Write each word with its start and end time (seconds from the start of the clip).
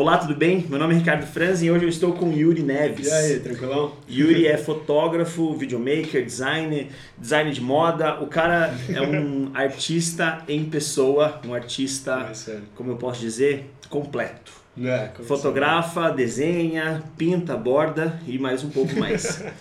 Olá, 0.00 0.16
tudo 0.16 0.34
bem? 0.34 0.64
Meu 0.66 0.78
nome 0.78 0.94
é 0.94 0.96
Ricardo 0.96 1.26
Franz 1.26 1.62
e 1.62 1.70
hoje 1.70 1.84
eu 1.84 1.88
estou 1.90 2.14
com 2.14 2.32
Yuri 2.32 2.62
Neves. 2.62 3.06
E 3.06 3.12
aí, 3.12 3.38
tranquilão? 3.38 3.92
Yuri 4.10 4.46
é 4.46 4.56
fotógrafo, 4.56 5.52
videomaker, 5.52 6.24
designer, 6.24 6.86
designer 7.18 7.52
de 7.52 7.60
moda. 7.60 8.18
O 8.22 8.26
cara 8.26 8.74
é 8.88 9.02
um 9.02 9.50
artista 9.52 10.42
em 10.48 10.64
pessoa, 10.64 11.38
um 11.46 11.52
artista, 11.52 12.32
É, 12.48 12.56
como 12.74 12.92
eu 12.92 12.96
posso 12.96 13.20
dizer, 13.20 13.70
completo. 13.90 14.52
É, 14.82 15.10
Fotografa, 15.22 16.08
desenha, 16.08 17.02
pinta, 17.18 17.54
borda 17.54 18.18
e 18.26 18.38
mais 18.38 18.64
um 18.64 18.70
pouco 18.70 18.98
mais. 18.98 19.44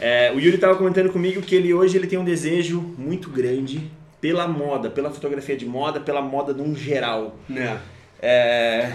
É, 0.00 0.32
o 0.32 0.40
Yuri 0.40 0.56
estava 0.56 0.74
comentando 0.74 1.12
comigo 1.12 1.40
que 1.40 1.54
ele 1.54 1.72
hoje 1.72 1.96
ele 1.96 2.08
tem 2.08 2.18
um 2.18 2.24
desejo 2.24 2.80
muito 2.98 3.30
grande 3.30 3.88
pela 4.20 4.48
moda, 4.48 4.90
pela 4.90 5.12
fotografia 5.12 5.56
de 5.56 5.64
moda, 5.64 6.00
pela 6.00 6.20
moda 6.20 6.52
num 6.52 6.74
geral. 6.74 7.38
É. 8.20 8.92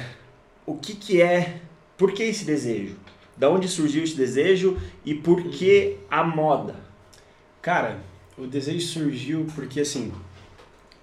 O 0.71 0.77
que, 0.77 0.93
que 0.95 1.21
é, 1.21 1.59
por 1.97 2.11
que 2.13 2.23
esse 2.23 2.45
desejo? 2.45 2.95
Da 3.37 3.49
onde 3.49 3.67
surgiu 3.67 4.03
esse 4.03 4.15
desejo 4.15 4.77
e 5.03 5.13
por 5.15 5.43
que 5.43 5.97
a 6.09 6.23
moda? 6.23 6.75
Cara, 7.61 7.99
o 8.37 8.45
desejo 8.47 8.85
surgiu 8.87 9.45
porque 9.55 9.81
assim, 9.81 10.11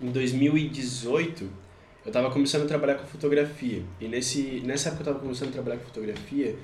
em 0.01 0.11
2018 0.11 1.49
eu 2.07 2.13
tava 2.13 2.31
começando 2.31 2.63
a 2.63 2.67
trabalhar 2.67 2.95
com 2.95 3.07
fotografia. 3.07 3.83
E 4.01 4.09
nesse, 4.09 4.63
nessa 4.65 4.89
época 4.89 5.03
eu 5.03 5.07
tava 5.13 5.19
começando 5.19 5.51
a 5.51 5.53
trabalhar 5.53 5.77
com 5.79 5.85
fotografia, 5.85 6.57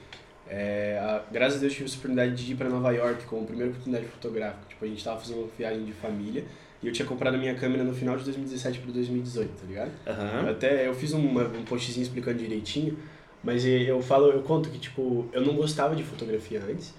é, 0.48 0.98
a- 1.02 1.23
graças 1.30 1.59
a 1.59 1.60
Deus 1.60 1.73
eu 1.73 1.78
tive 1.78 1.90
a 1.90 1.92
oportunidade 1.98 2.34
de 2.45 2.52
ir 2.52 2.56
para 2.56 2.68
Nova 2.68 2.90
York 2.92 3.24
como 3.26 3.45
primeira 3.46 3.70
oportunidade 3.70 4.06
fotográfica. 4.09 4.62
Tipo, 4.68 4.84
a 4.84 4.88
gente 4.88 5.04
tava 5.04 5.20
fazendo 5.20 5.40
uma 5.40 5.48
viagem 5.59 5.84
de 5.84 5.92
família 5.92 6.45
e 6.84 6.87
eu 6.87 6.93
tinha 6.93 7.06
comprado 7.09 7.34
a 7.34 7.38
minha 7.38 7.55
câmera 7.55 7.83
no 7.83 7.93
final 7.95 8.16
de 8.16 8.24
2017 8.24 8.79
para 8.79 8.93
2018, 8.93 9.48
tá 9.61 9.66
ligado? 9.66 9.91
Eu 10.06 10.12
Aham. 10.12 10.51
Até 10.51 10.87
eu 10.87 10.95
fiz 10.95 11.12
uma, 11.12 11.43
um 11.43 11.65
postzinho 11.65 12.02
explicando 12.02 12.38
direitinho, 12.38 12.98
mas 13.43 13.65
eu 13.65 14.01
falo, 14.02 14.30
eu 14.30 14.43
conto 14.43 14.69
que 14.69 14.79
tipo, 14.79 15.27
eu 15.33 15.41
não 15.41 15.55
gostava 15.55 15.97
de 15.97 16.02
fotografia 16.05 16.62
antes. 16.62 16.93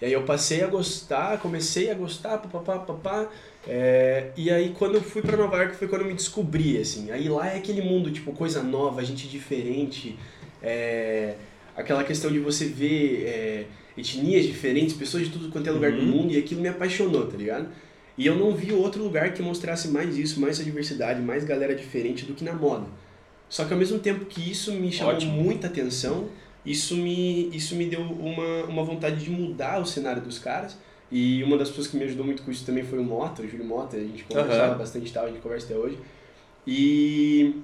E 0.00 0.06
aí 0.06 0.12
eu 0.12 0.22
passei 0.22 0.62
a 0.62 0.66
gostar, 0.66 1.38
comecei 1.38 1.90
a 1.90 1.94
gostar, 1.94 2.38
papapá, 2.38 2.78
papá. 2.78 3.28
É, 3.68 4.30
e 4.36 4.50
aí 4.50 4.74
quando 4.78 4.94
eu 4.94 5.02
fui 5.02 5.20
pra 5.22 5.36
Nova 5.36 5.56
York 5.58 5.76
foi 5.76 5.86
quando 5.88 6.02
eu 6.02 6.08
me 6.08 6.14
descobri, 6.14 6.78
assim. 6.78 7.10
Aí 7.10 7.28
lá 7.28 7.48
é 7.52 7.58
aquele 7.58 7.82
mundo, 7.82 8.10
tipo, 8.10 8.32
coisa 8.32 8.62
nova, 8.62 9.04
gente 9.04 9.28
diferente. 9.28 10.16
É, 10.62 11.34
aquela 11.76 12.02
questão 12.02 12.32
de 12.32 12.38
você 12.38 12.64
ver 12.66 13.24
é, 13.26 13.64
etnias 13.96 14.46
diferentes, 14.46 14.94
pessoas 14.96 15.24
de 15.26 15.30
tudo 15.30 15.50
quanto 15.50 15.68
é 15.68 15.70
lugar 15.70 15.92
do 15.92 15.98
Uhum. 16.00 16.06
mundo, 16.06 16.32
e 16.32 16.38
aquilo 16.38 16.60
me 16.62 16.68
apaixonou, 16.68 17.26
tá 17.26 17.36
ligado? 17.36 17.68
E 18.20 18.26
eu 18.26 18.36
não 18.36 18.54
vi 18.54 18.70
outro 18.72 19.02
lugar 19.02 19.32
que 19.32 19.40
mostrasse 19.42 19.88
mais 19.88 20.18
isso, 20.18 20.38
mais 20.40 20.56
essa 20.56 20.64
diversidade, 20.64 21.20
mais 21.22 21.42
galera 21.42 21.74
diferente 21.74 22.26
do 22.26 22.34
que 22.34 22.44
na 22.44 22.52
moda. 22.52 22.86
Só 23.48 23.64
que 23.64 23.72
ao 23.72 23.78
mesmo 23.78 23.98
tempo 23.98 24.26
que 24.26 24.42
isso 24.50 24.72
me 24.72 24.92
chamou 24.92 25.14
Ótimo. 25.14 25.32
muita 25.32 25.68
atenção, 25.68 26.28
isso 26.64 26.94
me, 26.96 27.48
isso 27.56 27.74
me 27.74 27.86
deu 27.86 28.02
uma, 28.02 28.64
uma 28.64 28.84
vontade 28.84 29.24
de 29.24 29.30
mudar 29.30 29.80
o 29.80 29.86
cenário 29.86 30.20
dos 30.20 30.38
caras. 30.38 30.76
E 31.10 31.42
uma 31.42 31.56
das 31.56 31.68
pessoas 31.70 31.86
que 31.88 31.96
me 31.96 32.04
ajudou 32.04 32.24
muito 32.26 32.42
com 32.42 32.50
isso 32.50 32.64
também 32.66 32.84
foi 32.84 32.98
o 32.98 33.02
Mota, 33.02 33.40
o 33.42 33.48
Júlio 33.48 33.64
Mota, 33.64 33.96
a 33.96 34.00
gente 34.00 34.22
conversava 34.24 34.66
Aham. 34.72 34.78
bastante 34.78 35.08
e 35.08 35.12
tal, 35.12 35.24
a 35.24 35.28
gente 35.28 35.40
conversa 35.40 35.66
até 35.66 35.76
hoje. 35.76 35.98
E 36.66 37.54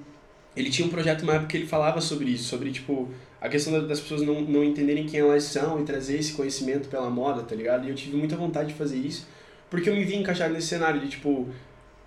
ele 0.55 0.69
tinha 0.69 0.87
um 0.87 0.91
projeto 0.91 1.21
uma 1.21 1.33
época 1.35 1.49
que 1.49 1.57
ele 1.57 1.67
falava 1.67 2.01
sobre 2.01 2.29
isso, 2.31 2.45
sobre 2.45 2.71
tipo 2.71 3.07
a 3.39 3.47
questão 3.47 3.71
da- 3.73 3.81
das 3.87 3.99
pessoas 3.99 4.23
não, 4.23 4.41
não 4.41 4.63
entenderem 4.63 5.05
quem 5.05 5.19
elas 5.19 5.43
são 5.43 5.79
e 5.79 5.83
trazer 5.83 6.17
esse 6.17 6.33
conhecimento 6.33 6.89
pela 6.89 7.09
moda, 7.09 7.43
tá 7.43 7.55
ligado? 7.55 7.85
E 7.85 7.89
eu 7.89 7.95
tive 7.95 8.17
muita 8.17 8.35
vontade 8.35 8.69
de 8.69 8.73
fazer 8.73 8.97
isso, 8.97 9.27
porque 9.69 9.89
eu 9.89 9.95
me 9.95 10.03
vi 10.03 10.15
encaixado 10.15 10.53
nesse 10.53 10.67
cenário 10.67 10.99
de 11.01 11.07
tipo 11.09 11.47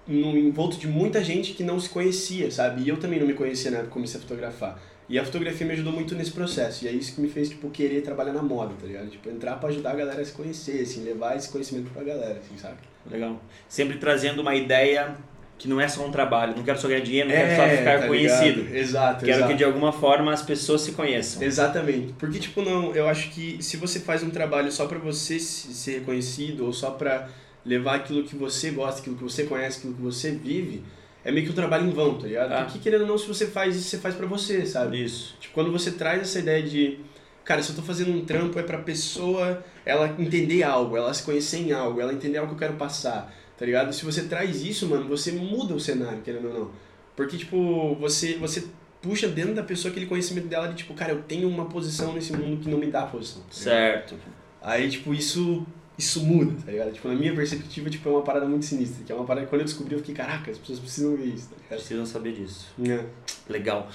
no 0.06 0.36
envolto 0.36 0.76
de 0.76 0.88
muita 0.88 1.22
gente 1.22 1.52
que 1.52 1.62
não 1.62 1.78
se 1.78 1.88
conhecia, 1.88 2.50
sabe? 2.50 2.82
E 2.82 2.88
eu 2.88 2.96
também 2.96 3.20
não 3.20 3.26
me 3.26 3.34
conhecia 3.34 3.70
na 3.70 3.76
época 3.78 3.88
que 3.90 3.94
comecei 3.94 4.18
a 4.18 4.22
fotografar. 4.22 4.80
E 5.08 5.18
a 5.18 5.24
fotografia 5.24 5.66
me 5.66 5.72
ajudou 5.72 5.92
muito 5.92 6.14
nesse 6.14 6.30
processo. 6.32 6.84
E 6.84 6.88
é 6.88 6.92
isso 6.92 7.14
que 7.14 7.20
me 7.20 7.28
fez, 7.28 7.48
tipo, 7.50 7.68
querer 7.70 8.00
trabalhar 8.02 8.32
na 8.32 8.42
moda, 8.42 8.72
tá 8.80 8.86
ligado? 8.86 9.08
Tipo, 9.08 9.28
entrar 9.28 9.56
pra 9.56 9.68
ajudar 9.68 9.90
a 9.90 9.94
galera 9.96 10.20
a 10.20 10.24
se 10.24 10.32
conhecer, 10.32 10.80
assim, 10.82 11.02
levar 11.04 11.36
esse 11.36 11.48
conhecimento 11.48 11.90
pra 11.92 12.02
galera, 12.02 12.38
assim, 12.38 12.56
sabe? 12.56 12.76
Legal. 13.10 13.40
Sempre 13.68 13.98
trazendo 13.98 14.40
uma 14.40 14.54
ideia 14.54 15.14
que 15.58 15.68
não 15.68 15.80
é 15.80 15.86
só 15.88 16.04
um 16.06 16.10
trabalho. 16.10 16.54
Não 16.56 16.62
quero 16.64 16.78
só 16.80 16.88
ganhar 16.88 17.00
dinheiro, 17.02 17.28
não 17.28 17.34
quero 17.36 17.56
só 17.56 17.62
É, 17.62 17.76
ficar 17.78 18.00
tá 18.00 18.06
conhecido. 18.06 18.60
ligado? 18.62 18.76
Exato, 18.76 19.24
Quero 19.24 19.36
exato. 19.38 19.52
que 19.52 19.58
de 19.58 19.64
alguma 19.64 19.92
forma 19.92 20.32
as 20.32 20.42
pessoas 20.42 20.80
se 20.80 20.92
conheçam. 20.92 21.42
Exatamente. 21.42 22.12
Porque, 22.14 22.38
tipo, 22.38 22.62
não, 22.62 22.94
eu 22.94 23.08
acho 23.08 23.30
que 23.30 23.62
se 23.62 23.76
você 23.76 24.00
faz 24.00 24.22
um 24.22 24.30
trabalho 24.30 24.70
só 24.72 24.86
pra 24.86 24.98
você 24.98 25.38
se- 25.40 25.74
ser 25.74 25.98
reconhecido 26.00 26.64
ou 26.64 26.72
só 26.72 26.92
pra 26.92 27.28
levar 27.64 27.96
aquilo 27.96 28.24
que 28.24 28.34
você 28.36 28.70
gosta, 28.70 29.00
aquilo 29.00 29.16
que 29.16 29.22
você 29.22 29.44
conhece, 29.44 29.78
aquilo 29.78 29.94
que 29.94 30.02
você 30.02 30.32
vive, 30.32 30.82
é 31.24 31.30
meio 31.30 31.44
que 31.46 31.52
um 31.52 31.54
trabalho 31.54 31.86
em 31.86 31.90
vão, 31.90 32.16
tá 32.18 32.26
ligado? 32.26 32.52
Ah. 32.52 32.64
Porque, 32.64 32.78
querendo 32.78 33.02
ou 33.02 33.06
não, 33.06 33.18
se 33.18 33.26
você 33.26 33.46
faz 33.46 33.76
isso, 33.76 33.88
você 33.88 33.98
faz 33.98 34.14
pra 34.14 34.26
você, 34.26 34.64
sabe? 34.64 35.04
Isso. 35.04 35.36
Tipo, 35.40 35.54
quando 35.54 35.70
você 35.70 35.90
traz 35.92 36.22
essa 36.22 36.38
ideia 36.38 36.62
de, 36.62 36.98
cara, 37.44 37.62
se 37.62 37.70
eu 37.70 37.76
tô 37.76 37.82
fazendo 37.82 38.10
um 38.10 38.24
trampo 38.24 38.58
é 38.58 38.62
pra 38.62 38.78
pessoa 38.78 39.62
ela 39.84 40.14
entender 40.18 40.62
algo, 40.62 40.96
ela 40.96 41.12
se 41.12 41.22
conhecer 41.22 41.58
em 41.58 41.72
algo, 41.72 42.00
ela 42.00 42.12
entender 42.12 42.38
algo 42.38 42.54
que 42.54 42.54
eu 42.54 42.68
quero 42.68 42.78
passar, 42.78 43.34
tá 43.58 43.66
ligado? 43.66 43.92
Se 43.92 44.04
você 44.04 44.22
traz 44.22 44.62
isso, 44.62 44.86
mano, 44.88 45.06
você 45.06 45.32
muda 45.32 45.74
o 45.74 45.80
cenário, 45.80 46.22
querendo 46.22 46.48
ou 46.48 46.54
não. 46.54 46.70
Porque, 47.14 47.36
tipo, 47.36 47.94
você, 47.96 48.34
você 48.38 48.64
puxa 49.02 49.28
dentro 49.28 49.54
da 49.54 49.62
pessoa 49.62 49.90
aquele 49.90 50.06
conhecimento 50.06 50.46
dela 50.48 50.68
de, 50.68 50.76
tipo, 50.76 50.94
cara, 50.94 51.12
eu 51.12 51.22
tenho 51.22 51.48
uma 51.48 51.66
posição 51.66 52.14
nesse 52.14 52.32
mundo 52.32 52.62
que 52.62 52.68
não 52.70 52.78
me 52.78 52.86
dá 52.86 53.02
posição. 53.02 53.42
tá? 53.42 53.48
Certo. 53.50 54.14
Aí, 54.62 54.88
tipo, 54.88 55.12
isso 55.12 55.66
isso 56.00 56.24
muda, 56.24 56.52
tá 56.64 56.72
ligado? 56.72 56.92
Tipo, 56.92 57.08
na 57.08 57.14
minha 57.14 57.34
perspectiva, 57.34 57.88
tipo, 57.88 58.08
é 58.08 58.12
uma 58.12 58.22
parada 58.22 58.46
muito 58.46 58.64
sinistra, 58.64 59.04
que 59.04 59.12
é 59.12 59.14
uma 59.14 59.24
parada 59.24 59.46
que 59.46 59.50
quando 59.50 59.60
eu 59.60 59.66
descobri 59.66 59.94
eu 59.94 59.98
fiquei, 59.98 60.14
caraca, 60.14 60.50
as 60.50 60.58
pessoas 60.58 60.78
precisam 60.78 61.16
ver 61.16 61.26
isso, 61.26 61.48
tá 61.48 61.56
ligado? 61.56 61.78
Precisam 61.78 62.06
saber 62.06 62.32
disso. 62.32 62.68
É. 62.82 63.04
Legal. 63.48 63.88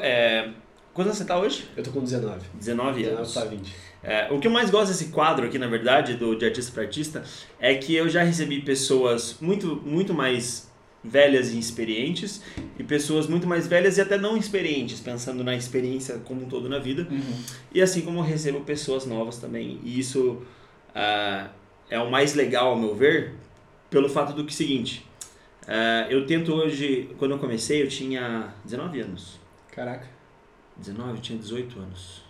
É, 0.00 0.50
quantos 0.92 1.10
anos 1.10 1.18
você 1.18 1.24
tá 1.24 1.38
hoje? 1.38 1.68
Eu 1.76 1.82
tô 1.82 1.90
com 1.90 2.00
19. 2.00 2.40
19 2.54 3.02
19 3.02 3.04
anos. 3.04 3.32
pra 3.32 3.44
20. 3.44 3.74
É, 4.02 4.28
o 4.30 4.38
que 4.38 4.46
eu 4.46 4.50
mais 4.50 4.70
gosto 4.70 4.92
desse 4.92 5.06
quadro 5.06 5.46
aqui, 5.46 5.58
na 5.58 5.66
verdade, 5.66 6.14
do 6.14 6.36
de 6.36 6.44
artista 6.44 6.72
para 6.72 6.82
artista, 6.82 7.24
é 7.58 7.74
que 7.74 7.94
eu 7.94 8.08
já 8.08 8.22
recebi 8.22 8.60
pessoas 8.60 9.36
muito, 9.40 9.82
muito 9.84 10.14
mais 10.14 10.70
velhas 11.02 11.52
e 11.52 11.58
experientes 11.58 12.42
e 12.78 12.84
pessoas 12.84 13.26
muito 13.26 13.46
mais 13.46 13.66
velhas 13.66 13.96
e 13.96 14.00
até 14.00 14.18
não 14.18 14.36
experientes, 14.36 15.00
pensando 15.00 15.42
na 15.44 15.54
experiência 15.54 16.18
como 16.24 16.42
um 16.42 16.48
todo 16.48 16.68
na 16.68 16.78
vida. 16.78 17.06
E 17.72 17.80
assim 17.80 18.02
como 18.02 18.18
eu 18.18 18.22
recebo 18.22 18.60
pessoas 18.60 19.06
novas 19.06 19.38
também. 19.38 19.80
E 19.84 19.98
isso 19.98 20.42
ah, 20.96 21.48
é 21.90 22.00
o 22.00 22.10
mais 22.10 22.34
legal, 22.34 22.68
ao 22.70 22.76
meu 22.76 22.94
ver, 22.94 23.34
pelo 23.90 24.08
fato 24.08 24.32
do 24.32 24.44
que 24.44 24.52
é 24.52 24.56
seguinte. 24.56 25.06
ah, 25.68 26.06
eu 26.08 26.26
tento 26.26 26.52
hoje, 26.54 27.10
quando 27.18 27.32
eu 27.32 27.38
comecei, 27.38 27.82
eu 27.82 27.88
tinha 27.88 28.52
19 28.64 29.00
anos. 29.00 29.38
Caraca. 29.72 30.08
19, 30.76 31.10
eu 31.10 31.20
tinha 31.22 31.38
18 31.38 31.78
anos. 31.78 32.24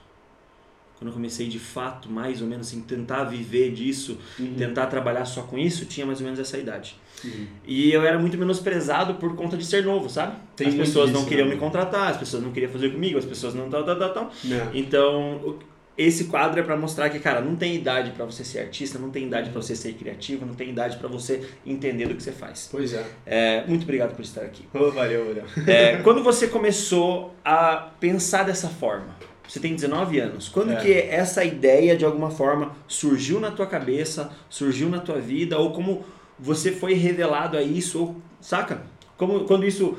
Quando 0.99 1.09
eu 1.09 1.13
comecei 1.15 1.47
de 1.47 1.59
fato, 1.59 2.11
mais 2.11 2.41
ou 2.41 2.49
menos 2.49 2.69
assim, 2.69 2.81
tentar 2.81 3.25
viver 3.25 3.71
disso, 3.73 4.17
Uhum. 4.39 4.55
tentar 4.57 4.87
trabalhar 4.87 5.27
só 5.27 5.43
com 5.43 5.59
isso, 5.59 5.85
tinha 5.85 6.07
mais 6.07 6.21
ou 6.21 6.25
menos 6.25 6.41
essa 6.41 6.57
idade. 6.57 6.97
Uhum. 7.23 7.47
E 7.67 7.93
eu 7.93 8.03
era 8.03 8.19
muito 8.19 8.39
menosprezado 8.39 9.15
por 9.17 9.37
conta 9.37 9.57
de 9.59 9.65
ser 9.67 9.85
novo, 9.85 10.09
sabe? 10.09 10.37
Tem 10.57 10.69
as 10.69 10.75
pessoas 10.75 11.11
não 11.11 11.19
disso, 11.21 11.29
queriam 11.29 11.49
né? 11.49 11.55
me 11.55 11.61
contratar, 11.61 12.11
as 12.13 12.17
pessoas 12.17 12.43
não 12.43 12.51
queriam 12.51 12.73
fazer 12.73 12.91
comigo, 12.93 13.19
as 13.19 13.27
pessoas 13.27 13.53
não 13.55 13.69
tal, 13.69 13.85
tal, 13.85 13.99
tal, 13.99 14.13
tal. 14.15 14.31
Não. 14.45 14.71
Então, 14.75 15.37
o- 15.37 15.59
esse 15.97 16.25
quadro 16.25 16.61
é 16.61 16.63
pra 16.63 16.77
mostrar 16.77 17.09
que, 17.09 17.19
cara, 17.19 17.41
não 17.41 17.57
tem 17.57 17.75
idade 17.75 18.11
pra 18.11 18.25
você 18.25 18.45
ser 18.45 18.61
artista, 18.61 18.99
não 18.99 19.11
tem 19.11 19.25
idade 19.27 19.51
pra 19.51 19.63
você 19.63 19.75
ser 19.75 19.95
criativo, 19.95 20.45
não 20.45 20.55
tem 20.55 20.69
idade 20.71 20.97
pra 20.99 21.09
você 21.09 21.49
entender 21.65 22.07
do 22.07 22.15
que 22.15 22.23
você 22.23 22.33
faz. 22.33 22.69
Pois 22.71 22.93
é. 22.93 23.05
É, 23.25 23.65
muito 23.67 23.85
obrigado 23.85 24.15
por 24.15 24.23
estar 24.23 24.43
aqui. 24.43 24.65
Valeu, 24.73 24.93
valeu. 24.95 25.45
É, 25.67 25.97
quando 26.03 26.23
você 26.23 26.49
começou 26.49 27.35
a 27.45 27.91
pensar 27.99 28.43
dessa 28.45 28.69
forma? 28.69 29.17
Você 29.49 29.61
tem 29.61 29.75
19 29.75 30.19
anos. 30.19 30.49
Quando 30.49 30.73
É. 30.73 30.77
que 30.77 30.93
essa 30.93 31.45
ideia, 31.45 31.97
de 31.97 32.05
alguma 32.05 32.31
forma, 32.31 32.75
surgiu 32.89 33.39
na 33.41 33.51
tua 33.51 33.67
cabeça, 33.67 34.31
surgiu 34.51 34.89
na 34.89 34.99
tua 34.99 35.21
vida, 35.21 35.57
ou 35.59 35.73
como 35.73 36.05
você 36.39 36.73
foi 36.73 36.95
revelado 36.95 37.57
a 37.57 37.63
isso, 37.63 38.01
ou, 38.01 38.17
saca? 38.41 38.83
Como, 39.17 39.45
quando 39.45 39.65
isso... 39.65 39.97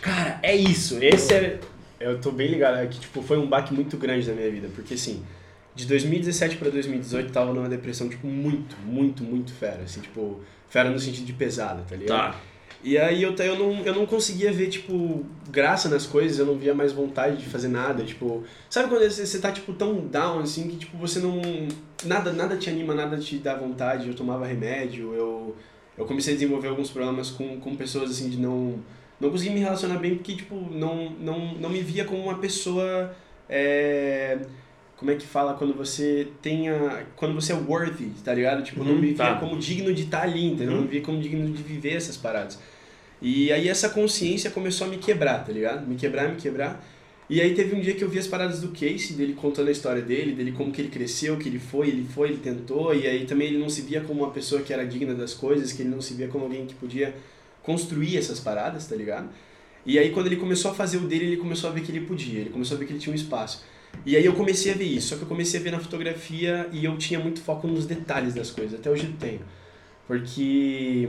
Cara, 0.00 0.38
é 0.42 0.54
isso. 0.54 0.98
Esse 1.02 1.34
é... 1.34 1.60
Eu 1.98 2.20
tô 2.20 2.30
bem 2.30 2.48
ligado, 2.48 2.78
é 2.78 2.86
que 2.86 3.00
tipo, 3.00 3.22
foi 3.22 3.38
um 3.38 3.46
baque 3.46 3.72
muito 3.72 3.96
grande 3.96 4.28
na 4.28 4.34
minha 4.34 4.50
vida, 4.50 4.68
porque 4.74 4.94
assim, 4.94 5.22
de 5.74 5.86
2017 5.86 6.56
pra 6.56 6.70
2018 6.70 7.26
eu 7.26 7.32
tava 7.32 7.52
numa 7.52 7.68
depressão, 7.68 8.08
tipo, 8.08 8.26
muito, 8.26 8.76
muito, 8.84 9.22
muito 9.22 9.52
fera, 9.52 9.82
assim, 9.82 10.00
tipo, 10.00 10.40
fera 10.68 10.90
no 10.90 10.98
sentido 10.98 11.24
de 11.26 11.32
pesada, 11.32 11.82
tá 11.88 11.94
ligado? 11.94 12.32
Tá. 12.32 12.40
E 12.82 12.96
aí 12.96 13.22
eu, 13.22 13.34
eu, 13.34 13.58
não, 13.58 13.84
eu 13.84 13.94
não 13.94 14.06
conseguia 14.06 14.52
ver, 14.52 14.68
tipo, 14.68 15.24
graça 15.50 15.88
nas 15.88 16.06
coisas, 16.06 16.38
eu 16.38 16.46
não 16.46 16.56
via 16.56 16.74
mais 16.74 16.92
vontade 16.92 17.38
de 17.38 17.44
fazer 17.44 17.68
nada, 17.68 18.04
tipo... 18.04 18.44
Sabe 18.70 18.88
quando 18.88 19.02
você, 19.02 19.26
você 19.26 19.38
tá, 19.38 19.50
tipo, 19.50 19.72
tão 19.72 20.06
down, 20.06 20.40
assim, 20.40 20.68
que, 20.68 20.76
tipo, 20.76 20.96
você 20.96 21.18
não... 21.18 21.40
Nada, 22.04 22.32
nada 22.32 22.56
te 22.56 22.70
anima, 22.70 22.94
nada 22.94 23.18
te 23.18 23.38
dá 23.38 23.56
vontade, 23.56 24.08
eu 24.08 24.14
tomava 24.14 24.46
remédio, 24.46 25.14
eu, 25.14 25.56
eu 25.98 26.04
comecei 26.04 26.34
a 26.34 26.36
desenvolver 26.36 26.68
alguns 26.68 26.90
problemas 26.90 27.30
com, 27.30 27.58
com 27.58 27.74
pessoas, 27.74 28.10
assim, 28.10 28.30
de 28.30 28.38
não... 28.38 28.78
Não 29.20 29.30
conseguia 29.30 29.52
me 29.54 29.60
relacionar 29.60 29.98
bem 29.98 30.14
porque, 30.16 30.34
tipo, 30.36 30.54
não, 30.70 31.10
não, 31.12 31.54
não 31.54 31.70
me 31.70 31.80
via 31.80 32.04
como 32.04 32.22
uma 32.22 32.38
pessoa... 32.38 33.14
É, 33.48 34.38
como 34.96 35.10
é 35.10 35.14
que 35.14 35.26
fala 35.26 35.54
quando 35.54 35.74
você 35.74 36.28
tenha. 36.40 37.06
Quando 37.16 37.34
você 37.34 37.52
é 37.52 37.54
worthy, 37.54 38.10
tá 38.24 38.32
ligado? 38.32 38.62
Tipo, 38.62 38.82
não 38.82 38.92
Uhum, 38.92 38.98
me 38.98 39.08
via 39.08 39.16
tá. 39.16 39.34
como 39.36 39.58
digno 39.58 39.92
de 39.92 40.04
estar 40.04 40.22
ali, 40.22 40.44
entendeu? 40.46 40.70
Uhum. 40.70 40.76
Não 40.76 40.82
me 40.84 40.88
via 40.90 41.02
como 41.02 41.20
digno 41.20 41.46
de 41.52 41.62
viver 41.62 41.94
essas 41.96 42.16
paradas. 42.16 42.58
E 43.20 43.52
aí 43.52 43.68
essa 43.68 43.88
consciência 43.90 44.50
começou 44.50 44.86
a 44.86 44.90
me 44.90 44.98
quebrar, 44.98 45.44
tá 45.44 45.52
ligado? 45.52 45.86
Me 45.86 45.96
quebrar, 45.96 46.28
me 46.30 46.36
quebrar. 46.36 46.84
E 47.28 47.40
aí 47.40 47.54
teve 47.54 47.74
um 47.74 47.80
dia 47.80 47.94
que 47.94 48.04
eu 48.04 48.08
vi 48.08 48.18
as 48.18 48.26
paradas 48.26 48.60
do 48.60 48.68
Casey, 48.68 49.14
dele 49.16 49.34
contando 49.34 49.68
a 49.68 49.72
história 49.72 50.00
dele, 50.00 50.32
dele 50.32 50.52
como 50.52 50.70
que 50.72 50.80
ele 50.80 50.88
cresceu, 50.90 51.36
que 51.36 51.48
ele 51.48 51.58
foi, 51.58 51.88
ele 51.88 52.04
foi, 52.04 52.28
ele 52.28 52.38
tentou, 52.38 52.94
e 52.94 53.06
aí 53.06 53.26
também 53.26 53.48
ele 53.48 53.58
não 53.58 53.68
se 53.68 53.82
via 53.82 54.00
como 54.00 54.22
uma 54.22 54.30
pessoa 54.32 54.62
que 54.62 54.72
era 54.72 54.86
digna 54.86 55.12
das 55.14 55.34
coisas, 55.34 55.72
que 55.72 55.82
ele 55.82 55.88
não 55.90 56.00
se 56.00 56.14
via 56.14 56.28
como 56.28 56.44
alguém 56.44 56.66
que 56.66 56.74
podia 56.74 57.14
construir 57.66 58.16
essas 58.16 58.40
paradas, 58.40 58.86
tá 58.86 58.96
ligado? 58.96 59.28
E 59.84 59.98
aí 59.98 60.10
quando 60.10 60.28
ele 60.28 60.36
começou 60.36 60.70
a 60.70 60.74
fazer 60.74 60.98
o 60.98 61.00
dele, 61.00 61.26
ele 61.26 61.36
começou 61.36 61.68
a 61.68 61.72
ver 61.72 61.82
que 61.82 61.90
ele 61.92 62.06
podia, 62.06 62.40
ele 62.40 62.50
começou 62.50 62.76
a 62.76 62.78
ver 62.78 62.86
que 62.86 62.92
ele 62.92 63.00
tinha 63.00 63.12
um 63.12 63.16
espaço. 63.16 63.64
E 64.04 64.16
aí 64.16 64.24
eu 64.24 64.34
comecei 64.34 64.72
a 64.72 64.74
ver 64.74 64.84
isso, 64.84 65.08
só 65.08 65.16
que 65.16 65.22
eu 65.22 65.28
comecei 65.28 65.58
a 65.58 65.62
ver 65.62 65.72
na 65.72 65.80
fotografia 65.80 66.68
e 66.72 66.84
eu 66.84 66.96
tinha 66.96 67.18
muito 67.18 67.40
foco 67.40 67.66
nos 67.66 67.84
detalhes 67.86 68.34
das 68.34 68.50
coisas, 68.50 68.78
até 68.78 68.88
hoje 68.88 69.06
eu 69.06 69.12
tenho. 69.18 69.40
Porque 70.06 71.08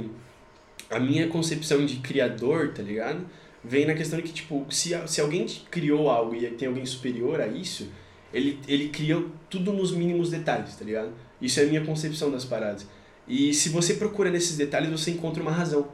a 0.89 0.99
minha 0.99 1.27
concepção 1.27 1.85
de 1.85 1.97
criador, 1.97 2.73
tá 2.73 2.81
ligado? 2.81 3.25
Vem 3.63 3.85
na 3.85 3.93
questão 3.93 4.17
de 4.17 4.23
que, 4.23 4.33
tipo, 4.33 4.65
se, 4.69 4.95
se 5.07 5.21
alguém 5.21 5.45
criou 5.69 6.09
algo 6.09 6.35
e 6.35 6.47
tem 6.51 6.67
alguém 6.67 6.85
superior 6.85 7.41
a 7.41 7.47
isso, 7.47 7.89
ele, 8.33 8.59
ele 8.67 8.89
criou 8.89 9.29
tudo 9.49 9.73
nos 9.73 9.91
mínimos 9.91 10.29
detalhes, 10.29 10.75
tá 10.75 10.85
ligado? 10.85 11.11
Isso 11.41 11.59
é 11.59 11.63
a 11.63 11.65
minha 11.67 11.83
concepção 11.83 12.31
das 12.31 12.45
paradas. 12.45 12.87
E 13.27 13.53
se 13.53 13.69
você 13.69 13.95
procura 13.95 14.31
nesses 14.31 14.55
detalhes, 14.55 14.89
você 14.89 15.11
encontra 15.11 15.41
uma 15.41 15.51
razão, 15.51 15.87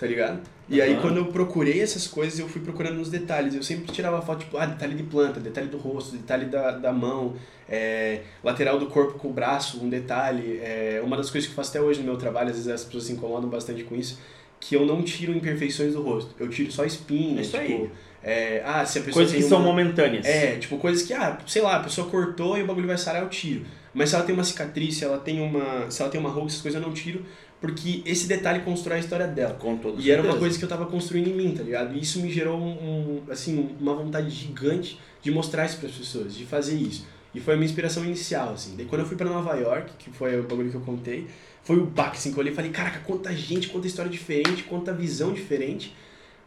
tá 0.00 0.06
ligado? 0.06 0.40
E 0.66 0.78
uhum. 0.78 0.86
aí 0.86 0.96
quando 0.96 1.18
eu 1.18 1.26
procurei 1.26 1.82
essas 1.82 2.06
coisas, 2.06 2.38
eu 2.38 2.48
fui 2.48 2.62
procurando 2.62 2.96
nos 2.96 3.10
detalhes. 3.10 3.54
Eu 3.54 3.62
sempre 3.62 3.92
tirava 3.92 4.22
foto, 4.22 4.40
tipo, 4.40 4.56
ah, 4.56 4.64
detalhe 4.64 4.94
de 4.94 5.02
planta, 5.02 5.38
detalhe 5.38 5.68
do 5.68 5.76
rosto, 5.76 6.16
detalhe 6.16 6.46
da, 6.46 6.70
da 6.70 6.90
mão, 6.90 7.36
é, 7.68 8.20
lateral 8.42 8.78
do 8.78 8.86
corpo 8.86 9.18
com 9.18 9.28
o 9.28 9.32
braço, 9.32 9.84
um 9.84 9.90
detalhe. 9.90 10.58
É, 10.62 11.02
uma 11.04 11.18
das 11.18 11.28
coisas 11.28 11.46
que 11.46 11.52
eu 11.52 11.56
faço 11.56 11.70
até 11.70 11.80
hoje 11.82 12.00
no 12.00 12.06
meu 12.06 12.16
trabalho, 12.16 12.48
às 12.48 12.56
vezes 12.56 12.72
as 12.72 12.82
pessoas 12.82 13.04
se 13.04 13.12
incomodam 13.12 13.50
bastante 13.50 13.84
com 13.84 13.94
isso, 13.94 14.18
que 14.58 14.74
eu 14.74 14.86
não 14.86 15.02
tiro 15.02 15.32
imperfeições 15.32 15.92
do 15.92 16.02
rosto. 16.02 16.34
Eu 16.40 16.48
tiro 16.48 16.72
só 16.72 16.84
espinhas, 16.84 17.48
Isso 17.48 17.58
tipo... 17.58 17.82
Aí. 17.82 17.90
É, 18.22 18.62
ah, 18.64 18.84
se 18.84 18.98
a 18.98 19.02
pessoa 19.02 19.24
coisas 19.24 19.32
que 19.32 19.42
uma... 19.42 19.48
são 19.48 19.62
momentâneas. 19.62 20.26
É, 20.26 20.56
tipo, 20.56 20.78
coisas 20.78 21.02
que, 21.02 21.12
ah, 21.12 21.38
sei 21.46 21.62
lá, 21.62 21.76
a 21.76 21.80
pessoa 21.80 22.08
cortou 22.08 22.56
e 22.56 22.62
o 22.62 22.66
bagulho 22.66 22.86
vai 22.86 22.98
sarar, 22.98 23.22
eu 23.22 23.28
tiro. 23.28 23.64
Mas 23.92 24.10
se 24.10 24.14
ela 24.14 24.24
tem 24.24 24.34
uma 24.34 24.44
cicatriz, 24.44 24.96
se 24.96 25.04
ela 25.04 25.18
tem 25.18 25.40
uma, 25.40 25.90
se 25.90 26.00
ela 26.00 26.10
tem 26.10 26.20
uma 26.20 26.30
ruga, 26.30 26.46
essas 26.46 26.60
coisas 26.60 26.80
eu 26.80 26.86
não 26.86 26.94
tiro, 26.94 27.24
porque 27.60 28.02
esse 28.06 28.26
detalhe 28.26 28.60
constrói 28.60 28.96
a 28.96 29.00
história 29.00 29.26
dela. 29.26 29.54
Com 29.54 29.76
todo 29.76 30.00
E 30.00 30.10
era 30.10 30.22
uma 30.22 30.36
coisa 30.36 30.58
que 30.58 30.64
eu 30.64 30.68
tava 30.68 30.86
construindo 30.86 31.28
em 31.28 31.34
mim, 31.34 31.54
tá 31.54 31.62
ligado? 31.62 31.94
E 31.94 32.00
isso 32.00 32.20
me 32.20 32.30
gerou 32.30 32.58
um, 32.58 33.22
assim, 33.30 33.76
uma 33.78 33.94
vontade 33.94 34.30
gigante 34.30 34.98
de 35.22 35.30
mostrar 35.30 35.66
isso 35.66 35.76
para 35.76 35.88
as 35.88 35.94
pessoas, 35.94 36.34
de 36.34 36.46
fazer 36.46 36.74
isso. 36.74 37.06
E 37.34 37.40
foi 37.40 37.54
a 37.54 37.56
minha 37.56 37.66
inspiração 37.66 38.04
inicial, 38.04 38.54
assim. 38.54 38.74
Daí 38.76 38.86
quando 38.86 39.02
eu 39.02 39.06
fui 39.06 39.16
para 39.16 39.28
Nova 39.28 39.54
York, 39.54 39.92
que 39.98 40.10
foi 40.10 40.40
o 40.40 40.42
bagulho 40.44 40.70
que 40.70 40.76
eu 40.76 40.80
contei, 40.80 41.26
foi 41.62 41.76
o 41.76 41.84
baque, 41.84 42.16
assim, 42.16 42.32
que 42.32 42.38
eu 42.38 42.40
olhei 42.40 42.52
e 42.52 42.56
falei, 42.56 42.70
caraca, 42.70 43.00
quanta 43.00 43.32
gente, 43.34 43.68
quanta 43.68 43.86
história 43.86 44.10
diferente, 44.10 44.62
quanta 44.64 44.92
visão 44.92 45.32
diferente. 45.32 45.94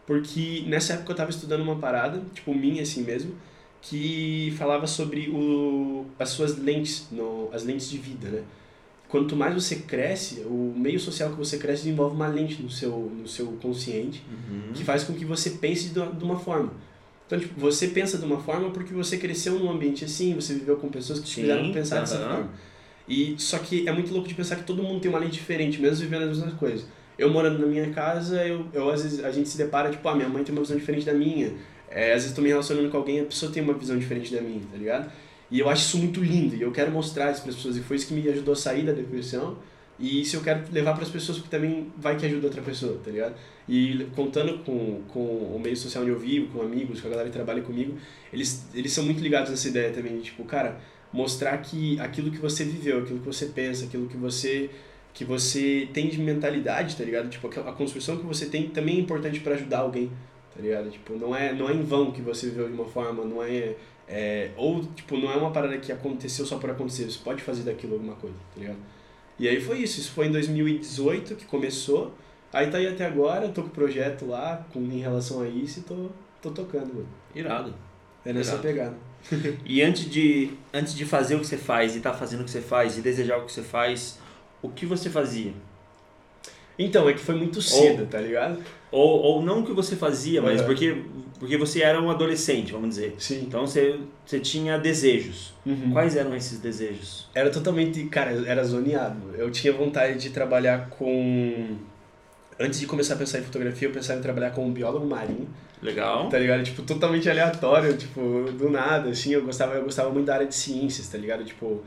Porque 0.07 0.63
nessa 0.68 0.94
época 0.94 1.12
eu 1.12 1.16
tava 1.16 1.30
estudando 1.30 1.62
uma 1.62 1.75
parada, 1.75 2.21
tipo, 2.33 2.54
minha 2.54 2.81
assim 2.81 3.04
mesmo, 3.04 3.36
que 3.81 4.54
falava 4.57 4.88
sobre 4.88 5.30
o, 5.30 6.06
as 6.18 6.30
suas 6.30 6.57
lentes, 6.57 7.07
no, 7.12 7.50
as 7.54 7.63
lentes 7.63 7.89
de 7.89 7.98
vida, 7.98 8.30
né? 8.30 8.44
Quanto 9.13 9.36
mais 9.36 9.54
você 9.54 9.75
cresce, 9.75 10.39
o 10.39 10.74
meio 10.75 11.00
social 11.00 11.30
que 11.30 11.38
você 11.38 11.60
cresce 11.60 11.83
desenvolve 11.83 12.15
uma 12.15 12.25
lente 12.25 12.60
no 12.63 12.68
seu, 12.71 13.12
no 13.15 13.27
seu 13.27 13.45
consciente, 13.62 14.24
uhum. 14.27 14.74
que 14.74 14.83
faz 14.83 15.04
com 15.04 15.13
que 15.13 15.24
você 15.24 15.51
pense 15.51 15.89
de, 15.89 16.00
uma 16.00 16.39
forma. 16.39 16.74
Então, 17.27 17.39
tipo, 17.39 17.54
você 17.62 17.89
pensa 17.89 18.18
de 18.18 18.25
uma 18.25 18.39
forma 18.39 18.71
porque 18.71 18.92
você 18.92 19.18
cresceu 19.18 19.60
num 19.60 19.69
ambiente 19.69 20.04
assim, 20.04 20.33
você 20.33 20.56
viveu 20.56 20.77
com 20.77 20.89
pessoas 20.89 21.19
que 21.19 21.27
te 21.27 21.36
fizeram 21.42 21.71
pensar 21.71 22.00
dessa 22.00 22.18
forma. 22.18 22.50
E 23.07 23.36
só 23.38 23.60
que 23.60 23.88
é 23.88 23.92
muito 23.92 24.12
louco 24.12 24.27
de 24.27 24.33
pensar 24.33 24.56
que 24.56 24.63
todo 24.63 24.81
mundo 24.81 25.00
tem 25.00 25.12
uma 25.12 25.19
lente 25.19 25.33
diferente, 25.33 25.80
mesmo 25.80 25.98
vivendo 25.98 26.24
as 26.24 26.39
mesmas 26.39 26.56
coisas. 26.56 26.88
Eu 27.16 27.30
morando 27.30 27.59
na 27.59 27.68
minha 27.68 27.92
casa, 27.92 28.44
eu, 28.44 28.66
eu 28.74 28.89
às 28.89 29.04
vezes 29.04 29.24
a 29.24 29.30
gente 29.30 29.48
se 29.48 29.59
depara, 29.59 29.92
tipo, 29.92 30.09
ah, 30.09 30.16
minha 30.16 30.27
mãe 30.27 30.44
tem 30.44 30.56
uma 30.56 30.63
visão 30.63 30.75
diferente 30.75 31.06
da 31.06 31.13
minha. 31.13 31.54
É, 31.88 32.13
às 32.16 32.24
vezes 32.24 32.36
tô 32.36 32.42
me 32.42 32.50
relacionando 32.50 32.89
com 32.89 32.98
alguém, 32.98 33.19
a 33.19 33.25
pessoa 33.25 33.51
tem 33.51 33.62
uma 33.62 33.75
visão 33.75 33.95
diferente 33.95 34.33
da 34.33 34.42
minha, 34.42 34.63
tá 34.71 34.75
ligado? 34.75 35.12
E 35.53 35.59
eu 35.59 35.69
acho 35.69 35.83
isso 35.83 36.00
muito 36.00 36.19
lindo, 36.19 36.55
e 36.55 36.63
eu 36.63 36.71
quero 36.71 36.91
mostrar 36.91 37.31
isso 37.31 37.44
para 37.44 37.51
as 37.51 37.55
pessoas, 37.55 37.77
e 37.77 37.81
foi 37.81 37.95
isso 37.95 38.07
que 38.07 38.13
me 38.15 38.27
ajudou 38.27 38.53
a 38.53 38.55
sair 38.55 38.83
da 38.83 38.91
depressão. 38.91 39.55
E 40.00 40.21
isso 40.21 40.35
eu 40.35 40.41
quero 40.41 40.63
levar 40.71 40.94
para 40.94 41.03
as 41.03 41.09
pessoas, 41.09 41.38
porque 41.38 41.55
também 41.55 41.91
vai 41.95 42.17
que 42.17 42.25
ajuda 42.25 42.47
outra 42.47 42.63
pessoa, 42.63 43.00
tá 43.05 43.11
ligado? 43.11 43.35
E 43.69 44.07
contando 44.15 44.63
com, 44.63 45.03
com 45.09 45.19
o 45.19 45.59
meio 45.63 45.77
social 45.77 46.03
onde 46.03 46.11
eu 46.11 46.17
vivo, 46.17 46.47
com 46.47 46.63
amigos, 46.63 47.00
com 47.00 47.07
a 47.07 47.11
galera 47.11 47.29
que 47.29 47.35
trabalha 47.35 47.61
comigo, 47.61 47.95
eles, 48.33 48.65
eles 48.73 48.91
são 48.91 49.05
muito 49.05 49.21
ligados 49.21 49.51
nessa 49.51 49.67
ideia 49.67 49.94
também, 49.94 50.17
de, 50.17 50.23
tipo, 50.23 50.44
cara, 50.44 50.81
mostrar 51.13 51.56
que 51.59 51.99
aquilo 51.99 52.31
que 52.31 52.39
você 52.39 52.63
viveu, 52.63 53.03
aquilo 53.03 53.19
que 53.19 53.25
você 53.27 53.45
pensa, 53.45 53.85
aquilo 53.85 54.07
que 54.07 54.17
você 54.17 54.71
que 55.13 55.23
você 55.23 55.88
tem 55.94 56.09
de 56.09 56.19
mentalidade, 56.19 56.95
tá 56.95 57.03
ligado? 57.03 57.29
Tipo, 57.29 57.47
a 57.47 57.73
construção 57.73 58.17
que 58.17 58.25
você 58.25 58.47
tem 58.47 58.69
também 58.69 58.97
é 58.97 58.99
importante 59.01 59.39
para 59.39 59.53
ajudar 59.53 59.81
alguém, 59.81 60.09
tá 60.56 60.59
ligado? 60.59 60.89
Tipo, 60.89 61.15
não 61.15 61.35
é, 61.35 61.53
não 61.53 61.69
é 61.69 61.73
em 61.73 61.83
vão 61.83 62.11
que 62.11 62.23
você 62.23 62.47
viveu 62.47 62.67
de 62.67 62.73
uma 62.73 62.85
forma, 62.85 63.23
não 63.23 63.44
é, 63.44 63.75
é 64.07 64.51
ou 64.57 64.83
tipo, 64.83 65.17
não 65.17 65.31
é 65.31 65.35
uma 65.35 65.51
parada 65.51 65.77
que 65.77 65.91
aconteceu 65.91 66.45
só 66.45 66.57
por 66.57 66.69
acontecer, 66.69 67.05
você 67.05 67.19
pode 67.23 67.41
fazer 67.41 67.63
daquilo 67.63 67.94
alguma 67.94 68.15
coisa, 68.15 68.35
tá 68.53 68.59
ligado? 68.59 68.79
E 69.39 69.47
aí 69.47 69.59
foi 69.59 69.79
isso, 69.79 70.00
isso 70.00 70.11
foi 70.11 70.27
em 70.27 70.31
2018 70.31 71.35
que 71.35 71.45
começou. 71.45 72.13
Aí 72.51 72.69
tá 72.69 72.77
aí 72.77 72.88
até 72.88 73.05
agora, 73.05 73.50
tô 73.50 73.63
com 73.63 73.69
o 73.69 73.71
projeto 73.71 74.27
lá 74.27 74.65
com, 74.71 74.79
em 74.79 75.00
relação 75.00 75.41
a 75.41 75.47
isso 75.47 75.79
e 75.79 75.83
tô, 75.83 76.09
tô 76.41 76.51
tocando, 76.51 76.94
mano. 76.94 77.07
Irado. 77.33 77.73
É 78.23 78.31
nessa 78.31 78.51
Irado. 78.51 78.63
pegada. 78.63 78.97
e 79.65 79.81
antes 79.81 80.09
de, 80.09 80.51
antes 80.71 80.94
de 80.94 81.06
fazer 81.06 81.35
o 81.35 81.39
que 81.39 81.47
você 81.47 81.57
faz 81.57 81.95
e 81.95 81.99
tá 81.99 82.13
fazendo 82.13 82.41
o 82.41 82.44
que 82.44 82.51
você 82.51 82.61
faz 82.61 82.97
e 82.97 83.01
desejar 83.01 83.38
o 83.39 83.45
que 83.45 83.51
você 83.51 83.63
faz, 83.63 84.19
o 84.61 84.69
que 84.69 84.85
você 84.85 85.09
fazia? 85.09 85.53
Então, 86.77 87.07
é 87.07 87.13
que 87.13 87.19
foi 87.19 87.35
muito 87.35 87.61
cedo, 87.61 88.01
ou, 88.01 88.07
tá 88.07 88.19
ligado? 88.19 88.63
Ou, 88.91 89.21
ou 89.21 89.41
não 89.41 89.59
o 89.59 89.65
que 89.65 89.71
você 89.71 89.95
fazia, 89.95 90.41
mas 90.41 90.61
é. 90.61 90.63
porque, 90.63 91.03
porque 91.39 91.57
você 91.57 91.81
era 91.81 92.01
um 92.01 92.09
adolescente, 92.09 92.71
vamos 92.71 92.89
dizer. 92.89 93.15
Sim. 93.17 93.43
Então 93.47 93.65
você, 93.65 93.99
você 94.25 94.39
tinha 94.39 94.77
desejos. 94.77 95.53
Uhum. 95.65 95.91
Quais 95.91 96.15
eram 96.15 96.35
esses 96.35 96.59
desejos? 96.59 97.27
Era 97.33 97.49
totalmente, 97.49 98.03
cara, 98.05 98.31
era 98.47 98.63
zoneado. 98.63 99.35
Eu 99.35 99.51
tinha 99.51 99.73
vontade 99.73 100.19
de 100.19 100.29
trabalhar 100.29 100.89
com. 100.89 101.77
Antes 102.59 102.79
de 102.79 102.85
começar 102.85 103.15
a 103.15 103.17
pensar 103.17 103.39
em 103.39 103.43
fotografia, 103.43 103.87
eu 103.87 103.91
pensava 103.91 104.19
em 104.19 104.21
trabalhar 104.21 104.51
como 104.51 104.71
biólogo 104.71 105.05
marinho. 105.05 105.47
Legal. 105.81 106.29
Tá 106.29 106.39
ligado? 106.39 106.63
Tipo, 106.63 106.81
totalmente 106.83 107.29
aleatório, 107.29 107.97
tipo, 107.97 108.21
do 108.57 108.69
nada, 108.69 109.09
assim. 109.09 109.33
Eu 109.33 109.43
gostava, 109.43 109.73
eu 109.75 109.83
gostava 109.83 110.09
muito 110.09 110.27
da 110.27 110.35
área 110.35 110.47
de 110.47 110.55
ciências, 110.55 111.07
tá 111.09 111.17
ligado? 111.17 111.43
Tipo, 111.43 111.83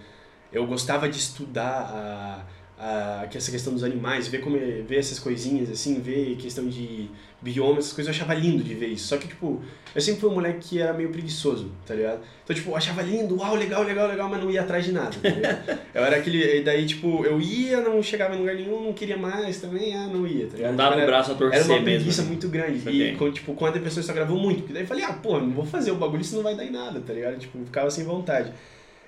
eu 0.52 0.66
gostava 0.66 1.08
de 1.08 1.18
estudar 1.18 1.90
a 1.92 2.55
a, 2.78 3.26
que 3.30 3.38
essa 3.38 3.50
questão 3.50 3.72
dos 3.72 3.82
animais, 3.82 4.28
ver 4.28 4.38
como 4.38 4.56
é, 4.56 4.82
ver 4.86 4.98
essas 4.98 5.18
coisinhas 5.18 5.70
assim, 5.70 5.98
ver 6.00 6.36
questão 6.36 6.68
de 6.68 7.08
bioma, 7.40 7.78
essas 7.78 7.92
coisas 7.92 8.14
eu 8.14 8.22
achava 8.22 8.38
lindo 8.38 8.62
de 8.62 8.74
ver 8.74 8.88
isso. 8.88 9.08
Só 9.08 9.16
que 9.16 9.28
tipo, 9.28 9.62
eu 9.94 10.00
sempre 10.00 10.20
fui 10.20 10.30
um 10.30 10.34
moleque 10.34 10.68
que 10.68 10.80
era 10.80 10.92
meio 10.92 11.08
preguiçoso, 11.08 11.70
tá 11.86 11.94
ligado? 11.94 12.20
Então 12.44 12.54
tipo, 12.54 12.70
eu 12.70 12.76
achava 12.76 13.02
lindo, 13.02 13.38
uau, 13.38 13.54
legal, 13.54 13.82
legal, 13.82 14.08
legal, 14.08 14.28
mas 14.28 14.42
não 14.42 14.50
ia 14.50 14.60
atrás 14.60 14.84
de 14.84 14.92
nada, 14.92 15.10
tá 15.22 15.28
ligado? 15.28 15.80
eu 15.94 16.04
era 16.04 16.16
aquele, 16.16 16.58
e 16.58 16.62
daí 16.62 16.84
tipo, 16.84 17.24
eu 17.24 17.40
ia, 17.40 17.80
não 17.80 18.02
chegava 18.02 18.34
em 18.34 18.38
lugar 18.38 18.54
nenhum, 18.54 18.84
não 18.84 18.92
queria 18.92 19.16
mais 19.16 19.58
também, 19.60 19.94
ah, 19.94 20.06
não 20.06 20.26
ia, 20.26 20.46
tá 20.46 20.56
ligado? 20.56 20.70
Não 20.70 20.76
dava 20.76 21.02
o 21.02 21.06
braço 21.06 21.32
a 21.32 21.34
torcer 21.34 21.58
mesmo. 21.58 21.72
Era 21.72 21.80
uma 21.80 21.84
preguiça 21.84 22.22
né? 22.22 22.28
muito 22.28 22.48
grande. 22.48 22.78
Okay. 22.80 23.12
E 23.12 23.16
com, 23.16 23.32
tipo, 23.32 23.54
com 23.54 23.66
a 23.66 23.70
depressão 23.70 24.02
isso 24.02 24.10
agravou 24.10 24.38
muito, 24.38 24.58
porque 24.58 24.74
daí 24.74 24.82
eu 24.82 24.86
falei, 24.86 25.04
ah, 25.04 25.14
pô, 25.14 25.38
não 25.38 25.50
vou 25.50 25.64
fazer 25.64 25.92
o 25.92 25.96
bagulho, 25.96 26.20
isso 26.20 26.36
não 26.36 26.42
vai 26.42 26.54
dar 26.54 26.64
em 26.64 26.70
nada, 26.70 27.00
tá 27.00 27.12
ligado? 27.12 27.38
Tipo, 27.38 27.58
ficava 27.64 27.90
sem 27.90 28.04
vontade. 28.04 28.52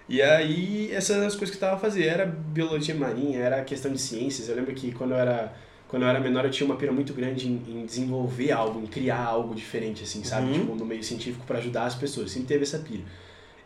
E 0.08 0.22
aí, 0.22 0.90
essas 0.92 1.18
as 1.18 1.36
coisas 1.36 1.54
que 1.54 1.62
eu 1.62 1.68
tava 1.68 1.78
fazendo. 1.78 2.08
Era 2.08 2.26
biologia 2.26 2.94
marinha, 2.94 3.38
era 3.38 3.62
questão 3.62 3.92
de 3.92 3.98
ciências. 3.98 4.48
Eu 4.48 4.56
lembro 4.56 4.74
que 4.74 4.92
quando 4.92 5.10
eu 5.10 5.18
era, 5.18 5.52
quando 5.86 6.02
eu 6.04 6.08
era 6.08 6.18
menor, 6.18 6.44
eu 6.44 6.50
tinha 6.50 6.66
uma 6.66 6.76
pira 6.76 6.92
muito 6.92 7.12
grande 7.12 7.46
em, 7.46 7.62
em 7.68 7.84
desenvolver 7.84 8.50
algo, 8.50 8.80
em 8.80 8.86
criar 8.86 9.22
algo 9.22 9.54
diferente, 9.54 10.02
assim, 10.02 10.24
sabe? 10.24 10.46
Uhum. 10.46 10.52
Tipo, 10.54 10.74
no 10.74 10.86
meio 10.86 11.04
científico 11.04 11.44
para 11.46 11.58
ajudar 11.58 11.84
as 11.84 11.94
pessoas. 11.94 12.30
Sempre 12.30 12.48
teve 12.48 12.62
essa 12.62 12.78
pira. 12.78 13.02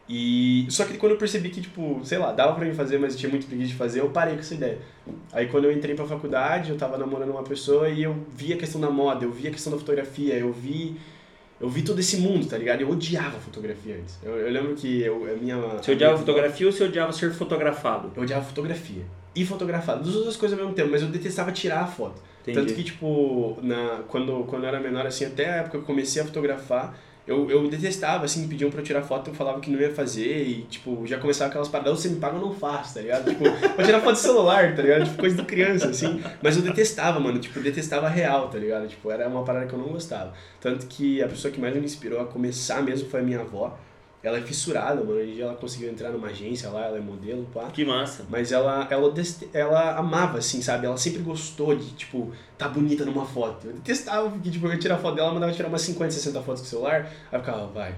E 0.08 0.66
só 0.68 0.84
que 0.84 0.98
quando 0.98 1.12
eu 1.12 1.18
percebi 1.18 1.48
que, 1.48 1.60
tipo, 1.60 2.00
sei 2.04 2.18
lá, 2.18 2.32
dava 2.32 2.54
pra 2.54 2.64
mim 2.64 2.74
fazer, 2.74 2.98
mas 2.98 3.14
eu 3.14 3.20
tinha 3.20 3.30
muito 3.30 3.46
preguiça 3.46 3.68
de 3.68 3.76
fazer, 3.76 4.00
eu 4.00 4.10
parei 4.10 4.34
com 4.34 4.40
essa 4.40 4.54
ideia. 4.54 4.78
Aí 5.32 5.46
quando 5.46 5.64
eu 5.64 5.72
entrei 5.72 5.94
pra 5.94 6.04
faculdade, 6.04 6.70
eu 6.70 6.76
tava 6.76 6.98
namorando 6.98 7.30
uma 7.30 7.44
pessoa 7.44 7.88
e 7.88 8.02
eu 8.02 8.16
vi 8.34 8.52
a 8.52 8.56
questão 8.56 8.80
da 8.80 8.90
moda, 8.90 9.24
eu 9.24 9.30
vi 9.30 9.46
a 9.46 9.50
questão 9.50 9.72
da 9.72 9.78
fotografia, 9.78 10.34
eu 10.34 10.52
vi 10.52 10.96
eu 11.62 11.68
vi 11.68 11.82
todo 11.82 12.00
esse 12.00 12.16
mundo, 12.16 12.44
tá 12.44 12.58
ligado? 12.58 12.80
Eu 12.80 12.90
odiava 12.90 13.38
fotografia 13.38 13.94
antes. 13.94 14.18
Eu, 14.20 14.36
eu 14.36 14.50
lembro 14.50 14.74
que 14.74 15.00
eu, 15.00 15.32
a 15.32 15.36
minha. 15.36 15.56
Você 15.56 15.92
odiava 15.92 16.18
fotografia 16.18 16.66
ou 16.66 16.72
você 16.72 16.82
odiava 16.82 17.12
ser 17.12 17.32
fotografado? 17.32 18.10
Eu 18.16 18.22
odiava 18.24 18.44
fotografia. 18.44 19.04
E 19.32 19.46
fotografado. 19.46 20.02
Duas 20.02 20.16
outras 20.16 20.36
coisas 20.36 20.58
ao 20.58 20.64
mesmo 20.64 20.74
tempo, 20.74 20.90
mas 20.90 21.02
eu 21.02 21.08
detestava 21.08 21.52
tirar 21.52 21.82
a 21.82 21.86
foto. 21.86 22.20
Entendi. 22.42 22.58
Tanto 22.58 22.74
que, 22.74 22.82
tipo, 22.82 23.56
na, 23.62 24.02
quando, 24.08 24.44
quando 24.48 24.64
eu 24.64 24.68
era 24.70 24.80
menor, 24.80 25.06
assim, 25.06 25.24
até 25.24 25.48
a 25.48 25.56
época 25.58 25.70
que 25.70 25.76
eu 25.76 25.82
comecei 25.82 26.20
a 26.20 26.24
fotografar, 26.24 26.98
eu, 27.26 27.48
eu 27.50 27.68
detestava, 27.68 28.24
assim, 28.24 28.48
pediam 28.48 28.70
pra 28.70 28.80
eu 28.80 28.84
tirar 28.84 29.02
foto, 29.02 29.30
eu 29.30 29.34
falava 29.34 29.60
que 29.60 29.70
não 29.70 29.80
ia 29.80 29.94
fazer 29.94 30.42
e, 30.42 30.62
tipo, 30.62 31.06
já 31.06 31.18
começava 31.18 31.50
aquelas 31.50 31.68
paradas, 31.68 32.00
você 32.00 32.08
me 32.08 32.16
paga, 32.16 32.36
eu 32.36 32.40
não 32.40 32.52
faço, 32.52 32.94
tá 32.94 33.00
ligado? 33.00 33.30
Tipo, 33.30 33.44
vou 33.76 33.84
tirar 33.84 34.00
foto 34.00 34.14
de 34.14 34.20
celular, 34.20 34.74
tá 34.74 34.82
ligado? 34.82 35.04
Tipo, 35.04 35.18
coisa 35.18 35.36
de 35.36 35.44
criança, 35.44 35.88
assim. 35.88 36.20
Mas 36.42 36.56
eu 36.56 36.62
detestava, 36.62 37.20
mano, 37.20 37.38
tipo, 37.38 37.60
detestava 37.60 38.08
real, 38.08 38.48
tá 38.48 38.58
ligado? 38.58 38.88
Tipo, 38.88 39.10
era 39.10 39.28
uma 39.28 39.44
parada 39.44 39.66
que 39.66 39.72
eu 39.72 39.78
não 39.78 39.88
gostava. 39.88 40.32
Tanto 40.60 40.86
que 40.86 41.22
a 41.22 41.28
pessoa 41.28 41.52
que 41.52 41.60
mais 41.60 41.74
me 41.74 41.84
inspirou 41.84 42.20
a 42.20 42.26
começar 42.26 42.82
mesmo 42.82 43.08
foi 43.08 43.20
a 43.20 43.22
minha 43.22 43.40
avó. 43.40 43.78
Ela 44.22 44.38
é 44.38 44.40
fissurada, 44.42 45.02
mano. 45.02 45.18
Hoje 45.18 45.40
ela 45.40 45.54
conseguiu 45.54 45.90
entrar 45.90 46.10
numa 46.10 46.28
agência 46.28 46.70
lá, 46.70 46.86
ela 46.86 46.98
é 46.98 47.00
modelo, 47.00 47.44
pá. 47.52 47.70
Que 47.70 47.84
massa. 47.84 48.24
Mas 48.30 48.52
ela, 48.52 48.86
ela, 48.88 49.12
ela 49.52 49.96
amava, 49.96 50.38
assim, 50.38 50.62
sabe? 50.62 50.86
Ela 50.86 50.96
sempre 50.96 51.22
gostou 51.22 51.74
de, 51.74 51.90
tipo, 51.92 52.32
tá 52.56 52.68
bonita 52.68 53.04
numa 53.04 53.26
foto. 53.26 53.66
Eu 53.66 53.72
detestava, 53.72 54.30
porque, 54.30 54.50
tipo, 54.50 54.66
eu 54.66 54.72
ia 54.72 54.78
tirar 54.78 54.98
foto 54.98 55.16
dela, 55.16 55.32
mandava 55.32 55.52
tirar 55.52 55.68
umas 55.68 55.82
50, 55.82 56.12
60 56.12 56.40
fotos 56.42 56.60
com 56.62 56.66
o 56.66 56.70
celular. 56.70 57.10
Aí 57.32 57.38
eu 57.38 57.40
ficava, 57.40 57.66
vai, 57.66 57.94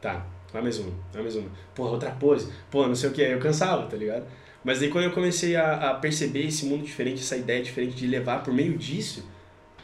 Tá, 0.00 0.24
vai 0.52 0.62
mais 0.62 0.78
uma, 0.78 0.92
vai 1.12 1.22
mais 1.22 1.36
uma. 1.36 1.48
Porra, 1.74 1.90
outra 1.90 2.10
pose. 2.10 2.52
Pô, 2.70 2.86
não 2.86 2.94
sei 2.94 3.10
o 3.10 3.12
que. 3.12 3.22
Eu 3.22 3.38
cansava, 3.38 3.86
tá 3.86 3.96
ligado? 3.96 4.24
Mas 4.62 4.80
daí 4.80 4.88
quando 4.88 5.04
eu 5.04 5.12
comecei 5.12 5.56
a, 5.56 5.90
a 5.90 5.94
perceber 5.94 6.46
esse 6.46 6.66
mundo 6.66 6.84
diferente, 6.84 7.20
essa 7.20 7.36
ideia 7.36 7.62
diferente 7.62 7.96
de 7.96 8.06
levar 8.06 8.42
por 8.42 8.52
meio 8.52 8.76
disso, 8.76 9.24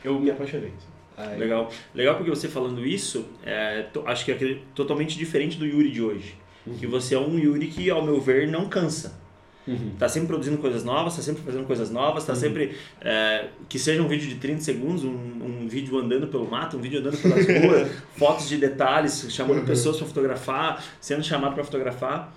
eu 0.04 0.18
me 0.18 0.30
apaixonei. 0.30 0.72
Aí... 1.16 1.38
Legal. 1.38 1.70
Legal 1.94 2.16
porque 2.16 2.30
você 2.30 2.48
falando 2.48 2.86
isso, 2.86 3.26
é, 3.44 3.86
acho 4.06 4.24
que 4.24 4.32
é 4.32 4.58
totalmente 4.74 5.16
diferente 5.16 5.56
do 5.58 5.66
Yuri 5.66 5.90
de 5.90 6.02
hoje. 6.02 6.34
Uhum. 6.66 6.76
Que 6.76 6.86
você 6.86 7.14
é 7.14 7.18
um 7.18 7.38
Yuri 7.38 7.66
que, 7.66 7.90
ao 7.90 8.04
meu 8.04 8.20
ver, 8.20 8.48
não 8.48 8.68
cansa. 8.68 9.20
Uhum. 9.66 9.92
Tá 9.96 10.08
sempre 10.08 10.28
produzindo 10.28 10.58
coisas 10.58 10.82
novas, 10.82 11.14
tá 11.14 11.22
sempre 11.22 11.42
fazendo 11.42 11.64
coisas 11.66 11.90
novas, 11.90 12.24
tá 12.24 12.32
uhum. 12.32 12.38
sempre. 12.38 12.76
É, 13.00 13.46
que 13.68 13.78
seja 13.78 14.02
um 14.02 14.08
vídeo 14.08 14.28
de 14.28 14.36
30 14.36 14.60
segundos, 14.60 15.04
um, 15.04 15.10
um 15.10 15.68
vídeo 15.68 15.96
andando 15.98 16.26
pelo 16.26 16.50
mato, 16.50 16.76
um 16.76 16.80
vídeo 16.80 17.00
andando 17.00 17.20
pelas 17.20 17.46
ruas, 17.46 17.90
fotos 18.16 18.48
de 18.48 18.56
detalhes, 18.56 19.26
chamando 19.30 19.58
uhum. 19.58 19.66
pessoas 19.66 19.96
para 19.96 20.06
fotografar, 20.06 20.84
sendo 21.00 21.22
chamado 21.22 21.54
para 21.54 21.64
fotografar. 21.64 22.32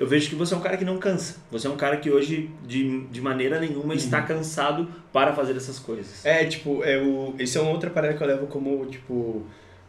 Eu 0.00 0.06
vejo 0.06 0.30
que 0.30 0.34
você 0.34 0.54
é 0.54 0.56
um 0.56 0.60
cara 0.60 0.78
que 0.78 0.84
não 0.84 0.96
cansa. 0.96 1.36
Você 1.50 1.66
é 1.66 1.70
um 1.70 1.76
cara 1.76 1.98
que 1.98 2.10
hoje, 2.10 2.50
de, 2.66 3.04
de 3.08 3.20
maneira 3.20 3.60
nenhuma, 3.60 3.94
está 3.94 4.20
uhum. 4.20 4.26
cansado 4.26 4.88
para 5.12 5.34
fazer 5.34 5.54
essas 5.54 5.78
coisas. 5.78 6.24
É, 6.24 6.42
tipo, 6.46 6.82
é 6.82 6.96
o, 6.96 7.34
esse 7.38 7.58
é 7.58 7.60
uma 7.60 7.70
outra 7.70 7.90
parada 7.90 8.14
que 8.14 8.22
eu 8.22 8.26
levo 8.26 8.46
como, 8.46 8.86
tipo, 8.86 9.44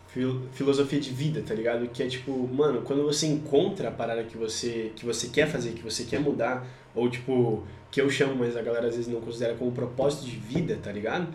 fil, 0.07 0.41
filosofia 0.51 0.99
de 0.99 1.11
vida, 1.11 1.41
tá 1.41 1.53
ligado? 1.53 1.87
Que 1.87 2.03
é 2.03 2.07
tipo, 2.07 2.45
mano, 2.53 2.81
quando 2.81 3.03
você 3.03 3.25
encontra 3.25 3.87
a 3.87 3.91
parada 3.91 4.21
que 4.25 4.37
você, 4.37 4.91
que 4.97 5.05
você 5.05 5.29
quer 5.29 5.47
fazer, 5.47 5.71
que 5.71 5.81
você 5.81 6.03
quer 6.03 6.19
mudar, 6.19 6.67
ou 6.93 7.09
tipo, 7.09 7.63
que 7.89 8.01
eu 8.01 8.09
chamo, 8.09 8.35
mas 8.35 8.57
a 8.57 8.61
galera 8.61 8.87
às 8.87 8.97
vezes 8.97 9.09
não 9.09 9.21
considera 9.21 9.53
como 9.55 9.71
propósito 9.71 10.25
de 10.25 10.35
vida, 10.35 10.77
tá 10.83 10.91
ligado? 10.91 11.29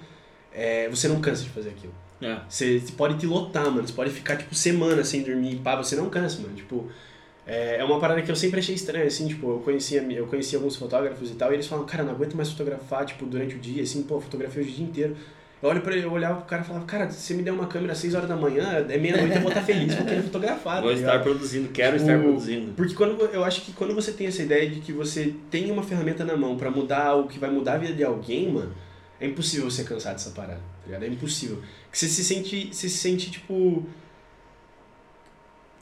É, 0.53 0.87
você 0.91 1.09
não 1.09 1.19
cansa 1.19 1.43
de 1.43 1.49
fazer 1.49 1.71
aquilo. 1.71 1.95
É. 2.21 2.41
Você, 2.47 2.79
você 2.79 2.93
pode 2.93 3.17
te 3.17 3.27
lotar, 3.27 3.71
mano. 3.71 3.87
Você 3.87 3.95
pode 3.95 4.11
ficar, 4.11 4.37
tipo, 4.37 4.55
semana 4.55 5.03
sem 5.03 5.23
dormir, 5.23 5.57
pá, 5.57 5.77
você 5.77 5.97
não 5.97 6.11
cansa, 6.11 6.43
mano. 6.43 6.55
Tipo, 6.55 6.91
é, 7.47 7.77
é 7.77 7.85
uma 7.85 8.01
parada 8.01 8.21
que 8.23 8.31
eu 8.31 8.35
sempre 8.35 8.59
achei 8.59 8.75
estranha, 8.75 9.07
assim, 9.07 9.29
tipo, 9.29 9.49
eu 9.49 9.59
conhecia, 9.61 10.03
eu 10.03 10.27
conhecia 10.27 10.59
alguns 10.59 10.75
fotógrafos 10.75 11.31
e 11.31 11.35
tal, 11.35 11.53
e 11.53 11.55
eles 11.55 11.67
falam, 11.67 11.87
cara, 11.87 12.03
não 12.03 12.13
aguento 12.13 12.35
mais 12.35 12.51
fotografar, 12.51 13.07
tipo, 13.07 13.25
durante 13.25 13.55
o 13.55 13.59
dia, 13.59 13.85
assim, 13.85 14.03
pô, 14.03 14.21
fotografia 14.21 14.63
o 14.63 14.67
dia 14.67 14.85
inteiro. 14.85 15.17
Eu 15.63 15.71
olho 15.71 15.81
pra 15.81 15.97
ele, 15.97 16.05
eu 16.05 16.13
olhava 16.13 16.37
pro 16.37 16.45
cara 16.45 16.63
e 16.63 16.65
falava, 16.67 16.85
cara, 16.85 17.09
se 17.09 17.21
você 17.21 17.35
me 17.35 17.43
der 17.43 17.53
uma 17.53 17.67
câmera 17.67 17.93
às 17.93 17.99
6 17.99 18.15
horas 18.15 18.29
da 18.29 18.37
manhã, 18.37 18.85
é 18.89 18.99
meia-noite, 18.99 19.37
eu 19.37 19.41
vou 19.41 19.49
estar 19.49 19.63
feliz, 19.63 19.95
vou 19.95 20.05
querer 20.05 20.23
fotografar. 20.23 20.83
Vou 20.83 20.91
tá 20.91 20.99
estar 20.99 21.19
produzindo, 21.21 21.69
quero 21.69 21.97
tipo, 21.97 22.11
estar 22.11 22.23
produzindo. 22.23 22.73
Porque 22.73 22.95
quando 22.95 23.23
eu 23.25 23.43
acho 23.43 23.63
que 23.63 23.73
quando 23.73 23.95
você 23.95 24.13
tem 24.13 24.27
essa 24.27 24.43
ideia 24.43 24.69
de 24.69 24.81
que 24.81 24.93
você 24.93 25.35
tem 25.51 25.71
uma 25.71 25.83
ferramenta 25.83 26.25
na 26.25 26.37
mão 26.37 26.57
para 26.57 26.71
mudar 26.71 27.15
o 27.15 27.27
que 27.27 27.39
vai 27.39 27.51
mudar 27.51 27.75
a 27.75 27.79
vida 27.79 27.95
de 27.95 28.05
alguém, 28.05 28.53
mano, 28.53 28.75
é 29.19 29.27
impossível 29.27 29.71
você 29.71 29.83
cansar 29.83 30.13
dessa 30.13 30.31
parada, 30.31 30.61
tá 30.61 30.87
ligado? 30.87 31.05
É 31.05 31.09
impossível. 31.09 31.57
Porque 31.57 31.97
você 31.97 32.09
se 32.09 32.23
sente, 32.23 32.69
você 32.71 32.89
se 32.89 32.99
sente, 32.99 33.31
tipo 33.31 33.87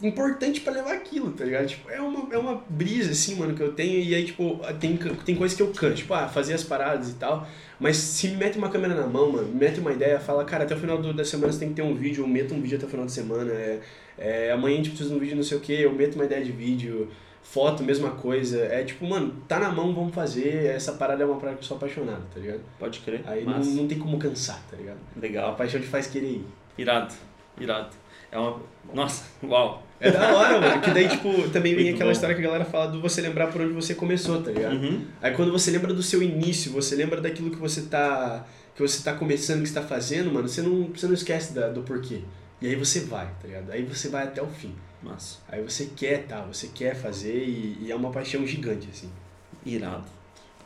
importante 0.02 0.60
para 0.60 0.72
levar 0.72 0.92
aquilo, 0.92 1.30
tá 1.32 1.44
ligado? 1.44 1.66
Tipo, 1.66 1.90
é 1.90 2.00
uma, 2.00 2.34
é 2.34 2.38
uma 2.38 2.62
brisa, 2.68 3.12
assim, 3.12 3.36
mano, 3.36 3.54
que 3.54 3.62
eu 3.62 3.72
tenho, 3.72 4.00
e 4.00 4.14
aí, 4.14 4.24
tipo, 4.24 4.60
tem, 4.80 4.96
tem 4.96 5.34
coisas 5.34 5.56
que 5.56 5.62
eu 5.62 5.68
canto, 5.68 5.94
tipo, 5.94 6.12
ah, 6.14 6.28
fazer 6.28 6.54
as 6.54 6.64
paradas 6.64 7.10
e 7.10 7.14
tal, 7.14 7.46
mas 7.78 7.96
se 7.96 8.28
me 8.28 8.36
mete 8.36 8.58
uma 8.58 8.68
câmera 8.68 8.94
na 8.94 9.06
mão, 9.06 9.30
mano, 9.30 9.48
me 9.48 9.54
mete 9.54 9.80
uma 9.80 9.92
ideia, 9.92 10.18
fala, 10.18 10.44
cara, 10.44 10.64
até 10.64 10.74
o 10.74 10.78
final 10.78 10.98
do, 10.98 11.12
da 11.12 11.24
semana 11.24 11.52
você 11.52 11.60
tem 11.60 11.68
que 11.68 11.74
ter 11.74 11.82
um 11.82 11.94
vídeo, 11.94 12.24
eu 12.24 12.28
meto 12.28 12.54
um 12.54 12.60
vídeo 12.60 12.76
até 12.76 12.86
o 12.86 12.88
final 12.88 13.06
da 13.06 13.12
semana, 13.12 13.52
é, 13.52 13.80
é, 14.18 14.52
amanhã 14.52 14.74
a 14.74 14.76
gente 14.78 14.90
precisa 14.90 15.10
de 15.10 15.16
um 15.16 15.18
vídeo 15.18 15.36
não 15.36 15.42
sei 15.42 15.58
o 15.58 15.60
que, 15.60 15.72
eu 15.72 15.92
meto 15.92 16.16
uma 16.16 16.24
ideia 16.24 16.44
de 16.44 16.52
vídeo, 16.52 17.08
foto, 17.42 17.84
mesma 17.84 18.10
coisa, 18.10 18.64
é 18.64 18.82
tipo, 18.82 19.06
mano, 19.06 19.36
tá 19.46 19.60
na 19.60 19.70
mão, 19.70 19.94
vamos 19.94 20.14
fazer, 20.14 20.66
essa 20.66 20.92
parada 20.92 21.22
é 21.22 21.26
uma 21.26 21.36
parada 21.36 21.56
que 21.56 21.62
eu 21.62 21.68
sou 21.68 21.76
apaixonado, 21.76 22.22
tá 22.32 22.40
ligado? 22.40 22.60
Pode 22.78 22.98
crer. 23.00 23.22
Aí 23.26 23.44
não, 23.44 23.60
não 23.60 23.86
tem 23.86 23.98
como 23.98 24.18
cansar, 24.18 24.60
tá 24.68 24.76
ligado? 24.76 24.98
Legal. 25.16 25.50
A 25.50 25.52
paixão 25.54 25.80
te 25.80 25.86
faz 25.86 26.06
querer 26.06 26.26
ir. 26.26 26.46
Irado, 26.76 27.14
irado. 27.60 28.03
É 28.34 28.38
uma... 28.38 28.60
Nossa, 28.92 29.24
uau. 29.44 29.84
É 30.00 30.10
da 30.10 30.34
hora, 30.34 30.60
mano. 30.60 30.82
Que 30.82 30.90
daí, 30.90 31.08
tipo, 31.08 31.48
também 31.50 31.74
vem 31.74 31.90
aquela 31.90 32.06
bom. 32.06 32.10
história 32.10 32.34
que 32.34 32.40
a 32.40 32.44
galera 32.44 32.64
fala 32.64 32.88
do 32.88 33.00
você 33.00 33.20
lembrar 33.20 33.46
por 33.46 33.60
onde 33.60 33.72
você 33.72 33.94
começou, 33.94 34.42
tá 34.42 34.50
ligado? 34.50 34.74
Uhum. 34.74 35.06
Aí 35.22 35.32
quando 35.32 35.52
você 35.52 35.70
lembra 35.70 35.94
do 35.94 36.02
seu 36.02 36.20
início, 36.20 36.72
você 36.72 36.96
lembra 36.96 37.20
daquilo 37.20 37.50
que 37.50 37.56
você 37.56 37.82
tá. 37.82 38.44
que 38.74 38.82
você 38.82 39.04
tá 39.04 39.14
começando, 39.14 39.62
que 39.62 39.68
você 39.68 39.74
tá 39.74 39.82
fazendo, 39.82 40.32
mano, 40.32 40.48
você 40.48 40.60
não, 40.62 40.88
você 40.88 41.06
não 41.06 41.14
esquece 41.14 41.54
da, 41.54 41.68
do 41.68 41.82
porquê. 41.82 42.22
E 42.60 42.66
aí 42.66 42.74
você 42.74 43.00
vai, 43.00 43.26
tá 43.40 43.46
ligado? 43.46 43.70
Aí 43.70 43.84
você 43.84 44.08
vai 44.08 44.24
até 44.24 44.42
o 44.42 44.48
fim. 44.48 44.74
Massa. 45.00 45.38
Aí 45.48 45.62
você 45.62 45.90
quer, 45.94 46.26
tá? 46.26 46.40
Você 46.42 46.68
quer 46.74 46.96
fazer 46.96 47.44
e, 47.44 47.78
e 47.82 47.92
é 47.92 47.94
uma 47.94 48.10
paixão 48.10 48.44
gigante, 48.44 48.88
assim. 48.90 49.10
Irado. 49.64 50.04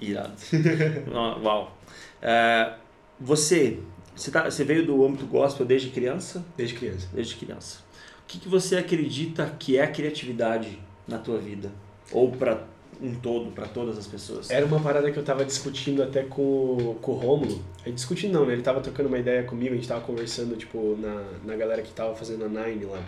Irado. 0.00 0.32
Uau. 1.42 1.76
É, 2.22 2.72
você, 3.20 3.78
você, 4.18 4.30
tá, 4.30 4.50
você 4.50 4.64
veio 4.64 4.84
do 4.86 5.04
âmbito 5.04 5.26
gospel 5.26 5.64
desde 5.64 5.90
criança? 5.90 6.44
Desde 6.56 6.74
criança. 6.74 7.08
Desde 7.12 7.36
criança 7.36 7.88
que, 8.28 8.38
que 8.38 8.48
você 8.48 8.76
acredita 8.76 9.56
que 9.58 9.78
é 9.78 9.82
a 9.82 9.88
criatividade 9.88 10.78
na 11.08 11.18
tua 11.18 11.38
vida? 11.38 11.72
Ou 12.12 12.30
para 12.30 12.62
um 13.00 13.14
todo, 13.14 13.50
para 13.52 13.66
todas 13.66 13.96
as 13.96 14.06
pessoas? 14.06 14.50
Era 14.50 14.66
uma 14.66 14.78
parada 14.78 15.10
que 15.10 15.18
eu 15.18 15.24
tava 15.24 15.44
discutindo 15.44 16.02
até 16.02 16.22
com, 16.22 16.96
com 17.00 17.12
o 17.12 17.14
Rômulo. 17.14 17.62
A 17.86 17.90
discutindo 17.90 18.32
não, 18.32 18.44
né? 18.44 18.52
Ele 18.52 18.62
tava 18.62 18.80
trocando 18.80 19.08
uma 19.08 19.18
ideia 19.18 19.42
comigo, 19.44 19.72
a 19.72 19.76
gente 19.76 19.88
tava 19.88 20.02
conversando, 20.02 20.56
tipo, 20.56 20.96
na, 21.00 21.24
na 21.44 21.56
galera 21.56 21.80
que 21.80 21.90
tava 21.90 22.14
fazendo 22.14 22.44
a 22.44 22.48
Nine 22.48 22.84
lá. 22.84 23.02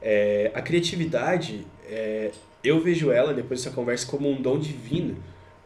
É, 0.00 0.50
a 0.54 0.62
criatividade, 0.62 1.66
é, 1.86 2.30
eu 2.64 2.80
vejo 2.80 3.10
ela, 3.10 3.34
depois 3.34 3.62
dessa 3.62 3.74
conversa, 3.74 4.06
como 4.06 4.30
um 4.30 4.40
dom 4.40 4.58
divino, 4.58 5.16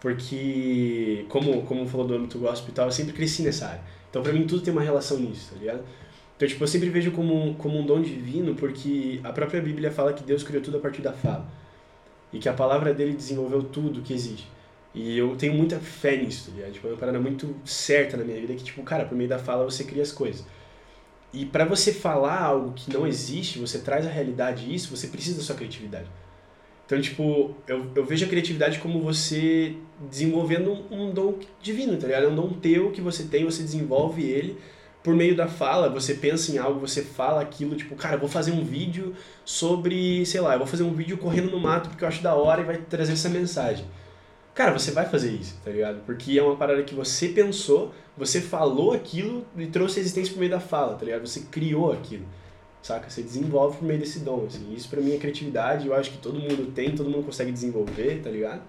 porque, 0.01 1.27
como, 1.29 1.63
como 1.63 1.87
falou 1.87 2.07
do 2.07 2.15
âmbito 2.15 2.39
gospel 2.39 2.71
e 2.71 2.73
tal, 2.73 2.87
eu 2.87 2.93
sempre 2.93 3.13
cresci 3.13 3.43
nessa 3.43 3.69
área. 3.69 4.00
Então, 4.11 4.23
pra 4.23 4.33
mim, 4.33 4.47
tudo 4.47 4.63
tem 4.63 4.73
uma 4.73 4.83
relação 4.83 5.19
nisso, 5.19 5.53
tá 5.53 5.59
ligado? 5.59 5.85
Então, 6.37 6.49
tipo, 6.49 6.63
eu 6.63 6.69
sempre 6.69 6.91
vejo 6.91 7.13
como 7.13 7.55
como 7.55 7.79
um 7.79 7.87
dom 7.87 8.03
divino, 8.03 8.55
porque 8.55 9.21
a 9.23 9.33
própria 9.33 9.63
Bíblia 9.63 9.91
fala 9.91 10.13
que 10.13 10.25
Deus 10.25 10.43
criou 10.43 10.63
tudo 10.63 10.79
a 10.79 10.81
partir 10.81 11.03
da 11.03 11.13
fala. 11.13 11.47
E 12.33 12.39
que 12.39 12.49
a 12.49 12.53
palavra 12.53 12.95
dele 12.95 13.13
desenvolveu 13.13 13.63
tudo 13.63 14.03
que 14.03 14.13
existe. 14.13 14.49
E 14.95 15.17
eu 15.17 15.37
tenho 15.37 15.55
muita 15.55 15.79
fé 15.79 16.17
nisso, 16.17 16.51
tá 16.51 16.71
Tipo, 16.71 16.89
é 16.89 16.91
uma 16.91 16.97
parada 16.97 17.21
muito 17.21 17.55
certa 17.65 18.17
na 18.17 18.25
minha 18.25 18.41
vida, 18.41 18.55
que, 18.55 18.65
tipo, 18.65 18.83
cara, 18.83 19.05
por 19.05 19.17
meio 19.17 19.29
da 19.29 19.39
fala 19.39 19.65
você 19.65 19.85
cria 19.85 20.03
as 20.03 20.13
coisas. 20.13 20.45
E 21.33 21.47
para 21.47 21.65
você 21.65 21.93
falar 21.93 22.41
algo 22.41 22.73
que 22.73 22.93
não 22.93 23.07
existe, 23.07 23.59
você 23.59 23.79
traz 23.79 24.05
a 24.05 24.11
realidade 24.11 24.73
isso, 24.75 24.95
você 24.95 25.07
precisa 25.07 25.37
da 25.37 25.43
sua 25.43 25.55
criatividade. 25.55 26.09
Então, 26.91 27.01
tipo, 27.01 27.55
eu, 27.69 27.87
eu 27.95 28.05
vejo 28.05 28.25
a 28.27 28.29
criatividade 28.29 28.81
como 28.81 29.01
você 29.01 29.77
desenvolvendo 30.11 30.73
um, 30.73 31.05
um 31.05 31.11
dom 31.13 31.39
divino, 31.63 31.97
tá 31.97 32.09
ligado? 32.09 32.25
É 32.25 32.29
um 32.29 32.35
dom 32.35 32.49
teu 32.55 32.91
que 32.91 33.01
você 33.01 33.23
tem, 33.23 33.45
você 33.45 33.63
desenvolve 33.63 34.25
ele 34.25 34.59
por 35.01 35.15
meio 35.15 35.37
da 35.37 35.47
fala, 35.47 35.89
você 35.89 36.15
pensa 36.15 36.51
em 36.51 36.59
algo, 36.59 36.81
você 36.81 37.03
fala 37.03 37.41
aquilo, 37.41 37.77
tipo, 37.77 37.95
cara, 37.95 38.17
eu 38.17 38.19
vou 38.19 38.29
fazer 38.29 38.51
um 38.51 38.65
vídeo 38.65 39.15
sobre, 39.45 40.27
sei 40.27 40.41
lá, 40.41 40.55
eu 40.55 40.59
vou 40.59 40.67
fazer 40.67 40.83
um 40.83 40.93
vídeo 40.93 41.17
correndo 41.17 41.49
no 41.53 41.61
mato 41.61 41.91
porque 41.91 42.03
eu 42.03 42.09
acho 42.09 42.25
da 42.25 42.35
hora 42.35 42.63
e 42.63 42.65
vai 42.65 42.79
trazer 42.79 43.13
essa 43.13 43.29
mensagem. 43.29 43.85
Cara, 44.53 44.77
você 44.77 44.91
vai 44.91 45.07
fazer 45.07 45.31
isso, 45.31 45.61
tá 45.65 45.71
ligado? 45.71 46.01
Porque 46.05 46.37
é 46.37 46.43
uma 46.43 46.57
parada 46.57 46.83
que 46.83 46.93
você 46.93 47.29
pensou, 47.29 47.95
você 48.19 48.41
falou 48.41 48.93
aquilo 48.93 49.47
e 49.57 49.65
trouxe 49.69 50.01
existência 50.01 50.33
por 50.33 50.41
meio 50.41 50.51
da 50.51 50.59
fala, 50.59 50.97
tá 50.97 51.05
ligado? 51.05 51.25
Você 51.25 51.43
criou 51.53 51.93
aquilo, 51.93 52.27
saca? 52.83 53.09
Você 53.09 53.23
desenvolve 53.23 53.79
por 53.79 53.85
meio 53.85 54.01
desse 54.01 54.21
dom, 54.21 54.47
assim. 54.47 54.73
Isso 54.75 54.89
pra 54.89 55.01
mim 55.01 55.15
é 55.15 55.19
criatividade, 55.19 55.87
eu 55.87 55.95
acho 55.95 56.11
que 56.11 56.19
todo 56.19 56.39
mundo 56.39 56.73
tem, 56.73 56.95
todo 56.95 57.11
mundo 57.11 57.25
consegue 57.25 57.53
desenvolver, 57.53 58.21
tá 58.23 58.31
ligado? 58.31 58.63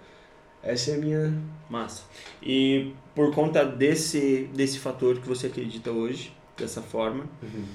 Essa 0.64 0.92
é 0.92 0.96
a 0.96 0.98
minha. 0.98 1.42
Massa. 1.70 2.04
E 2.44 2.94
por 3.16 3.34
conta 3.34 3.66
desse, 3.66 4.50
desse 4.54 4.78
fator 4.78 5.20
que 5.20 5.28
você 5.28 5.48
acredita 5.48 5.90
hoje, 5.90 6.34
dessa 6.58 6.82
forma, 6.82 7.26
uhum. 7.42 7.66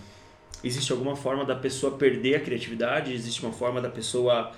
existe 0.63 0.93
alguma 0.93 1.17
forma 1.17 1.45
da 1.45 1.57
pessoa 1.57 1.97
perder 1.97 2.37
a 2.37 2.41
criatividade? 2.41 3.13
Existe 3.13 3.43
uma 3.43 3.53
forma 3.53 3.81
da 3.81 3.89
pessoa 3.89 4.53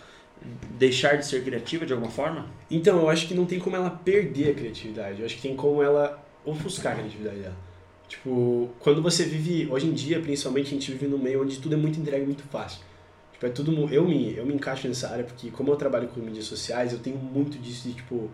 deixar 0.76 1.16
de 1.16 1.26
ser 1.26 1.44
criativa 1.44 1.86
de 1.86 1.92
alguma 1.92 2.10
forma? 2.10 2.46
Então, 2.70 2.98
eu 2.98 3.08
acho 3.08 3.26
que 3.26 3.34
não 3.34 3.46
tem 3.46 3.58
como 3.58 3.76
ela 3.76 3.90
perder 3.90 4.50
a 4.50 4.54
criatividade. 4.54 5.20
Eu 5.20 5.26
acho 5.26 5.36
que 5.36 5.42
tem 5.42 5.56
como 5.56 5.82
ela 5.82 6.22
ofuscar 6.44 6.92
a 6.92 6.96
criatividade 6.96 7.38
dela. 7.38 7.67
Tipo, 8.08 8.70
quando 8.80 9.02
você 9.02 9.24
vive, 9.24 9.70
hoje 9.70 9.86
em 9.86 9.92
dia, 9.92 10.18
principalmente, 10.18 10.68
a 10.68 10.70
gente 10.70 10.90
vive 10.90 11.06
num 11.06 11.18
meio 11.18 11.42
onde 11.42 11.58
tudo 11.58 11.74
é 11.74 11.76
muito 11.76 12.00
entregue 12.00 12.24
muito 12.24 12.42
fácil. 12.44 12.80
Tipo, 13.32 13.46
é 13.46 13.50
tudo. 13.50 13.92
Eu 13.92 14.04
me, 14.04 14.34
eu 14.34 14.46
me 14.46 14.54
encaixo 14.54 14.88
nessa 14.88 15.10
área 15.10 15.24
porque, 15.24 15.50
como 15.50 15.70
eu 15.70 15.76
trabalho 15.76 16.08
com 16.08 16.20
mídias 16.20 16.46
sociais, 16.46 16.92
eu 16.92 16.98
tenho 16.98 17.18
muito 17.18 17.58
disso 17.58 17.88
de, 17.88 17.94
tipo. 17.94 18.30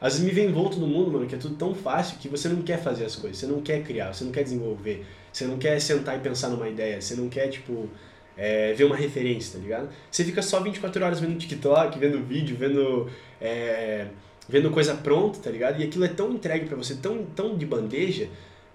Às 0.00 0.12
vezes 0.12 0.26
me 0.26 0.32
vem 0.32 0.46
envolto 0.46 0.78
no 0.78 0.86
mundo, 0.86 1.10
mano, 1.10 1.26
que 1.26 1.34
é 1.34 1.38
tudo 1.38 1.56
tão 1.56 1.74
fácil 1.74 2.18
que 2.18 2.28
você 2.28 2.48
não 2.48 2.62
quer 2.62 2.78
fazer 2.82 3.06
as 3.06 3.16
coisas, 3.16 3.38
você 3.38 3.46
não 3.46 3.62
quer 3.62 3.82
criar, 3.82 4.12
você 4.12 4.24
não 4.24 4.30
quer 4.30 4.42
desenvolver, 4.44 5.06
você 5.32 5.46
não 5.46 5.56
quer 5.56 5.80
sentar 5.80 6.18
e 6.18 6.20
pensar 6.20 6.50
numa 6.50 6.68
ideia, 6.68 7.00
você 7.00 7.14
não 7.14 7.30
quer, 7.30 7.48
tipo, 7.48 7.88
é, 8.36 8.74
ver 8.74 8.84
uma 8.84 8.94
referência, 8.94 9.58
tá 9.58 9.62
ligado? 9.62 9.88
Você 10.10 10.22
fica 10.22 10.42
só 10.42 10.60
24 10.60 11.02
horas 11.02 11.18
vendo 11.18 11.38
TikTok, 11.38 11.98
vendo 11.98 12.22
vídeo, 12.22 12.56
vendo. 12.56 13.10
É, 13.40 14.06
vendo 14.48 14.70
coisa 14.70 14.94
pronta, 14.94 15.40
tá 15.40 15.50
ligado? 15.50 15.80
E 15.80 15.84
aquilo 15.84 16.04
é 16.04 16.08
tão 16.08 16.32
entregue 16.32 16.66
para 16.66 16.76
você, 16.76 16.94
tão, 16.94 17.24
tão 17.24 17.56
de 17.56 17.66
bandeja, 17.66 18.28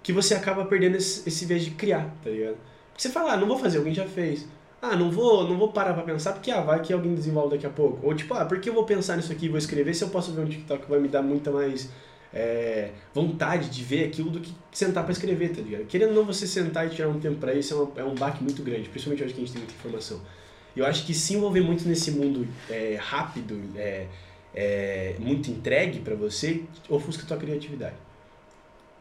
que 0.04 0.12
você 0.12 0.34
acaba 0.34 0.66
perdendo 0.66 0.98
esse, 0.98 1.28
esse 1.28 1.46
vez 1.46 1.64
de 1.64 1.72
criar, 1.72 2.14
tá 2.24 2.30
ligado? 2.30 2.58
Porque 2.90 3.02
você 3.02 3.10
fala, 3.10 3.34
ah, 3.34 3.38
não 3.38 3.48
vou 3.48 3.58
fazer, 3.58 3.78
alguém 3.78 3.94
já 3.94 4.08
fez 4.08 4.48
ah, 4.82 4.96
não 4.96 5.12
vou, 5.12 5.48
não 5.48 5.58
vou 5.58 5.72
parar 5.72 5.94
pra 5.94 6.02
pensar 6.02 6.34
porque, 6.34 6.50
ah, 6.50 6.62
vai 6.62 6.82
que 6.82 6.92
alguém 6.92 7.14
desenvolve 7.14 7.52
daqui 7.52 7.68
a 7.68 7.70
pouco. 7.70 8.06
Ou 8.06 8.16
tipo, 8.16 8.34
ah, 8.34 8.44
por 8.46 8.60
que 8.60 8.68
eu 8.68 8.74
vou 8.74 8.84
pensar 8.84 9.16
nisso 9.16 9.32
aqui 9.32 9.46
e 9.46 9.50
vou 9.50 9.60
escrever 9.60 9.94
se 9.94 10.04
eu 10.04 10.10
posso 10.10 10.32
ver 10.32 10.42
um 10.42 10.46
TikTok 10.46 10.84
que 10.86 10.90
vai 10.90 11.00
me 11.00 11.08
dar 11.08 11.22
muita 11.22 11.52
mais 11.52 11.90
é, 12.34 12.90
vontade 13.14 13.70
de 13.70 13.84
ver 13.84 14.06
aquilo 14.06 14.32
do 14.32 14.40
que 14.40 14.52
sentar 14.72 15.04
para 15.04 15.12
escrever, 15.12 15.50
tá 15.56 15.62
ligado? 15.62 15.86
Querendo 15.86 16.10
ou 16.10 16.16
não 16.16 16.26
você 16.26 16.48
sentar 16.48 16.88
e 16.88 16.90
tirar 16.90 17.10
um 17.10 17.20
tempo 17.20 17.38
para 17.38 17.54
isso 17.54 17.74
é, 17.76 17.78
uma, 17.78 17.92
é 17.98 18.04
um 18.04 18.16
baque 18.16 18.44
muito 18.44 18.64
grande, 18.64 18.90
principalmente 18.90 19.24
hoje 19.24 19.34
que 19.36 19.42
a 19.42 19.46
gente 19.46 19.54
tem 19.54 19.62
muita 19.62 19.76
informação. 19.76 20.20
Eu 20.76 20.86
acho 20.86 21.06
que 21.06 21.14
se 21.14 21.36
envolver 21.36 21.62
muito 21.62 21.88
nesse 21.88 22.10
mundo 22.10 22.48
é, 22.68 22.98
rápido, 23.00 23.62
é, 23.76 24.08
é, 24.56 25.16
muito 25.20 25.52
entregue 25.52 26.00
para 26.00 26.16
você, 26.16 26.64
ofusca 26.90 27.24
a 27.24 27.28
tua 27.28 27.38
criatividade. 27.38 27.96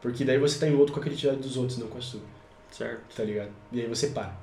Porque 0.01 0.25
daí 0.25 0.37
você 0.37 0.59
tá 0.59 0.67
envolto 0.67 0.91
com 0.91 0.99
a 0.99 1.03
criatividade 1.03 1.41
dos 1.41 1.57
outros, 1.57 1.77
não 1.77 1.87
com 1.87 1.97
a 1.97 2.01
sua. 2.01 2.21
Certo. 2.71 3.15
Tá 3.15 3.23
ligado? 3.23 3.51
E 3.71 3.81
aí 3.81 3.87
você 3.87 4.07
para. 4.07 4.35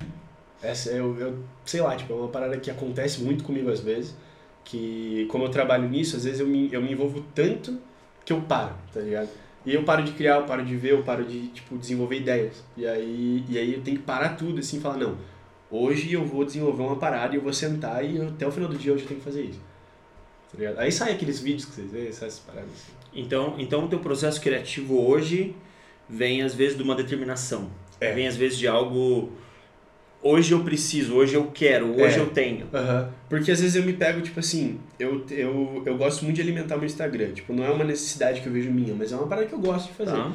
Essa, 0.61 0.91
eu, 0.91 1.17
eu 1.17 1.39
sei 1.65 1.81
lá, 1.81 1.95
tipo, 1.95 2.13
é 2.13 2.15
uma 2.15 2.27
parada 2.27 2.57
que 2.57 2.69
acontece 2.69 3.21
muito 3.21 3.43
comigo 3.43 3.69
às 3.69 3.79
vezes, 3.79 4.15
que 4.63 5.25
como 5.29 5.45
eu 5.45 5.49
trabalho 5.49 5.87
nisso, 5.87 6.15
às 6.17 6.25
vezes 6.25 6.39
eu 6.39 6.47
me, 6.47 6.71
eu 6.71 6.81
me 6.81 6.91
envolvo 6.91 7.23
tanto 7.33 7.79
que 8.25 8.33
eu 8.33 8.41
paro, 8.41 8.75
tá 8.93 8.99
ligado? 8.99 9.29
E 9.65 9.73
eu 9.73 9.83
paro 9.83 10.03
de 10.03 10.11
criar, 10.13 10.35
eu 10.35 10.45
paro 10.45 10.63
de 10.63 10.75
ver, 10.75 10.91
eu 10.91 11.03
paro 11.03 11.25
de, 11.25 11.47
tipo, 11.47 11.77
desenvolver 11.77 12.17
ideias. 12.17 12.63
E 12.77 12.85
aí, 12.85 13.43
e 13.47 13.57
aí 13.57 13.73
eu 13.73 13.81
tenho 13.81 13.97
que 13.97 14.03
parar 14.03 14.29
tudo, 14.35 14.59
assim, 14.59 14.77
e 14.77 14.79
falar, 14.79 14.97
não, 14.97 15.17
hoje 15.69 16.13
eu 16.13 16.25
vou 16.25 16.45
desenvolver 16.45 16.83
uma 16.83 16.95
parada 16.95 17.33
e 17.33 17.37
eu 17.37 17.41
vou 17.41 17.53
sentar 17.53 18.03
e 18.03 18.17
eu, 18.17 18.27
até 18.27 18.47
o 18.47 18.51
final 18.51 18.69
do 18.69 18.77
dia 18.77 18.93
hoje 18.93 19.03
eu 19.03 19.07
tenho 19.07 19.19
que 19.19 19.25
fazer 19.25 19.43
isso. 19.43 19.59
Tá 20.51 20.57
ligado? 20.57 20.79
Aí 20.79 20.91
sai 20.91 21.13
aqueles 21.13 21.39
vídeos 21.39 21.65
que 21.65 21.75
vocês 21.75 21.91
veem, 21.91 22.07
essas 22.07 22.39
paradas 22.39 22.71
assim. 22.71 22.98
Então, 23.13 23.55
então 23.57 23.85
o 23.85 23.87
teu 23.87 23.99
processo 23.99 24.39
criativo 24.39 24.99
hoje 25.05 25.55
vem 26.07 26.41
às 26.41 26.53
vezes 26.53 26.77
de 26.77 26.83
uma 26.83 26.95
determinação. 26.95 27.69
É. 27.99 28.13
Vem 28.13 28.27
às 28.27 28.35
vezes 28.35 28.57
de 28.57 28.67
algo 28.67 29.31
hoje 30.21 30.51
eu 30.51 30.63
preciso, 30.63 31.15
hoje 31.15 31.33
eu 31.35 31.47
quero, 31.53 31.93
hoje 31.99 32.17
É. 32.17 32.19
eu 32.19 32.27
tenho. 32.27 32.67
Aham. 32.73 33.09
Porque 33.29 33.51
às 33.51 33.61
vezes 33.61 33.75
eu 33.75 33.83
me 33.83 33.93
pego, 33.93 34.21
tipo 34.21 34.39
assim, 34.39 34.79
eu, 34.99 35.25
eu, 35.31 35.83
eu 35.85 35.97
gosto 35.97 36.23
muito 36.23 36.35
de 36.35 36.41
alimentar 36.41 36.75
meu 36.77 36.85
Instagram. 36.85 37.31
Tipo, 37.31 37.53
não 37.53 37.63
é 37.63 37.69
uma 37.69 37.83
necessidade 37.83 38.41
que 38.41 38.47
eu 38.47 38.53
vejo 38.53 38.71
minha, 38.71 38.93
mas 38.93 39.11
é 39.11 39.15
uma 39.15 39.27
parada 39.27 39.47
que 39.47 39.53
eu 39.53 39.59
gosto 39.59 39.87
de 39.87 39.93
fazer. 39.93 40.11
Tá? 40.11 40.31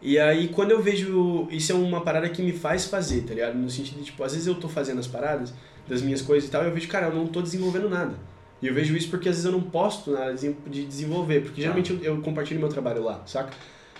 E 0.00 0.18
aí, 0.18 0.48
quando 0.48 0.70
eu 0.70 0.80
vejo. 0.80 1.48
Isso 1.50 1.72
é 1.72 1.74
uma 1.74 2.00
parada 2.02 2.28
que 2.28 2.40
me 2.40 2.52
faz 2.52 2.86
fazer, 2.86 3.22
tá 3.22 3.34
ligado? 3.34 3.56
No 3.56 3.68
sentido 3.68 3.98
de, 3.98 4.04
tipo, 4.04 4.22
às 4.22 4.32
vezes 4.32 4.46
eu 4.46 4.54
tô 4.54 4.68
fazendo 4.68 5.00
as 5.00 5.08
paradas 5.08 5.52
das 5.88 6.00
minhas 6.02 6.22
coisas 6.22 6.48
e 6.48 6.52
tal, 6.52 6.62
e 6.62 6.66
eu 6.66 6.72
vejo, 6.72 6.86
cara, 6.86 7.06
eu 7.06 7.14
não 7.14 7.26
tô 7.26 7.42
desenvolvendo 7.42 7.88
nada. 7.88 8.14
E 8.60 8.66
eu 8.66 8.74
vejo 8.74 8.96
isso 8.96 9.08
porque 9.08 9.28
às 9.28 9.36
vezes 9.36 9.44
eu 9.44 9.52
não 9.52 9.62
posto 9.62 10.10
nada 10.10 10.34
de 10.34 10.52
de 10.66 10.84
desenvolver, 10.84 11.42
porque 11.42 11.62
geralmente 11.62 11.92
eu, 11.92 11.98
eu 12.02 12.20
compartilho 12.20 12.58
meu 12.58 12.68
trabalho 12.68 13.02
lá, 13.02 13.22
saca? 13.26 13.52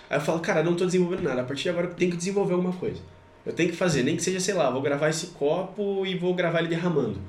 Aí 0.09 0.17
eu 0.17 0.21
falo, 0.21 0.39
cara, 0.39 0.61
eu 0.61 0.65
não 0.65 0.75
tô 0.75 0.85
desenvolvendo 0.85 1.23
nada, 1.23 1.41
a 1.41 1.43
partir 1.43 1.63
de 1.63 1.69
agora 1.69 1.87
eu 1.87 1.93
tenho 1.93 2.11
que 2.11 2.17
desenvolver 2.17 2.53
alguma 2.53 2.73
coisa. 2.73 2.99
Eu 3.45 3.53
tenho 3.53 3.69
que 3.69 3.75
fazer, 3.75 4.03
nem 4.03 4.15
que 4.15 4.23
seja, 4.23 4.39
sei 4.39 4.53
lá, 4.53 4.69
vou 4.69 4.81
gravar 4.81 5.09
esse 5.09 5.27
copo 5.27 6.05
e 6.05 6.15
vou 6.17 6.33
gravar 6.33 6.59
ele 6.59 6.67
derramando. 6.67 7.19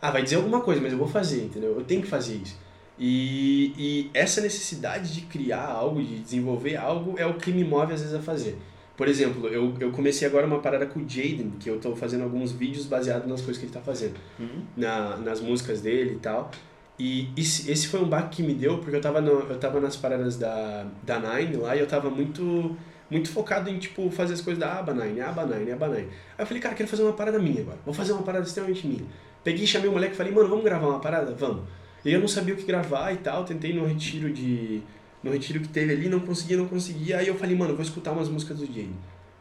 Ah, 0.00 0.10
vai 0.10 0.22
dizer 0.22 0.36
alguma 0.36 0.60
coisa, 0.60 0.80
mas 0.80 0.92
eu 0.92 0.98
vou 0.98 1.08
fazer, 1.08 1.44
entendeu? 1.44 1.74
Eu 1.76 1.84
tenho 1.84 2.02
que 2.02 2.08
fazer 2.08 2.36
isso. 2.36 2.56
E, 2.98 3.72
e 3.76 4.10
essa 4.14 4.40
necessidade 4.40 5.12
de 5.12 5.22
criar 5.22 5.64
algo, 5.64 6.02
de 6.02 6.18
desenvolver 6.18 6.76
algo, 6.76 7.18
é 7.18 7.26
o 7.26 7.34
que 7.34 7.50
me 7.50 7.64
move 7.64 7.92
às 7.92 8.00
vezes 8.00 8.14
a 8.14 8.20
fazer. 8.20 8.58
Por 8.98 9.06
exemplo, 9.08 9.46
eu, 9.48 9.72
eu 9.78 9.90
comecei 9.92 10.26
agora 10.26 10.44
uma 10.46 10.58
parada 10.58 10.84
com 10.84 10.98
o 10.98 11.08
Jaden, 11.08 11.52
que 11.60 11.70
eu 11.70 11.78
tô 11.78 11.94
fazendo 11.94 12.24
alguns 12.24 12.50
vídeos 12.52 12.84
baseados 12.84 13.28
nas 13.28 13.40
coisas 13.40 13.58
que 13.58 13.64
ele 13.66 13.72
tá 13.72 13.80
fazendo, 13.80 14.16
Uhum. 14.38 14.62
na, 14.76 15.16
nas 15.18 15.40
músicas 15.40 15.80
dele 15.80 16.14
e 16.16 16.18
tal. 16.18 16.50
E 16.98 17.28
esse, 17.36 17.70
esse 17.70 17.86
foi 17.86 18.00
um 18.02 18.08
baque 18.08 18.36
que 18.38 18.42
me 18.42 18.52
deu, 18.52 18.78
porque 18.78 18.96
eu 18.96 19.00
tava, 19.00 19.20
no, 19.20 19.30
eu 19.48 19.56
tava 19.58 19.80
nas 19.80 19.96
paradas 19.96 20.36
da, 20.36 20.84
da 21.04 21.20
Nine 21.20 21.56
lá 21.58 21.76
e 21.76 21.78
eu 21.78 21.86
tava 21.86 22.10
muito 22.10 22.76
muito 23.10 23.30
focado 23.30 23.70
em, 23.70 23.78
tipo, 23.78 24.10
fazer 24.10 24.34
as 24.34 24.40
coisas 24.42 24.60
da 24.60 24.80
aba 24.80 24.92
Nine, 24.92 25.20
aba 25.22 25.46
Nine, 25.46 25.70
aba 25.72 25.88
Nine. 25.88 26.08
Aí 26.36 26.42
eu 26.42 26.46
falei, 26.46 26.60
cara, 26.62 26.74
quero 26.74 26.88
fazer 26.90 27.04
uma 27.04 27.12
parada 27.14 27.38
minha 27.38 27.62
agora. 27.62 27.78
Vou 27.84 27.94
fazer 27.94 28.12
uma 28.12 28.22
parada 28.22 28.44
extremamente 28.44 28.86
minha. 28.86 29.04
Peguei, 29.42 29.66
chamei 29.66 29.88
o 29.88 29.92
moleque 29.92 30.12
e 30.12 30.16
falei, 30.16 30.30
mano, 30.32 30.48
vamos 30.48 30.62
gravar 30.64 30.88
uma 30.88 30.98
parada? 31.00 31.32
Vamos. 31.34 31.62
E 32.04 32.12
eu 32.12 32.20
não 32.20 32.28
sabia 32.28 32.52
o 32.52 32.56
que 32.56 32.64
gravar 32.64 33.12
e 33.12 33.16
tal, 33.18 33.44
tentei 33.44 33.72
no 33.72 33.86
retiro 33.86 34.30
de... 34.30 34.82
No 35.22 35.32
retiro 35.32 35.60
que 35.60 35.68
teve 35.68 35.92
ali, 35.92 36.08
não 36.08 36.20
conseguia, 36.20 36.56
não 36.56 36.66
conseguia. 36.66 37.18
Aí 37.18 37.28
eu 37.28 37.34
falei, 37.34 37.56
mano, 37.56 37.74
vou 37.74 37.82
escutar 37.82 38.12
umas 38.12 38.28
músicas 38.28 38.58
do 38.58 38.66
Jane. 38.66 38.94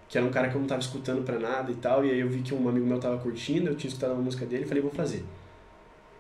Que 0.10 0.17
era 0.17 0.25
um 0.25 0.31
cara 0.31 0.50
que 0.50 0.55
eu 0.55 0.62
não 0.62 0.67
tava 0.67 0.81
escutando 0.81 1.24
pra 1.24 1.38
nada 1.38 1.72
e 1.72 1.75
tal. 1.75 2.05
E 2.05 2.12
aí 2.12 2.19
eu 2.19 2.29
vi 2.29 2.41
que 2.41 2.53
um 2.53 2.67
amigo 2.67 2.86
meu 2.86 3.00
tava 3.00 3.17
curtindo, 3.17 3.69
eu 3.69 3.75
tinha 3.75 3.89
escutado 3.89 4.13
uma 4.13 4.22
música 4.22 4.46
dele, 4.46 4.65
falei, 4.65 4.81
vou 4.81 4.91
fazer. 4.91 5.24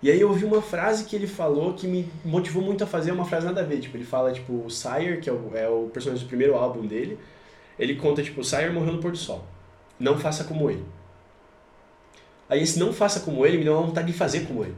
E 0.01 0.11
aí 0.11 0.21
eu 0.21 0.29
ouvi 0.29 0.45
uma 0.45 0.61
frase 0.61 1.05
que 1.05 1.15
ele 1.15 1.25
falou 1.25 1.73
que 1.73 1.87
me 1.87 2.07
motivou 2.23 2.61
muito 2.61 2.83
a 2.83 2.87
fazer, 2.87 3.11
uma 3.11 3.25
frase 3.25 3.47
nada 3.47 3.61
a 3.61 3.63
ver. 3.63 3.79
Tipo, 3.79 3.97
ele 3.97 4.05
fala, 4.05 4.31
tipo, 4.31 4.53
o 4.65 4.69
Sire, 4.69 5.19
que 5.19 5.29
é 5.29 5.33
o, 5.33 5.51
é 5.55 5.67
o 5.67 5.89
personagem 5.91 6.23
do 6.23 6.27
primeiro 6.29 6.55
álbum 6.55 6.85
dele, 6.85 7.17
ele 7.79 7.95
conta, 7.95 8.21
tipo, 8.21 8.41
o 8.41 8.43
Sire 8.43 8.69
morreu 8.69 8.93
no 8.93 8.99
pôr 8.99 9.11
do 9.11 9.17
sol. 9.17 9.43
Não 9.99 10.17
faça 10.19 10.43
como 10.43 10.69
ele. 10.69 10.85
Aí 12.49 12.61
esse 12.61 12.79
não 12.79 12.93
faça 12.93 13.21
como 13.21 13.45
ele 13.45 13.57
me 13.57 13.63
deu 13.63 13.73
uma 13.73 13.87
vontade 13.87 14.07
de 14.07 14.17
fazer 14.17 14.45
como 14.45 14.63
ele. 14.63 14.75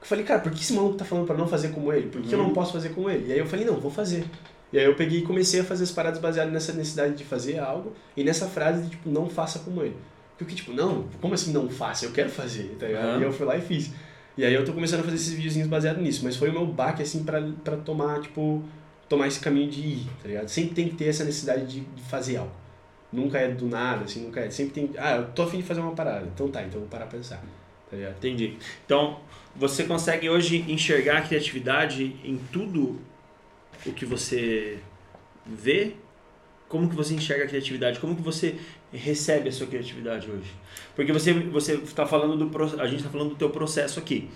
Eu 0.00 0.06
falei, 0.06 0.24
cara, 0.24 0.40
por 0.40 0.50
que 0.52 0.60
esse 0.62 0.72
maluco 0.72 0.96
tá 0.96 1.04
falando 1.04 1.26
pra 1.26 1.36
não 1.36 1.46
fazer 1.46 1.68
como 1.68 1.92
ele? 1.92 2.08
Por 2.08 2.22
que 2.22 2.34
eu 2.34 2.38
não 2.38 2.46
Uhum. 2.46 2.52
posso 2.54 2.72
fazer 2.72 2.88
como 2.90 3.10
ele? 3.10 3.28
E 3.28 3.32
aí 3.32 3.38
eu 3.38 3.46
falei, 3.46 3.64
não, 3.66 3.78
vou 3.78 3.90
fazer. 3.90 4.24
E 4.72 4.78
aí 4.78 4.84
eu 4.84 4.94
peguei 4.94 5.18
e 5.18 5.22
comecei 5.22 5.60
a 5.60 5.64
fazer 5.64 5.84
as 5.84 5.90
paradas 5.90 6.18
baseadas 6.20 6.52
nessa 6.52 6.72
necessidade 6.72 7.14
de 7.14 7.24
fazer 7.24 7.58
algo 7.58 7.92
e 8.16 8.24
nessa 8.24 8.46
frase 8.46 8.82
de, 8.84 8.90
tipo, 8.90 9.10
não 9.10 9.28
faça 9.28 9.58
como 9.58 9.82
ele. 9.82 9.96
Porque, 10.38 10.54
tipo, 10.54 10.72
não, 10.72 11.04
como 11.20 11.34
assim 11.34 11.52
não 11.52 11.68
faça? 11.68 12.06
Eu 12.06 12.12
quero 12.12 12.30
fazer, 12.30 12.76
tá 12.78 12.86
ligado? 12.86 13.04
Aham. 13.08 13.20
E 13.20 13.22
eu 13.24 13.32
fui 13.32 13.44
lá 13.44 13.56
e 13.56 13.60
fiz. 13.60 13.90
E 14.38 14.44
aí 14.44 14.54
eu 14.54 14.64
tô 14.64 14.72
começando 14.72 15.00
a 15.00 15.02
fazer 15.02 15.16
esses 15.16 15.34
videozinhos 15.34 15.68
baseados 15.68 16.02
nisso, 16.02 16.20
mas 16.24 16.36
foi 16.36 16.48
o 16.48 16.52
meu 16.52 16.66
baque, 16.66 17.02
assim, 17.02 17.24
pra, 17.24 17.42
pra 17.62 17.76
tomar, 17.76 18.20
tipo, 18.22 18.62
tomar 19.06 19.26
esse 19.28 19.38
caminho 19.40 19.68
de 19.70 19.80
ir, 19.80 20.08
tá 20.22 20.28
ligado? 20.28 20.48
Sempre 20.48 20.74
tem 20.76 20.88
que 20.88 20.94
ter 20.94 21.08
essa 21.08 21.24
necessidade 21.24 21.66
de, 21.66 21.80
de 21.80 22.02
fazer 22.04 22.36
algo. 22.38 22.52
Nunca 23.12 23.38
é 23.38 23.48
do 23.50 23.66
nada, 23.66 24.04
assim, 24.04 24.20
nunca 24.24 24.40
é. 24.40 24.48
Sempre 24.50 24.72
tem. 24.72 24.90
Ah, 24.96 25.16
eu 25.16 25.26
tô 25.32 25.42
afim 25.42 25.58
de 25.58 25.64
fazer 25.64 25.80
uma 25.80 25.92
parada. 25.92 26.26
Então 26.32 26.48
tá, 26.48 26.62
então 26.62 26.76
eu 26.76 26.80
vou 26.82 26.88
parar 26.88 27.06
pra 27.06 27.18
pensar. 27.18 27.42
Tá? 27.90 27.96
Entendi. 27.96 28.56
Então, 28.86 29.18
você 29.54 29.84
consegue 29.84 30.28
hoje 30.30 30.64
enxergar 30.68 31.18
a 31.18 31.22
criatividade 31.22 32.16
em 32.24 32.38
tudo 32.52 32.98
o 33.86 33.92
que 33.92 34.04
você 34.04 34.78
vê? 35.46 35.92
Como 36.68 36.88
que 36.88 36.94
você 36.94 37.14
enxerga 37.14 37.44
a 37.44 37.48
criatividade? 37.48 37.98
Como 37.98 38.14
que 38.14 38.22
você 38.22 38.54
recebe 38.92 39.48
a 39.48 39.52
sua 39.52 39.66
criatividade 39.66 40.30
hoje? 40.30 40.52
Porque 40.94 41.12
você 41.12 41.32
você 41.32 41.74
está 41.74 42.06
falando 42.06 42.36
do 42.46 42.62
a 42.80 42.86
gente 42.86 42.98
está 42.98 43.10
falando 43.10 43.30
do 43.30 43.34
teu 43.34 43.50
processo 43.50 43.98
aqui. 43.98 44.28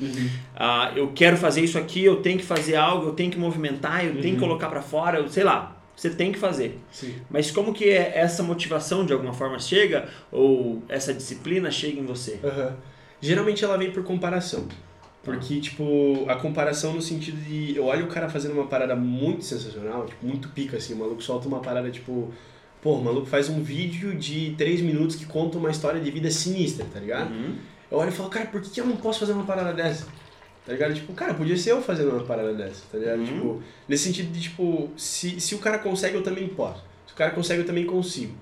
Ah, 0.57 0.93
eu 0.97 1.12
quero 1.14 1.37
fazer 1.37 1.61
isso 1.61 1.79
aqui, 1.79 2.05
eu 2.05 2.17
tenho 2.17 2.38
que 2.38 2.45
fazer 2.45 2.75
algo, 2.75 3.07
eu 3.09 3.12
tenho 3.12 3.31
que 3.31 3.38
movimentar, 3.38 4.05
eu 4.05 4.14
tenho 4.14 4.23
que 4.37 4.43
Uhum. 4.43 4.49
colocar 4.49 4.69
para 4.69 4.83
fora, 4.83 5.19
eu, 5.19 5.29
sei 5.29 5.45
lá. 5.45 5.81
Você 5.97 6.11
tem 6.11 6.33
que 6.33 6.38
fazer. 6.40 6.77
Sim. 6.90 7.14
Mas 7.31 7.53
como 7.53 7.73
que 7.73 7.88
é- 7.88 8.19
essa 8.19 8.43
motivação 8.43 9.07
de 9.07 9.12
alguma 9.12 9.33
forma 9.33 9.61
chega 9.61 10.09
ou 10.33 10.83
essa 10.88 11.14
disciplina 11.14 11.71
chega 11.71 12.01
em 12.01 12.05
você? 12.05 12.40
Aham. 12.43 12.77
Geralmente 13.25 13.65
ela 13.65 13.77
vem 13.79 13.91
por 13.91 14.05
comparação. 14.05 14.67
Porque, 15.23 15.59
tipo, 15.59 16.27
a 16.29 16.37
comparação 16.37 16.93
no 16.93 17.01
sentido 17.01 17.39
de. 17.39 17.75
Eu 17.75 17.87
olho 17.87 18.05
o 18.05 18.09
cara 18.09 18.29
fazendo 18.29 18.53
uma 18.53 18.67
parada 18.67 18.95
muito 18.95 19.43
sensacional, 19.43 20.05
tipo, 20.05 20.25
muito 20.27 20.51
pica, 20.51 20.77
assim. 20.77 20.93
O 20.93 20.99
maluco 20.99 21.23
solta 21.23 21.49
uma 21.49 21.61
parada, 21.61 21.91
tipo. 21.91 22.31
Pô, 22.83 22.97
o 22.97 23.03
maluco 23.03 23.27
faz 23.27 23.49
um 23.49 23.63
vídeo 23.63 24.15
de 24.15 24.55
3 24.59 24.83
minutos 24.83 25.17
que 25.17 25.25
conta 25.25 25.57
uma 25.57 25.71
história 25.71 25.99
de 25.99 26.11
vida 26.11 26.31
sinistra, 26.31 26.85
tá 26.93 27.01
ligado? 27.01 27.31
Uhum. 27.31 27.57
Eu 27.91 27.97
olho 27.97 28.11
e 28.11 28.13
falo, 28.13 28.29
cara, 28.29 28.45
por 28.45 28.61
que 28.61 28.69
que 28.69 28.79
eu 28.79 28.85
não 28.85 28.97
posso 28.97 29.21
fazer 29.21 29.33
uma 29.33 29.45
parada 29.45 29.73
dessa? 29.73 30.07
Tá 30.67 30.73
ligado? 30.73 30.93
Tipo, 30.95 31.15
cara, 31.15 31.33
podia 31.33 31.57
ser 31.57 31.73
eu 31.73 31.81
fazendo 31.81 32.11
uma 32.11 32.25
parada 32.25 32.53
dessa, 32.53 32.83
tá 32.93 32.99
ligado? 32.99 33.21
Uhum. 33.21 33.25
Tipo, 33.25 33.63
nesse 33.89 34.05
sentido 34.05 34.31
de, 34.31 34.43
tipo, 34.43 34.91
se, 34.99 35.41
se 35.41 35.55
o 35.55 35.59
cara 35.59 35.79
consegue, 35.79 36.17
eu 36.17 36.23
também 36.23 36.47
posso. 36.49 36.83
Se 37.07 37.15
o 37.15 37.17
cara 37.17 37.31
consegue, 37.31 37.63
eu 37.63 37.67
também 37.67 37.87
consigo. 37.87 38.35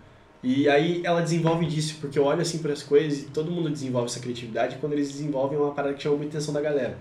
E 0.42 0.68
aí 0.68 1.00
ela 1.04 1.20
desenvolve 1.20 1.66
disso, 1.66 1.98
porque 2.00 2.18
eu 2.18 2.24
olho 2.24 2.40
assim 2.40 2.58
para 2.58 2.72
as 2.72 2.82
coisas 2.82 3.20
e 3.20 3.22
todo 3.26 3.50
mundo 3.50 3.70
desenvolve 3.70 4.10
essa 4.10 4.18
criatividade 4.18 4.76
quando 4.80 4.92
eles 4.94 5.12
desenvolvem 5.12 5.58
uma 5.58 5.72
parada 5.72 5.94
que 5.94 6.02
chama 6.02 6.16
muita 6.16 6.36
atenção 6.36 6.52
da 6.52 6.60
galera. 6.60 6.98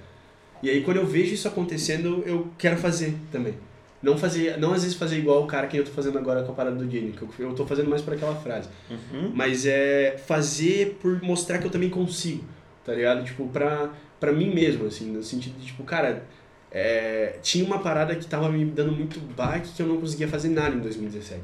E 0.62 0.70
aí 0.70 0.84
quando 0.84 0.98
eu 0.98 1.08
vejo 1.08 1.34
isso 1.34 1.48
acontecendo, 1.48 2.24
eu 2.26 2.48
quero 2.58 2.78
fazer 2.78 3.16
também. 3.32 3.56
Não 4.02 4.18
fazer, 4.18 4.58
não 4.58 4.74
às 4.74 4.84
vezes 4.84 4.98
fazer 4.98 5.18
igual 5.18 5.44
o 5.44 5.48
cara 5.48 5.68
que 5.68 5.78
eu 5.78 5.84
tô 5.84 5.92
fazendo 5.92 6.18
agora 6.18 6.44
com 6.44 6.52
a 6.52 6.56
parada 6.56 6.76
do 6.76 6.90
Jenny, 6.90 7.12
que 7.12 7.22
eu, 7.22 7.30
eu 7.40 7.54
tô 7.54 7.66
fazendo 7.66 7.90
mais 7.90 8.02
por 8.02 8.14
aquela 8.14 8.36
frase. 8.36 8.68
Uhum. 8.90 9.32
Mas 9.34 9.66
é 9.66 10.18
fazer 10.26 10.98
por 11.02 11.22
mostrar 11.22 11.60
que 11.60 11.66
eu 11.66 11.72
também 11.72 11.90
consigo, 11.90 12.44
tá 12.84 12.94
ligado? 12.94 13.24
Tipo, 13.24 13.48
pra, 13.48 13.92
pra 14.20 14.32
mim 14.32 14.54
mesmo, 14.54 14.88
assim, 14.88 15.12
no 15.12 15.22
sentido 15.22 15.60
de, 15.60 15.68
tipo, 15.68 15.84
cara, 15.84 16.24
é, 16.72 17.38
tinha 17.44 17.64
uma 17.64 17.80
parada 17.80 18.16
que 18.16 18.26
tava 18.26 18.50
me 18.50 18.66
dando 18.66 18.92
muito 18.92 19.20
baque 19.36 19.72
que 19.72 19.82
eu 19.82 19.88
não 19.88 19.98
conseguia 19.98 20.28
fazer 20.28 20.50
nada 20.50 20.76
em 20.76 20.80
2017. 20.80 21.42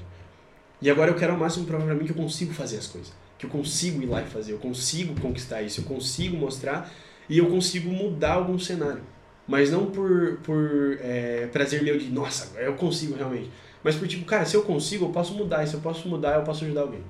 E 0.81 0.89
agora 0.89 1.11
eu 1.11 1.15
quero 1.15 1.33
ao 1.33 1.39
máximo 1.39 1.65
provar 1.65 1.85
pra 1.85 1.95
mim 1.95 2.05
que 2.05 2.11
eu 2.11 2.15
consigo 2.15 2.53
fazer 2.53 2.77
as 2.77 2.87
coisas. 2.87 3.11
Que 3.37 3.45
eu 3.45 3.49
consigo 3.49 4.01
ir 4.01 4.05
lá 4.05 4.21
e 4.21 4.25
fazer, 4.25 4.53
eu 4.53 4.57
consigo 4.57 5.19
conquistar 5.19 5.61
isso, 5.61 5.81
eu 5.81 5.85
consigo 5.85 6.37
mostrar 6.37 6.91
e 7.29 7.37
eu 7.37 7.47
consigo 7.49 7.89
mudar 7.89 8.33
algum 8.33 8.57
cenário. 8.57 9.01
Mas 9.47 9.71
não 9.71 9.87
por, 9.87 10.37
por 10.43 10.97
é, 10.99 11.47
prazer 11.47 11.81
meu 11.81 11.97
de, 11.97 12.09
nossa, 12.09 12.59
eu 12.59 12.73
consigo 12.73 13.15
realmente. 13.15 13.49
Mas 13.83 13.95
por 13.95 14.07
tipo, 14.07 14.25
cara, 14.25 14.45
se 14.45 14.55
eu 14.55 14.63
consigo, 14.63 15.05
eu 15.05 15.09
posso 15.09 15.33
mudar. 15.33 15.63
E 15.63 15.67
se 15.67 15.73
eu 15.73 15.79
posso 15.79 16.07
mudar, 16.07 16.35
eu 16.35 16.43
posso 16.43 16.65
ajudar 16.65 16.81
alguém. 16.81 17.03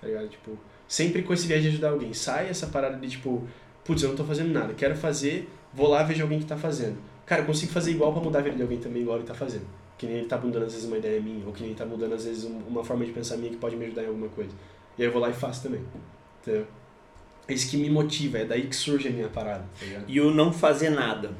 Tá 0.00 0.06
ligado? 0.06 0.28
Tipo, 0.28 0.58
sempre 0.86 1.22
com 1.22 1.34
esse 1.34 1.46
viés 1.46 1.62
de 1.62 1.68
ajudar 1.68 1.90
alguém. 1.90 2.14
Sai 2.14 2.48
essa 2.48 2.66
parada 2.68 2.96
de 2.96 3.08
tipo, 3.08 3.46
putz, 3.84 4.02
eu 4.02 4.10
não 4.10 4.16
tô 4.16 4.24
fazendo 4.24 4.52
nada, 4.52 4.72
quero 4.74 4.96
fazer, 4.96 5.48
vou 5.74 5.88
lá 5.88 6.02
vejo 6.02 6.22
alguém 6.22 6.38
que 6.38 6.46
tá 6.46 6.56
fazendo. 6.56 6.96
Cara, 7.26 7.42
eu 7.42 7.46
consigo 7.46 7.72
fazer 7.72 7.90
igual 7.90 8.12
pra 8.12 8.22
mudar 8.22 8.38
a 8.38 8.42
vida 8.42 8.56
de 8.56 8.62
alguém 8.62 8.78
também, 8.78 9.02
igual 9.02 9.18
ele 9.18 9.26
tá 9.26 9.34
fazendo. 9.34 9.66
Que 9.98 10.06
nem 10.06 10.16
ele 10.18 10.26
tá 10.28 10.38
mudando 10.38 10.62
às 10.64 10.72
vezes 10.72 10.86
uma 10.86 10.96
ideia 10.96 11.20
minha, 11.20 11.44
ou 11.46 11.52
que 11.52 11.60
nem 11.60 11.70
ele 11.70 11.78
tá 11.78 11.84
mudando 11.84 12.14
às 12.14 12.24
vezes 12.24 12.44
um- 12.44 12.60
uma 12.68 12.84
forma 12.84 13.04
de 13.04 13.12
pensar 13.12 13.36
minha 13.36 13.50
que 13.50 13.56
pode 13.58 13.74
me 13.76 13.84
ajudar 13.84 14.04
em 14.04 14.06
alguma 14.06 14.28
coisa. 14.28 14.52
E 14.96 15.02
aí 15.02 15.08
eu 15.08 15.12
vou 15.12 15.20
lá 15.20 15.28
e 15.28 15.32
faço 15.34 15.62
também. 15.64 15.82
Entendeu? 16.40 16.66
É 17.48 17.52
isso 17.52 17.68
que 17.70 17.76
me 17.76 17.90
motiva, 17.90 18.38
é 18.38 18.44
daí 18.44 18.66
que 18.68 18.76
surge 18.76 19.08
a 19.08 19.10
minha 19.10 19.28
parada, 19.28 19.64
tá? 19.80 20.04
E 20.06 20.20
o 20.20 20.30
não 20.32 20.52
fazer 20.52 20.90
nada. 20.90 21.32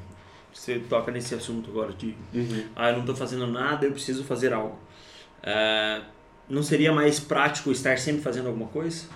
Você 0.52 0.78
toca 0.80 1.12
nesse 1.12 1.34
assunto 1.34 1.70
agora 1.70 1.92
de 1.92 2.14
ah, 2.74 2.88
eu 2.88 2.94
não 2.94 3.00
estou 3.00 3.14
fazendo 3.14 3.46
nada, 3.46 3.86
eu 3.86 3.92
preciso 3.92 4.24
fazer 4.24 4.52
algo. 4.52 4.76
É, 5.42 6.00
não 6.48 6.62
seria 6.62 6.92
mais 6.92 7.20
prático 7.20 7.70
estar 7.70 7.96
sempre 7.98 8.22
fazendo 8.22 8.46
alguma 8.48 8.66
coisa? 8.68 9.06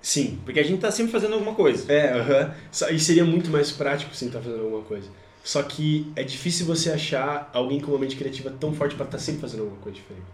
Sim. 0.00 0.40
Porque 0.44 0.58
a 0.58 0.62
gente 0.64 0.80
tá 0.80 0.90
sempre 0.90 1.12
fazendo 1.12 1.34
alguma 1.34 1.54
coisa. 1.54 1.90
É, 1.92 2.12
aham. 2.18 2.54
Só- 2.72 2.88
E 2.88 2.98
seria 2.98 3.24
muito 3.24 3.50
mais 3.50 3.70
prático 3.70 4.14
sem 4.14 4.28
estar 4.28 4.40
fazendo 4.40 4.62
alguma 4.64 4.82
coisa. 4.82 5.10
Só 5.42 5.62
que 5.62 6.12
é 6.14 6.22
difícil 6.22 6.66
você 6.66 6.90
achar 6.90 7.50
alguém 7.52 7.80
com 7.80 7.90
uma 7.90 7.98
mente 7.98 8.16
criativa 8.16 8.50
tão 8.50 8.72
forte 8.74 8.94
pra 8.94 9.06
estar 9.06 9.18
sempre 9.18 9.40
fazendo 9.40 9.60
alguma 9.60 9.80
coisa 9.80 9.96
diferente. 9.96 10.26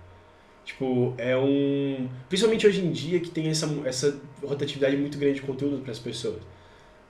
Tipo, 0.65 1.15
é 1.17 1.37
um. 1.37 2.09
Principalmente 2.29 2.67
hoje 2.67 2.85
em 2.85 2.91
dia 2.91 3.21
que 3.21 3.31
tem 3.31 3.49
essa, 3.49 3.67
essa 3.85 4.19
rotatividade 4.43 4.97
muito 4.97 5.17
grande 5.17 5.41
de 5.41 5.47
conteúdo 5.47 5.79
para 5.81 5.93
as 5.93 5.99
pessoas. 5.99 6.43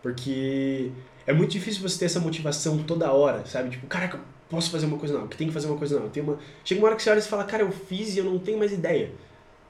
Porque 0.02 0.90
é 1.26 1.32
muito 1.32 1.52
difícil 1.52 1.80
você 1.80 1.98
ter 1.98 2.04
essa 2.04 2.20
motivação 2.20 2.82
toda 2.82 3.10
hora, 3.10 3.44
sabe? 3.46 3.70
Tipo, 3.70 3.86
caraca, 3.86 4.20
posso 4.50 4.70
fazer 4.70 4.86
uma 4.86 4.98
coisa 4.98 5.18
não, 5.18 5.26
que 5.26 5.36
tem 5.36 5.48
que 5.48 5.54
fazer 5.54 5.66
uma 5.66 5.78
coisa 5.78 5.98
não. 5.98 6.10
Tem 6.10 6.22
uma... 6.22 6.38
Chega 6.64 6.80
uma 6.80 6.88
hora 6.88 6.96
que 6.96 7.02
você 7.02 7.10
olha 7.10 7.18
e 7.18 7.22
fala, 7.22 7.44
cara, 7.44 7.62
eu 7.62 7.72
fiz 7.72 8.14
e 8.14 8.18
eu 8.18 8.24
não 8.24 8.38
tenho 8.38 8.58
mais 8.58 8.72
ideia. 8.72 9.10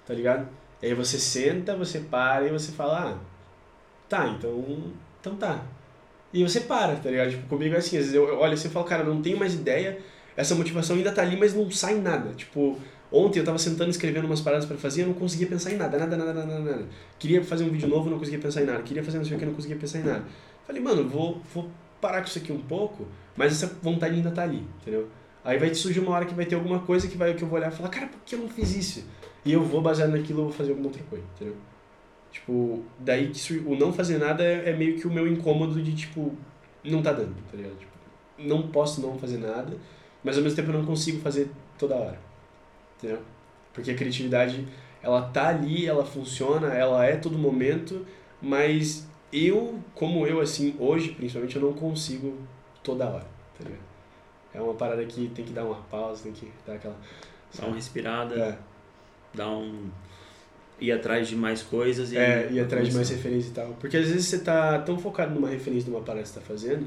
Tá 0.05 0.13
ligado? 0.13 0.49
E 0.83 0.87
aí 0.87 0.95
você 0.95 1.19
senta, 1.19 1.77
você 1.77 2.01
para 2.01 2.47
e 2.47 2.51
você 2.51 2.73
fala, 2.73 3.13
ah, 3.13 3.19
tá, 4.09 4.29
então. 4.29 4.93
Então 5.21 5.37
tá. 5.37 5.65
E 6.37 6.43
você 6.43 6.61
para, 6.61 6.97
tá 6.97 7.11
ligado? 7.11 7.31
Tipo, 7.31 7.47
comigo 7.49 7.75
é 7.75 7.79
assim, 7.79 7.97
às 7.97 8.03
vezes 8.03 8.15
eu 8.15 8.29
eu 8.29 8.39
olho 8.39 8.53
assim 8.53 8.69
e 8.69 8.71
falo, 8.71 8.85
cara, 8.85 9.03
eu 9.03 9.15
não 9.15 9.23
tenho 9.23 9.39
mais 9.39 9.55
ideia, 9.55 9.99
essa 10.37 10.55
motivação 10.55 10.95
ainda 10.95 11.11
tá 11.11 11.23
ali, 11.23 11.35
mas 11.35 11.55
não 11.55 11.71
sai 11.71 11.95
nada. 11.95 12.35
Tipo, 12.35 12.79
ontem 13.11 13.39
eu 13.39 13.45
tava 13.45 13.57
sentando 13.57 13.89
escrevendo 13.89 14.27
umas 14.27 14.43
paradas 14.43 14.67
pra 14.67 14.77
fazer 14.77 15.05
eu 15.05 15.07
não 15.07 15.15
conseguia 15.15 15.47
pensar 15.47 15.73
em 15.73 15.79
nada, 15.79 15.97
nada, 15.97 16.15
nada, 16.15 16.35
nada, 16.35 16.59
nada. 16.59 16.85
Queria 17.19 17.43
fazer 17.43 17.65
um 17.65 17.71
vídeo 17.71 17.89
novo, 17.89 18.11
não 18.11 18.19
conseguia 18.19 18.39
pensar 18.39 18.61
em 18.61 18.67
nada. 18.67 18.83
Queria 18.83 19.03
fazer 19.03 19.17
não 19.17 19.25
sei 19.25 19.35
o 19.35 19.39
que, 19.39 19.47
não 19.47 19.55
conseguia 19.55 19.79
pensar 19.79 20.01
em 20.01 20.03
nada. 20.03 20.25
Falei, 20.67 20.83
mano, 20.83 21.09
vou, 21.09 21.41
vou 21.55 21.71
parar 22.03 22.21
com 22.21 22.29
isso 22.29 22.39
aqui 22.39 22.53
um 22.53 22.61
pouco, 22.61 23.07
mas 23.35 23.53
essa 23.53 23.75
vontade 23.83 24.15
ainda 24.15 24.31
tá 24.31 24.43
ali, 24.43 24.63
entendeu? 24.83 25.09
Aí 25.43 25.57
vai 25.57 25.75
surgir 25.75 26.01
uma 26.01 26.13
hora 26.13 26.27
que 26.27 26.35
vai 26.35 26.45
ter 26.45 26.57
alguma 26.57 26.81
coisa 26.81 27.09
que, 27.09 27.17
vai, 27.17 27.33
que 27.33 27.43
eu 27.43 27.49
vou 27.49 27.59
olhar 27.59 27.73
e 27.73 27.75
falar, 27.75 27.89
cara, 27.89 28.09
por 28.09 28.21
que 28.27 28.35
eu 28.35 28.41
não 28.41 28.49
fiz 28.51 28.77
isso? 28.77 29.07
E 29.43 29.55
eu 29.55 29.63
vou, 29.63 29.81
baseado 29.81 30.11
naquilo, 30.11 30.41
eu 30.41 30.45
vou 30.45 30.53
fazer 30.53 30.73
alguma 30.73 30.89
outra 30.89 31.03
coisa, 31.05 31.25
entendeu? 31.35 31.57
Tipo, 32.31 32.85
daí 32.99 33.31
que 33.31 33.55
o 33.59 33.77
não 33.77 33.93
fazer 33.93 34.19
nada 34.19 34.45
é, 34.45 34.71
é 34.71 34.77
meio 34.77 34.99
que 34.99 35.07
o 35.07 35.11
meu 35.11 35.27
incômodo 35.27 35.83
de, 35.83 35.95
tipo, 35.95 36.35
não 36.85 37.03
tá 37.03 37.13
dando, 37.13 37.35
tá 37.51 37.57
ligado? 37.57 37.77
Tipo, 37.79 37.93
não 38.39 38.69
posso 38.69 39.01
não 39.01 39.19
fazer 39.19 39.39
nada, 39.39 39.77
mas 40.23 40.37
ao 40.37 40.43
mesmo 40.43 40.57
tempo 40.57 40.71
eu 40.71 40.79
não 40.79 40.85
consigo 40.85 41.21
fazer 41.21 41.51
toda 41.79 41.95
hora, 41.95 42.19
entendeu? 42.99 43.21
Porque 43.73 43.91
a 43.91 43.95
criatividade, 43.95 44.67
ela 45.03 45.23
tá 45.23 45.49
ali, 45.49 45.87
ela 45.87 46.05
funciona, 46.05 46.75
ela 46.75 47.05
é 47.05 47.17
todo 47.17 47.39
momento, 47.39 48.07
mas 48.41 49.09
eu, 49.33 49.79
como 49.95 50.27
eu, 50.27 50.41
assim, 50.41 50.75
hoje, 50.79 51.13
principalmente, 51.13 51.57
eu 51.57 51.63
não 51.63 51.73
consigo 51.73 52.37
toda 52.83 53.07
hora, 53.07 53.27
tá 53.59 53.65
ligado? 53.65 53.87
É 54.53 54.61
uma 54.61 54.75
parada 54.75 55.05
que 55.05 55.29
tem 55.29 55.45
que 55.45 55.53
dar 55.53 55.65
uma 55.65 55.83
pausa, 55.91 56.25
tem 56.25 56.33
que 56.33 56.51
dar 56.67 56.75
aquela... 56.75 56.97
Dá 57.59 57.67
uma 57.67 57.77
respirada, 57.77 58.35
É, 58.35 58.59
dá 59.35 59.49
um. 59.49 59.91
Ir 60.81 60.93
atrás 60.93 61.29
de 61.29 61.37
mais 61.37 61.63
coisas 61.63 62.13
e. 62.13 62.17
é, 62.17 62.49
ir 62.51 62.61
atrás 62.61 62.89
de 62.89 62.95
mais 62.95 63.09
referência 63.11 63.49
e 63.49 63.53
tal. 63.53 63.77
Porque 63.81 63.97
às 63.97 64.07
vezes 64.09 64.27
você 64.27 64.39
tá 64.39 64.79
tão 64.81 64.99
focado 64.99 65.35
numa 65.35 65.49
referência 65.49 65.85
de 65.85 65.91
uma 65.91 66.03
parada 66.03 66.23
que 66.23 66.29
você 66.29 66.41
tá 66.41 66.47
fazendo, 66.47 66.87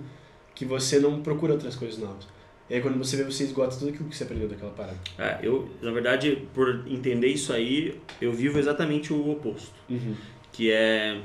que 0.54 0.66
você 0.66 1.00
não 1.00 1.22
procura 1.22 1.54
outras 1.54 1.76
coisas 1.76 1.98
novas. 1.98 2.28
E 2.70 2.76
aí 2.76 2.82
quando 2.82 2.98
você 2.98 3.18
vê, 3.18 3.24
você 3.24 3.44
esgota 3.44 3.76
tudo 3.76 3.90
aquilo 3.90 4.08
que 4.08 4.16
você 4.16 4.24
aprendeu 4.24 4.48
daquela 4.48 4.72
parada. 4.72 4.98
É, 5.18 5.40
eu, 5.42 5.68
na 5.82 5.92
verdade, 5.92 6.48
por 6.54 6.86
entender 6.88 7.28
isso 7.28 7.52
aí, 7.52 8.00
eu 8.22 8.32
vivo 8.32 8.60
exatamente 8.60 9.12
o 9.12 9.32
oposto. 9.32 9.74
Uhum. 9.90 10.16
Que 10.52 10.72
é. 10.72 11.20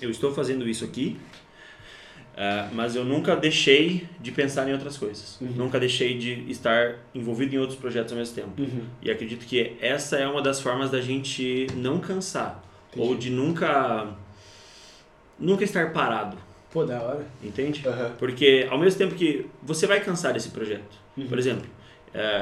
Eu 0.00 0.10
estou 0.10 0.32
fazendo 0.32 0.68
isso 0.68 0.84
aqui, 0.84 1.16
é, 2.36 2.68
mas 2.72 2.94
eu 2.94 3.02
nunca 3.02 3.34
deixei 3.34 4.06
de 4.20 4.30
pensar 4.30 4.68
em 4.68 4.72
outras 4.72 4.98
coisas. 4.98 5.40
Uhum. 5.40 5.52
Nunca 5.52 5.80
deixei 5.80 6.18
de 6.18 6.50
estar 6.50 6.96
envolvido 7.14 7.54
em 7.54 7.58
outros 7.58 7.78
projetos 7.78 8.12
ao 8.12 8.18
mesmo 8.18 8.34
tempo. 8.34 8.60
Uhum. 8.60 8.82
E 9.00 9.10
acredito 9.10 9.46
que 9.46 9.74
essa 9.80 10.16
é 10.18 10.28
uma 10.28 10.42
das 10.42 10.60
formas 10.60 10.90
da 10.90 11.00
gente 11.00 11.66
não 11.74 11.98
cansar. 11.98 12.62
Entendi. 12.92 13.08
Ou 13.08 13.16
de 13.16 13.30
nunca. 13.30 14.08
Nunca 15.38 15.64
estar 15.64 15.92
parado. 15.92 16.36
Pô, 16.70 16.84
da 16.84 17.00
hora. 17.00 17.26
Entende? 17.42 17.82
Aham. 17.86 18.12
Porque 18.18 18.66
ao 18.70 18.78
mesmo 18.78 18.98
tempo 18.98 19.14
que 19.14 19.46
você 19.62 19.86
vai 19.86 20.00
cansar 20.00 20.34
desse 20.34 20.50
projeto. 20.50 20.96
Uhum. 21.16 21.26
Por 21.28 21.38
exemplo, 21.38 21.66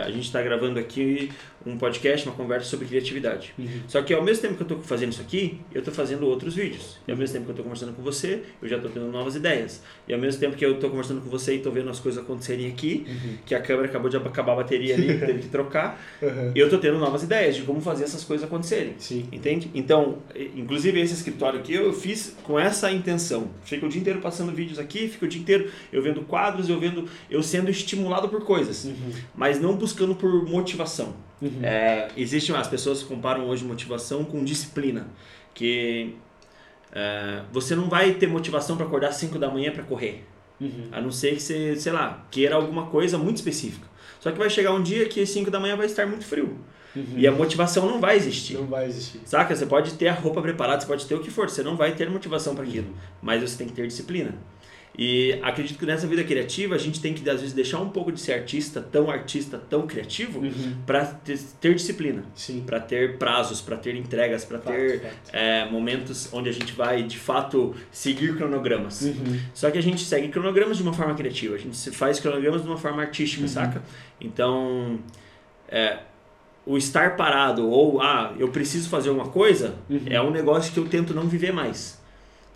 a 0.06 0.10
gente 0.10 0.24
está 0.24 0.40
gravando 0.42 0.78
aqui 0.78 1.30
um 1.66 1.78
podcast, 1.78 2.26
uma 2.28 2.34
conversa 2.37 2.68
sobre 2.68 2.87
criatividade. 2.87 3.54
Uhum. 3.58 3.66
Só 3.88 4.02
que 4.02 4.12
ao 4.12 4.22
mesmo 4.22 4.42
tempo 4.42 4.54
que 4.56 4.62
eu 4.62 4.66
estou 4.66 4.82
fazendo 4.82 5.12
isso 5.12 5.22
aqui, 5.22 5.60
eu 5.72 5.78
estou 5.78 5.94
fazendo 5.94 6.26
outros 6.26 6.54
vídeos. 6.54 6.98
E 7.08 7.10
ao 7.10 7.16
mesmo 7.16 7.32
tempo 7.32 7.44
que 7.46 7.50
eu 7.50 7.54
estou 7.54 7.64
conversando 7.64 7.92
com 7.94 8.02
você, 8.02 8.42
eu 8.60 8.68
já 8.68 8.76
estou 8.76 8.90
tendo 8.90 9.06
novas 9.10 9.34
ideias. 9.34 9.82
E 10.06 10.12
ao 10.12 10.20
mesmo 10.20 10.38
tempo 10.40 10.56
que 10.56 10.64
eu 10.64 10.74
estou 10.74 10.90
conversando 10.90 11.22
com 11.22 11.30
você 11.30 11.54
e 11.54 11.56
estou 11.56 11.72
vendo 11.72 11.88
as 11.88 11.98
coisas 11.98 12.22
acontecerem 12.22 12.66
aqui, 12.68 13.06
Uhum. 13.08 13.37
que 13.46 13.54
a 13.54 13.60
câmera 13.60 13.88
acabou 13.88 14.10
de 14.10 14.16
acabar 14.16 14.52
a 14.52 14.56
bateria 14.56 14.94
ali, 14.94 15.06
teve 15.18 15.38
que 15.40 15.48
trocar, 15.48 15.98
Aham. 16.22 16.52
eu 16.54 16.66
estou 16.66 16.78
tendo 16.78 16.98
novas 16.98 17.22
ideias 17.22 17.56
de 17.56 17.62
como 17.62 17.80
fazer 17.80 18.04
essas 18.04 18.22
coisas 18.24 18.46
acontecerem. 18.46 18.94
Sim. 18.98 19.26
Entende? 19.32 19.70
Então, 19.74 20.18
inclusive 20.54 21.00
esse 21.00 21.14
escritório 21.14 21.60
aqui 21.60 21.72
eu 21.74 21.92
fiz 21.94 22.37
com 22.42 22.58
essa 22.60 22.90
intenção. 22.92 23.48
Fico 23.64 23.87
o 23.87 23.88
dia 23.88 24.00
inteiro 24.00 24.20
passando 24.20 24.52
vídeos 24.52 24.78
aqui, 24.78 25.08
fico 25.08 25.24
o 25.24 25.28
dia 25.28 25.40
inteiro 25.40 25.70
eu 25.92 26.02
vendo 26.02 26.20
quadros, 26.22 26.68
eu 26.68 26.78
vendo 26.78 27.08
eu 27.30 27.42
sendo 27.42 27.70
estimulado 27.70 28.28
por 28.28 28.44
coisas, 28.44 28.84
Uhum. 28.84 28.94
mas 29.34 29.58
não 29.64 29.74
buscando 29.77 30.14
por 30.14 30.31
motivação. 30.48 31.14
Uhum. 31.42 31.61
É, 31.62 32.09
existe 32.16 32.53
as 32.55 32.68
pessoas 32.68 33.03
comparam 33.03 33.48
hoje 33.48 33.64
motivação 33.64 34.24
com 34.24 34.44
disciplina, 34.44 35.07
que 35.53 36.14
é, 36.92 37.42
você 37.53 37.74
não 37.74 37.88
vai 37.88 38.14
ter 38.14 38.27
motivação 38.27 38.77
para 38.77 38.87
acordar 38.87 39.09
às 39.09 39.16
5 39.16 39.38
da 39.38 39.50
manhã 39.50 39.72
para 39.72 39.83
correr, 39.83 40.24
Uhum. 40.61 40.88
a 40.92 41.00
não 41.00 41.11
ser 41.11 41.35
que 41.35 41.42
você, 41.42 41.74
sei 41.74 41.90
lá, 41.92 42.24
queira 42.31 42.55
alguma 42.55 42.87
coisa 42.87 43.18
muito 43.18 43.38
específica. 43.38 43.88
Só 44.20 44.31
que 44.31 44.38
vai 44.38 44.48
chegar 44.48 44.72
um 44.72 44.83
dia 44.83 45.07
que 45.07 45.20
às 45.20 45.29
5 45.31 45.50
da 45.50 45.59
manhã 45.59 45.77
vai 45.77 45.87
estar 45.87 46.07
muito 46.07 46.24
frio. 46.24 46.57
Uhum. 46.94 47.14
E 47.16 47.27
a 47.27 47.33
motivação 47.33 47.87
não 47.87 48.00
vai 48.00 48.16
existir. 48.16 48.55
Não 48.55 48.66
vai 48.66 48.87
existir. 48.87 49.20
Saca? 49.24 49.55
Você 49.55 49.66
pode 49.66 49.94
ter 49.94 50.09
a 50.09 50.14
roupa 50.14 50.40
preparada, 50.40 50.81
você 50.81 50.87
pode 50.87 51.07
ter 51.07 51.14
o 51.16 51.20
que 51.20 51.31
for, 51.31 51.50
você 51.50 51.62
não 51.62 51.77
vai 51.77 51.92
ter 51.94 52.09
motivação 52.09 52.55
para 52.55 52.64
aquilo, 52.64 52.94
mas 53.20 53.42
você 53.42 53.59
tem 53.59 53.66
que 53.66 53.72
ter 53.74 53.87
disciplina. 53.88 54.33
E 54.96 55.37
acredito 55.42 55.76
que 55.76 55.85
nessa 55.85 56.07
vida 56.07 56.22
criativa 56.22 56.76
a 56.76 56.78
gente 56.78 57.00
tem 57.00 57.12
que 57.14 57.28
às 57.28 57.40
vezes 57.40 57.52
deixar 57.52 57.80
um 57.80 57.88
pouco 57.88 58.12
de 58.12 58.20
ser 58.20 58.33
artista, 58.35 58.80
tão 58.80 59.11
artista, 59.11 59.59
tão 59.59 59.88
criativo, 59.88 60.38
Uhum. 60.38 60.76
para 60.87 61.04
ter, 61.04 61.37
ter 61.61 61.74
disciplina, 61.74 62.22
para 62.64 62.78
ter 62.78 63.18
prazos, 63.18 63.61
para 63.61 63.76
ter 63.76 63.96
entregas, 63.96 64.44
para 64.44 64.59
ter 64.59 65.02
é, 65.33 65.64
momentos 65.68 66.28
onde 66.33 66.48
a 66.48 66.52
gente 66.52 66.72
vai 66.74 67.02
de 67.02 67.18
fato 67.18 67.74
seguir 67.90 68.37
cronogramas. 68.37 69.02
Uhum. 69.02 69.40
Só 69.52 69.68
que 69.68 69.78
a 69.78 69.83
gente 69.83 70.00
segue 70.04 70.28
cronogramas 70.28 70.76
de 70.76 70.85
uma 70.85 70.92
forma 70.92 71.14
criativa, 71.14 71.57
a 71.57 71.59
gente 71.59 71.76
se 71.76 71.90
faz 71.90 72.20
cronogramas 72.20 72.62
de 72.62 72.68
uma 72.68 72.78
forma 72.78 73.02
artística, 73.02 73.42
Uhum. 73.42 73.48
saca? 73.48 73.83
Então, 74.20 75.00
é, 75.68 75.98
o 76.64 76.78
estar 76.78 77.16
parado 77.16 77.68
ou, 77.68 78.00
ah, 78.00 78.33
eu 78.38 78.48
preciso 78.48 78.88
fazer 78.88 79.09
alguma 79.09 79.28
coisa, 79.28 79.74
Uhum. 79.90 80.02
é 80.07 80.22
um 80.22 80.30
negócio 80.30 80.72
que 80.72 80.78
eu 80.78 80.87
tento 80.87 81.12
não 81.12 81.24
viver 81.26 81.52
mais. 81.52 82.00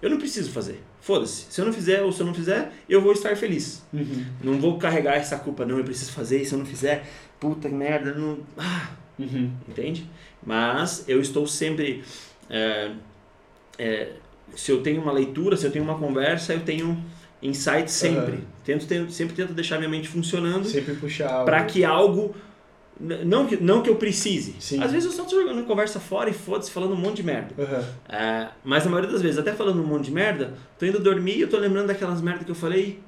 Eu 0.01 0.11
não 0.11 0.17
preciso 0.19 0.51
fazer. 0.51 0.81
Foda-se. 1.01 1.47
Se 1.51 1.61
eu 1.61 1.65
não 1.67 1.73
fizer 1.73 2.03
ou 2.03 2.13
se 2.13 2.21
eu 2.21 2.27
não 2.27 2.35
fizer, 2.35 2.73
eu 2.89 3.01
vou 3.01 3.13
estar 3.13 3.37
feliz. 3.37 3.85
Uhum. 3.93 4.25
Não 4.43 4.61
vou 4.61 4.79
carregar 4.79 5.15
essa 5.17 5.37
culpa, 5.39 5.65
não, 5.65 5.79
eu 5.79 5.85
preciso 5.85 6.13
fazer, 6.13 6.43
e 6.43 6.45
se 6.47 6.53
eu 6.53 6.59
não 6.59 6.67
fizer, 6.67 7.05
puta 7.41 7.69
merda, 7.69 8.13
não. 8.15 8.39
Ah, 8.57 8.91
Uhum. 9.19 9.51
entende? 9.69 10.09
Mas 10.45 11.05
eu 11.09 11.21
estou 11.21 11.47
sempre. 11.47 12.05
é, 12.49 12.93
é, 13.79 14.13
se 14.55 14.71
eu 14.71 14.83
tenho 14.83 15.03
uma 15.03 15.13
leitura, 15.13 15.57
se 15.57 15.67
eu 15.67 15.71
tenho 15.71 15.85
uma 15.85 15.99
conversa, 15.99 16.55
eu 16.55 16.61
tenho 16.61 17.03
insights 17.43 17.93
sempre. 17.95 18.35
Aham. 18.35 18.41
Tento, 18.65 18.87
tento- 18.87 19.13
sempre 19.13 19.35
tento 19.37 19.53
deixar 19.53 19.79
minha 19.79 19.89
mente 19.89 20.09
funcionando 20.09 20.67
Sempre 20.69 20.95
puxar 20.95 21.45
para 21.45 21.63
que 21.65 21.85
algo. 21.85 22.35
Não 23.01 23.47
que, 23.47 23.57
não 23.57 23.81
que 23.83 23.89
eu 23.89 23.97
precise. 23.97 24.57
Sim. 24.59 24.83
Às 24.83 24.91
vezes 24.91 25.07
eu 25.07 25.13
só 25.17 25.25
tô 25.25 25.41
jogando 25.41 25.65
conversa 25.65 26.01
fora 26.01 26.29
e 26.31 26.33
foda-se, 26.33 26.71
falando 26.71 26.95
um 26.95 26.97
monte 26.97 27.17
de 27.19 27.23
merda. 27.23 27.55
Aham. 27.63 27.85
É, 28.09 28.49
mas 28.65 28.85
na 28.85 28.91
maioria 28.91 29.13
das 29.13 29.23
vezes, 29.23 29.39
até 29.39 29.53
falando 29.53 29.81
um 29.81 29.87
monte 29.87 30.07
de 30.07 30.11
merda, 30.13 30.55
tô 30.79 30.85
indo 30.85 30.99
dormir 30.99 31.37
e 31.37 31.41
eu 31.43 31.49
tô 31.49 31.59
lembrando 31.59 31.87
daquelas 31.87 32.21
merdas 32.21 32.45
que 32.45 32.51
eu 32.51 32.55
falei. 32.57 32.99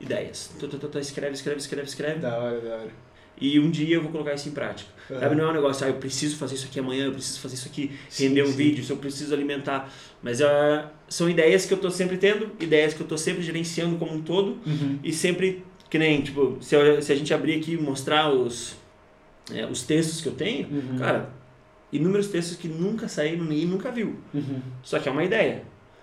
Ideias. 0.00 0.52
Tô, 0.60 0.68
tô, 0.68 0.78
tô, 0.78 0.86
tô, 0.88 0.98
escreve, 0.98 1.32
escreve, 1.34 1.58
escreve, 1.58 1.88
escreve. 1.88 2.18
Da 2.20 2.38
hora, 2.38 2.60
da 2.60 2.74
hora. 2.76 3.08
E 3.40 3.58
um 3.60 3.70
dia 3.70 3.96
eu 3.96 4.02
vou 4.02 4.10
colocar 4.10 4.34
isso 4.34 4.48
em 4.48 4.52
prática. 4.52 4.90
Aham. 5.10 5.20
Sabe, 5.20 5.34
não 5.36 5.44
é 5.46 5.50
um 5.50 5.54
negócio, 5.54 5.86
ah, 5.86 5.88
eu 5.88 5.94
preciso 5.94 6.36
fazer 6.36 6.54
isso 6.56 6.66
aqui 6.66 6.78
amanhã, 6.80 7.06
eu 7.06 7.12
preciso 7.12 7.40
fazer 7.40 7.54
isso 7.54 7.68
aqui, 7.68 7.92
Sim, 8.08 8.28
render 8.28 8.42
um 8.42 8.46
sim. 8.46 8.52
vídeo, 8.52 8.84
se 8.84 8.90
eu 8.92 8.96
preciso 8.96 9.32
alimentar. 9.34 9.92
Mas 10.22 10.40
ah, 10.40 10.90
são 11.08 11.28
ideias 11.28 11.64
que 11.64 11.72
eu 11.74 11.78
tô 11.78 11.90
sempre 11.90 12.16
tendo, 12.16 12.50
ideias 12.60 12.94
que 12.94 13.00
eu 13.00 13.06
tô 13.06 13.16
sempre 13.18 13.42
gerenciando 13.42 13.96
como 13.96 14.12
um 14.14 14.20
todo 14.22 14.58
Uhum. 14.66 14.98
e 15.02 15.12
sempre, 15.12 15.64
que 15.90 15.98
nem, 15.98 16.20
tipo, 16.22 16.58
se, 16.60 16.74
eu- 16.76 17.00
se 17.02 17.12
a 17.12 17.16
gente 17.16 17.32
abrir 17.34 17.54
aqui 17.58 17.72
e 17.72 17.76
mostrar 17.76 18.28
os, 18.32 18.76
é, 19.52 19.66
os 19.66 19.82
textos 19.82 20.20
que 20.20 20.28
eu 20.28 20.32
tenho, 20.34 20.68
Uhum. 20.68 20.98
cara, 20.98 21.30
inúmeros 21.92 22.28
textos 22.28 22.56
que 22.56 22.68
nunca 22.68 23.08
saíram, 23.08 23.44
ninguém 23.44 23.66
nunca 23.66 23.90
viu. 23.90 24.16
Uhum. 24.34 24.60
Só 24.82 24.98
que 24.98 25.08
é 25.08 25.12
uma 25.12 25.24
ideia. 25.24 25.62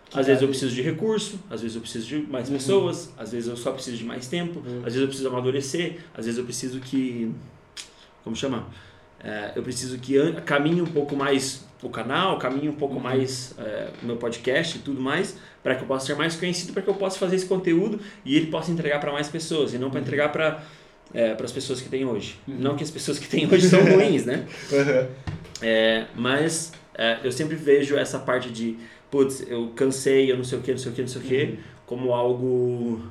Que 0.10 0.20
Às 0.20 0.28
vezes 0.28 0.42
eu 0.42 0.48
preciso 0.48 0.74
de 0.76 0.82
recurso, 0.84 1.40
às 1.50 1.62
vezes 1.62 1.76
eu 1.76 1.82
preciso 1.82 2.06
de 2.08 2.18
mais 2.20 2.48
Uhum. 2.48 2.56
pessoas, 2.56 3.12
às 3.18 3.32
vezes 3.32 3.48
eu 3.50 3.58
só 3.58 3.72
preciso 3.72 3.98
de 3.98 4.04
mais 4.04 4.28
tempo, 4.28 4.60
Uhum. 4.60 4.78
às 4.80 4.86
vezes 4.86 5.02
eu 5.02 5.08
preciso 5.08 5.30
amadurecer, 5.30 5.98
às 6.14 6.26
vezes 6.26 6.38
eu 6.38 6.44
preciso 6.46 6.80
que. 6.80 7.32
Como 8.24 8.36
chama? 8.36 8.68
É, 9.24 9.54
eu 9.56 9.64
preciso 9.64 9.98
que 9.98 10.16
caminhe 10.46 10.82
um 10.82 10.86
pouco 10.86 11.16
mais 11.16 11.66
o 11.82 11.90
canal, 11.90 12.38
caminhe 12.38 12.70
um 12.70 12.74
pouco 12.76 12.96
Uhum. 12.96 13.02
mais 13.02 13.56
é, 13.58 13.90
o 14.02 14.06
meu 14.06 14.18
podcast 14.18 14.78
e 14.78 14.82
tudo 14.82 15.02
mais, 15.02 15.38
para 15.64 15.76
que 15.76 15.84
eu 15.84 15.88
possa 15.88 16.06
ser 16.08 16.16
mais 16.16 16.36
conhecido, 16.36 16.74
para 16.74 16.82
que 16.84 16.90
eu 16.90 16.94
possa 16.96 17.18
fazer 17.18 17.36
esse 17.36 17.46
conteúdo 17.48 18.00
e 18.24 18.36
ele 18.36 18.48
possa 18.48 18.72
entregar 18.72 19.00
para 19.00 19.12
mais 19.12 19.28
pessoas 19.30 19.74
e 19.74 19.78
não 19.80 19.90
para 19.90 20.00
entregar 20.02 20.32
para 20.32 20.64
para 21.12 21.46
as 21.46 21.52
pessoas 21.52 21.82
que 21.82 21.90
tem 21.90 22.06
hoje. 22.06 22.36
Uhum. 22.48 22.56
Não 22.60 22.76
que 22.76 22.84
as 22.84 22.92
pessoas 22.92 23.18
que 23.20 23.28
tem 23.28 23.46
hoje 23.52 23.70
são 23.70 23.82
ruins, 23.86 24.26
né? 24.26 24.46
Aham. 24.72 25.08
É, 25.62 26.06
mas 26.16 26.72
é, 26.98 27.20
eu 27.24 27.32
sempre 27.32 27.56
vejo 27.56 27.96
essa 27.98 28.20
parte 28.20 28.50
de 28.50 28.78
putz, 29.10 29.44
eu 29.48 29.72
cansei, 29.76 30.30
eu 30.32 30.36
não 30.38 30.44
sei 30.44 30.60
o 30.60 30.62
que, 30.62 30.72
não 30.72 30.78
sei 30.78 30.92
o 30.92 30.96
que, 30.96 31.02
não 31.02 31.08
sei 31.08 31.22
o 31.22 31.24
que, 31.26 31.44
Uhum. 31.44 31.58
como 31.86 32.14
algo 32.14 33.02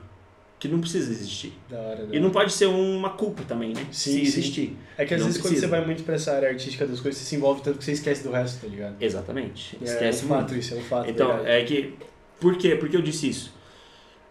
que 0.59 0.68
não 0.68 0.80
precisa 0.80 1.11
existir. 1.11 1.52
Da 1.70 1.78
hora, 1.78 2.07
da 2.07 2.14
E 2.16 2.20
não 2.20 2.30
pode 2.30 2.52
ser 2.52 2.66
uma 2.66 3.11
culpa 3.11 3.42
também, 3.46 3.70
né? 3.74 3.83
Sim, 3.90 4.12
Se 4.12 4.12
sim. 4.12 4.20
existir. 4.22 4.76
É 4.98 5.04
que 5.04 5.14
às 5.14 5.20
Não 5.20 5.26
vezes 5.26 5.40
quando 5.40 5.50
precisa. 5.52 5.66
você 5.66 5.70
vai 5.70 5.85
muito 5.87 6.02
pra 6.04 6.14
essa 6.14 6.33
área 6.33 6.48
artística 6.48 6.87
das 6.87 7.00
coisas, 7.00 7.20
você 7.20 7.26
se 7.28 7.37
envolve 7.37 7.61
tanto 7.62 7.78
que 7.78 7.85
você 7.85 7.92
esquece 7.92 8.22
do 8.22 8.30
resto, 8.30 8.61
tá 8.62 8.66
ligado? 8.68 8.96
Exatamente. 9.00 9.78
É 9.80 9.85
Esquece 9.85 10.24
um 10.24 10.28
muito. 10.28 10.40
fato 10.40 10.54
isso, 10.54 10.74
é 10.74 10.76
um 10.78 10.83
fato. 10.83 11.11
Então, 11.11 11.28
verdade. 11.28 11.50
é 11.50 11.64
que. 11.64 11.94
Por 12.40 12.57
quê? 12.59 12.76
Por 12.76 12.88
que 12.88 12.96
eu 12.96 13.02
disse 13.02 13.28
isso? 13.28 13.52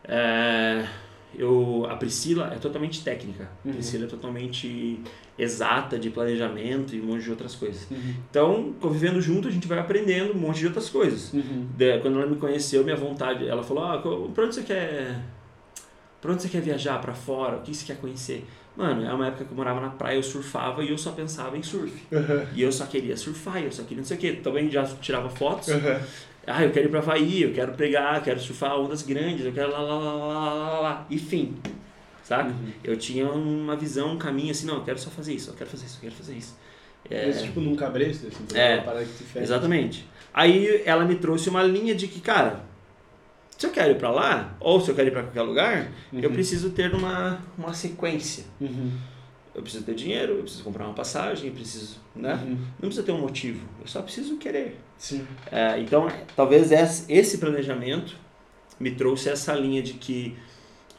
É, 0.06 0.86
eu, 1.38 1.86
a 1.90 1.96
Priscila 1.96 2.52
é 2.54 2.58
totalmente 2.58 3.04
técnica. 3.04 3.50
A 3.64 3.68
Uhum. 3.68 3.74
Priscila 3.74 4.06
é 4.06 4.08
totalmente 4.08 5.00
exata 5.38 5.98
de 5.98 6.10
planejamento 6.10 6.96
e 6.96 7.02
um 7.02 7.06
monte 7.06 7.24
de 7.24 7.30
outras 7.32 7.56
coisas. 7.56 7.88
Uhum. 7.90 8.14
Então, 8.30 8.74
convivendo 8.80 9.20
junto, 9.22 9.48
a 9.48 9.52
gente 9.52 9.68
vai 9.68 9.80
aprendendo 9.80 10.34
um 10.34 10.38
monte 10.38 10.60
de 10.60 10.68
outras 10.68 10.90
coisas. 10.90 11.34
Uhum. 11.34 11.68
De- 11.76 12.00
Quando 12.00 12.20
ela 12.20 12.28
me 12.30 12.36
conheceu, 12.38 12.84
minha 12.84 12.96
vontade, 12.96 13.48
ela 13.48 13.64
falou: 13.64 13.84
ah, 13.84 13.98
pra 14.34 14.44
onde 14.46 14.56
você 14.56 14.64
quer. 14.64 15.20
Pra 16.22 16.32
onde 16.32 16.42
você 16.42 16.50
quer 16.50 16.62
viajar? 16.62 17.00
Pra 17.02 17.14
fora? 17.14 17.58
O 17.58 17.62
que 17.62 17.74
você 17.74 17.86
quer 17.86 17.98
conhecer? 17.98 18.46
Mano, 18.78 19.06
é 19.06 19.14
uma 19.14 19.28
época 19.28 19.46
que 19.46 19.52
eu 19.52 19.56
morava 19.58 19.80
na 19.80 19.90
praia, 19.90 20.16
eu 20.16 20.24
surfava 20.24 20.84
e 20.84 20.90
eu 20.90 20.98
só 20.98 21.12
pensava 21.12 21.56
em 21.58 21.62
surf. 21.62 21.94
Uhum. 22.12 22.46
E 22.56 22.62
eu 22.64 22.72
só 22.72 22.86
queria 22.86 23.16
surfar, 23.18 23.62
eu 23.62 23.72
só 23.72 23.84
queria 23.84 23.98
não 23.98 24.06
sei 24.06 24.18
o 24.18 24.20
quê. 24.20 24.32
Também 24.34 24.70
já 24.72 24.84
tirava 24.86 25.30
fotos. 25.30 25.68
Uhum. 25.68 26.00
Ah, 26.46 26.64
eu 26.64 26.72
quero 26.72 26.88
ir 26.88 26.90
pra 26.90 27.00
Havaí, 27.00 27.42
eu 27.44 27.54
quero 27.54 27.74
pegar, 27.74 28.22
quero 28.22 28.40
surfar 28.40 28.78
ondas 28.78 29.02
grandes, 29.02 29.46
eu 29.46 29.54
quero 29.54 29.72
lá, 29.72 29.80
lá, 29.80 29.94
lá, 29.98 30.14
lá, 30.14 30.54
lá, 30.54 30.80
lá. 30.82 31.08
Enfim, 31.10 31.56
sabe? 32.24 32.50
Uhum. 32.52 32.72
Eu 32.84 32.98
tinha 32.98 33.28
uma 33.30 33.76
visão, 33.78 34.12
um 34.14 34.18
caminho 34.18 34.52
assim, 34.52 34.66
não, 34.66 34.76
eu 34.76 34.84
quero 34.84 35.00
só 35.00 35.10
fazer 35.10 35.34
isso, 35.34 35.52
eu 35.52 35.54
quero 35.56 35.70
fazer 35.70 35.86
isso, 35.86 35.98
eu 35.98 36.02
quero 36.02 36.16
fazer 36.16 36.36
isso. 36.36 36.58
É, 37.10 37.28
Mas, 37.28 37.42
tipo, 37.42 37.60
num 37.62 37.76
cabresto, 37.76 38.28
assim, 38.28 38.46
É. 38.58 38.76
uma 38.76 38.84
parada 38.84 39.06
que 39.06 39.12
tu 39.14 39.24
fecha. 39.24 39.44
exatamente. 39.44 40.06
Aí 40.34 40.82
ela 40.86 41.06
me 41.06 41.16
trouxe 41.16 41.50
uma 41.50 41.64
linha 41.64 41.94
de 41.96 42.08
que, 42.08 42.20
cara, 42.20 42.62
se 43.58 43.66
eu 43.66 43.72
quero 43.72 43.92
ir 43.92 43.98
pra 43.98 44.10
lá, 44.12 44.56
ou 44.60 44.82
se 44.82 44.90
eu 44.92 44.96
quero 44.96 45.08
ir 45.10 45.12
pra 45.12 45.24
qualquer 45.24 45.42
lugar, 45.44 45.88
eu 46.12 46.28
Uhum. 46.30 46.34
preciso 46.34 46.72
ter 46.72 46.94
uma, 46.94 47.40
uma 47.58 47.74
sequência. 47.74 48.44
Uhum. 48.60 48.92
Eu 49.56 49.62
preciso 49.62 49.84
ter 49.84 49.94
dinheiro, 49.94 50.34
eu 50.34 50.42
preciso 50.42 50.64
comprar 50.64 50.86
uma 50.86 50.94
passagem, 50.96 51.48
eu 51.50 51.54
preciso, 51.54 51.98
né? 52.16 52.34
Uhum. 52.34 52.58
Não 52.80 52.90
precisa 52.90 53.04
ter 53.04 53.12
um 53.12 53.20
motivo, 53.20 53.64
eu 53.80 53.88
só 53.88 54.02
preciso 54.02 54.38
querer. 54.38 54.80
Sim. 54.98 55.28
É, 55.52 55.80
então, 55.80 56.08
talvez 56.36 56.72
esse 57.08 57.38
planejamento 57.38 58.18
me 58.80 58.92
trouxe 58.92 59.30
essa 59.30 59.54
linha 59.54 59.84
de 59.84 59.94
que, 59.94 60.36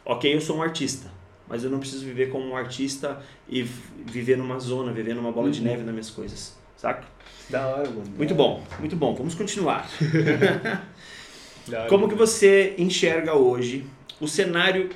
ok, 0.05 0.33
eu 0.33 0.41
sou 0.41 0.57
um 0.59 0.63
artista, 0.63 1.11
mas 1.49 1.65
eu 1.65 1.71
não 1.71 1.81
preciso 1.81 2.05
viver 2.05 2.31
como 2.31 2.47
um 2.47 2.57
artista 2.57 3.21
e 3.49 3.63
viver 3.63 4.39
numa 4.39 4.59
zona, 4.61 4.93
viver 4.93 5.15
numa 5.15 5.33
bola 5.33 5.51
de 5.51 5.59
Uhum. 5.59 5.67
neve 5.67 5.83
nas 5.83 5.93
minhas 5.93 6.11
coisas, 6.11 6.57
saca? 6.77 7.05
Da 7.51 7.67
hora, 7.67 7.91
mano. 7.91 8.05
Muito 8.17 8.35
bom, 8.35 8.63
muito 8.79 8.95
bom. 8.95 9.15
Vamos 9.15 9.35
continuar. 9.35 9.89
hora. 11.73 11.89
Como 11.89 12.09
que 12.09 12.15
você 12.15 12.75
enxerga 12.79 13.35
hoje 13.35 13.85
o 14.21 14.29
cenário 14.29 14.91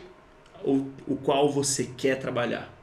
o, 0.65 0.87
o 1.07 1.17
qual 1.17 1.51
você 1.51 1.91
quer 1.97 2.19
trabalhar? 2.19 2.78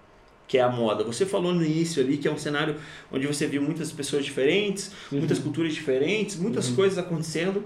Que 0.47 0.57
é 0.57 0.61
a 0.61 0.69
moda. 0.69 1.03
Você 1.03 1.25
falou 1.25 1.53
no 1.53 1.65
início 1.65 2.03
ali 2.03 2.17
que 2.17 2.27
é 2.27 2.31
um 2.31 2.37
cenário 2.37 2.75
onde 3.11 3.25
você 3.25 3.47
viu 3.47 3.61
muitas 3.61 3.91
pessoas 3.91 4.23
diferentes, 4.25 4.91
Uhum. 5.11 5.19
muitas 5.19 5.39
culturas 5.39 5.73
diferentes, 5.73 6.35
muitas 6.35 6.69
Uhum. 6.69 6.75
coisas 6.75 6.97
acontecendo. 6.97 7.63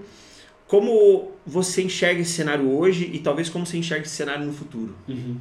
Como 0.66 1.32
você 1.44 1.82
enxerga 1.82 2.20
esse 2.22 2.32
cenário 2.32 2.70
hoje 2.70 3.10
e 3.12 3.18
talvez 3.18 3.48
como 3.48 3.66
você 3.66 3.76
enxerga 3.76 4.04
esse 4.06 4.14
cenário 4.14 4.46
no 4.46 4.52
futuro? 4.52 4.94
Uhum. 5.08 5.36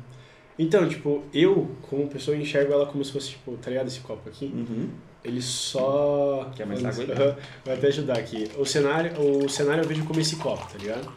Então, 0.57 0.89
tipo, 0.89 1.23
eu, 1.33 1.69
como 1.83 2.07
pessoa, 2.07 2.35
enxergo 2.35 2.73
ela 2.73 2.85
como 2.87 3.05
se 3.05 3.11
fosse, 3.13 3.29
tipo, 3.29 3.55
tá 3.57 3.69
ligado 3.69 3.87
esse 3.87 3.99
copo 4.01 4.27
aqui? 4.27 4.45
Uhum. 4.45 4.89
Ele 5.23 5.41
só. 5.41 6.51
Quer 6.55 6.65
mais 6.65 6.83
água. 6.83 7.05
Vou 7.63 7.73
até 7.73 7.87
ajudar 7.87 8.17
aqui. 8.17 8.49
O 8.57 8.65
cenário, 8.65 9.11
o 9.21 9.47
cenário 9.49 9.83
eu 9.83 9.87
vejo 9.87 10.03
como 10.05 10.19
esse 10.19 10.35
copo, 10.37 10.65
tá 10.71 10.77
ligado? 10.77 11.09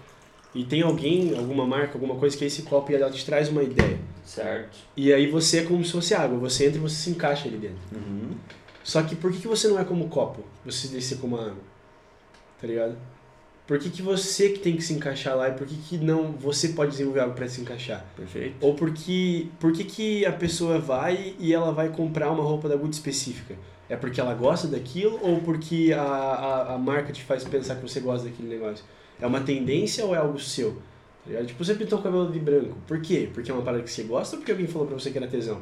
E 0.54 0.64
tem 0.64 0.82
alguém, 0.82 1.36
alguma 1.36 1.66
marca, 1.66 1.94
alguma 1.94 2.16
coisa 2.16 2.36
que 2.36 2.44
é 2.44 2.46
esse 2.46 2.62
copo 2.62 2.92
e 2.92 2.94
ela 2.94 3.10
te 3.10 3.24
traz 3.24 3.48
uma 3.48 3.62
ideia. 3.62 3.98
Certo. 4.24 4.78
E 4.96 5.12
aí 5.12 5.26
você 5.26 5.58
é 5.58 5.64
como 5.64 5.84
se 5.84 5.92
fosse 5.92 6.14
água, 6.14 6.38
você 6.38 6.66
entra 6.66 6.78
e 6.78 6.80
você 6.80 6.96
se 6.96 7.10
encaixa 7.10 7.48
ali 7.48 7.56
dentro. 7.56 7.78
Uhum. 7.92 8.32
Só 8.84 9.02
que 9.02 9.14
por 9.16 9.32
que, 9.32 9.40
que 9.40 9.48
você 9.48 9.68
não 9.68 9.78
é 9.78 9.84
como 9.84 10.08
copo? 10.08 10.42
Você 10.64 10.88
deve 10.88 11.00
ser 11.00 11.16
como 11.16 11.36
água. 11.36 11.56
Tá 12.60 12.66
ligado? 12.66 12.96
Por 13.66 13.78
que, 13.78 13.90
que 13.90 14.02
você 14.02 14.50
que 14.50 14.58
tem 14.58 14.76
que 14.76 14.82
se 14.82 14.92
encaixar 14.92 15.36
lá 15.36 15.48
e 15.48 15.52
por 15.52 15.66
que, 15.66 15.76
que 15.76 15.96
não 15.96 16.32
você 16.32 16.70
pode 16.70 16.90
desenvolver 16.90 17.20
algo 17.20 17.34
para 17.34 17.48
se 17.48 17.60
encaixar? 17.60 18.04
Perfeito. 18.16 18.56
Ou 18.60 18.74
porque, 18.74 19.46
por 19.58 19.72
que, 19.72 19.84
que 19.84 20.26
a 20.26 20.32
pessoa 20.32 20.78
vai 20.78 21.34
e 21.38 21.54
ela 21.54 21.72
vai 21.72 21.88
comprar 21.88 22.30
uma 22.30 22.42
roupa 22.42 22.68
da 22.68 22.76
Gucci 22.76 22.98
específica? 22.98 23.54
É 23.88 23.96
porque 23.96 24.20
ela 24.20 24.34
gosta 24.34 24.66
daquilo 24.66 25.18
ou 25.22 25.40
porque 25.40 25.92
a, 25.96 26.02
a, 26.02 26.74
a 26.74 26.78
marca 26.78 27.12
te 27.12 27.22
faz 27.22 27.44
pensar 27.44 27.76
que 27.76 27.82
você 27.82 28.00
gosta 28.00 28.28
daquele 28.28 28.48
negócio? 28.48 28.84
É 29.22 29.26
uma 29.26 29.40
tendência 29.40 30.04
ou 30.04 30.14
é 30.14 30.18
algo 30.18 30.38
seu? 30.38 30.76
Tá? 31.30 31.44
Tipo, 31.44 31.64
você 31.64 31.74
pintou 31.74 31.98
o 31.98 32.02
cabelo 32.02 32.30
de 32.30 32.40
branco. 32.40 32.76
Por 32.86 33.00
quê? 33.00 33.30
Porque 33.32 33.50
é 33.50 33.54
uma 33.54 33.62
parada 33.62 33.82
que 33.82 33.90
você 33.90 34.02
gosta 34.02 34.34
ou 34.34 34.40
porque 34.40 34.50
alguém 34.50 34.66
falou 34.66 34.88
pra 34.88 34.98
você 34.98 35.10
que 35.10 35.18
era 35.18 35.28
tesão? 35.28 35.60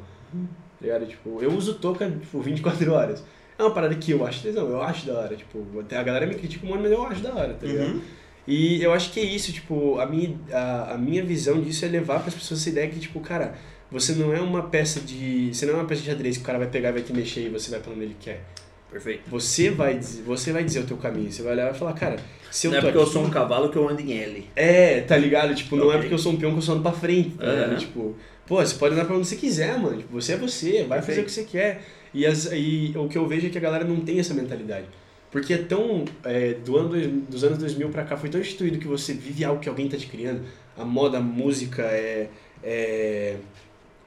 Tá? 0.81 1.01
Tipo, 1.07 1.43
eu 1.43 1.53
uso 1.53 1.75
touca, 1.75 2.11
tipo, 2.11 2.41
24 2.41 2.93
horas. 2.93 3.23
É 3.59 3.63
uma 3.63 3.73
parada 3.73 3.95
que 3.95 4.11
eu 4.11 4.27
acho 4.27 4.43
tesão, 4.43 4.69
eu 4.69 4.81
acho 4.81 5.07
da 5.07 5.19
hora. 5.19 5.37
Tipo, 5.37 5.65
até 5.81 5.99
a 5.99 6.03
galera 6.03 6.27
me 6.27 6.35
critica 6.35 6.65
um 6.65 6.71
monte, 6.71 6.81
mas 6.81 6.93
eu 6.93 7.05
acho 7.05 7.21
da 7.21 7.35
hora, 7.35 7.53
tá 7.53 7.67
ligado? 7.67 7.93
Uhum. 7.93 8.01
E 8.49 8.83
eu 8.83 8.93
acho 8.93 9.13
que 9.13 9.21
é 9.21 9.25
isso, 9.25 9.53
tipo, 9.53 9.99
a 10.01 10.07
minha, 10.07 10.35
a, 10.51 10.95
a 10.95 10.99
minha 10.99 11.23
visão 11.23 11.61
disso 11.61 11.85
é 11.85 11.89
levar 11.89 12.21
para 12.21 12.29
as 12.29 12.35
pessoas 12.35 12.61
essa 12.61 12.71
ideia 12.71 12.89
que, 12.89 12.99
tipo, 12.99 13.21
cara, 13.21 13.55
você 13.91 14.15
não 14.15 14.33
é 14.33 14.41
uma 14.41 14.63
peça 14.63 15.01
de. 15.01 15.53
Você 15.53 15.67
não 15.67 15.75
é 15.75 15.77
uma 15.77 15.85
peça 15.85 16.01
de 16.01 16.09
xadrez 16.09 16.37
que 16.37 16.43
o 16.43 16.47
cara 16.47 16.59
vai 16.59 16.69
pegar 16.69 16.89
e 16.89 16.93
vai 16.93 17.03
te 17.03 17.13
mexer 17.13 17.47
e 17.47 17.49
você 17.49 17.71
vai 17.71 17.81
pra 17.81 17.93
onde 17.93 18.05
ele 18.05 18.17
quer. 18.19 18.43
Perfeito. 18.91 19.23
Você 19.31 19.71
vai 19.71 19.97
dizer, 19.99 20.23
você 20.23 20.53
vai 20.53 20.65
dizer 20.65 20.81
o 20.81 20.85
teu 20.87 20.97
caminho, 20.97 21.31
você 21.31 21.43
vai 21.43 21.53
olhar 21.53 21.67
e 21.67 21.71
vai 21.71 21.79
falar, 21.79 21.93
cara, 21.93 22.17
se 22.51 22.67
eu 22.67 22.73
não 22.73 22.79
é 22.79 22.81
porque 22.83 22.97
eu 22.99 23.03
aqui- 23.03 23.13
sou 23.13 23.25
um 23.25 23.31
cavalo 23.31 23.69
que 23.71 23.77
eu 23.77 23.89
ando 23.89 24.01
em 24.01 24.13
L. 24.19 24.47
É, 24.57 25.01
tá 25.03 25.17
ligado? 25.17 25.55
Tipo, 25.55 25.77
não 25.77 25.93
é 25.93 25.99
porque 25.99 26.13
eu 26.13 26.19
sou 26.19 26.33
um 26.33 26.37
peão 26.37 26.51
que 26.53 26.59
eu 26.59 26.63
só 26.63 26.73
ando 26.73 26.83
pra 26.83 26.93
frente, 26.93 27.31
tá? 27.37 27.45
Aham. 27.47 27.77
Tipo, 27.77 28.17
pô, 28.47 28.57
você 28.57 28.75
pode 28.75 28.95
andar 28.95 29.05
pra 29.05 29.15
onde 29.17 29.29
você 29.29 29.37
quiser, 29.37 29.79
mano. 29.79 29.99
Tipo, 29.99 30.13
você 30.21 30.33
é 30.33 30.37
você, 30.37 30.83
vai 30.85 31.01
fazer 31.01 31.23
Perfeito. 31.23 31.23
o 31.23 31.25
que 31.27 31.33
você 31.33 31.45
quer. 31.45 31.83
E, 32.13 32.27
as, 32.27 32.47
e 32.53 32.93
o 32.97 33.09
que 33.09 33.17
eu 33.17 33.27
vejo 33.29 33.47
é 33.47 33.51
que 33.51 33.59
a 33.59 33.61
galera 33.61 33.85
não 33.85 34.01
tem 34.01 34.19
essa 34.19 34.35
mentalidade. 34.35 34.87
Porque 35.31 35.55
é 35.55 35.59
tão. 35.59 36.05
É, 36.25 36.55
do 36.55 36.77
ano 36.77 37.23
dos 37.29 37.45
anos 37.45 37.59
2000 37.59 37.89
pra 37.91 38.03
cá 38.03 38.17
foi 38.17 38.29
tão 38.29 38.41
instituído 38.41 38.79
que 38.79 38.89
você 38.89 39.13
vive 39.15 39.45
algo 39.45 39.61
que 39.61 39.69
alguém 39.69 39.89
tá 39.89 39.97
te 39.97 40.09
criando. 40.09 40.41
A 40.77 40.85
moda, 40.85 41.19
a 41.19 41.21
música, 41.21 41.83
é, 41.83 42.29
é, 42.65 43.37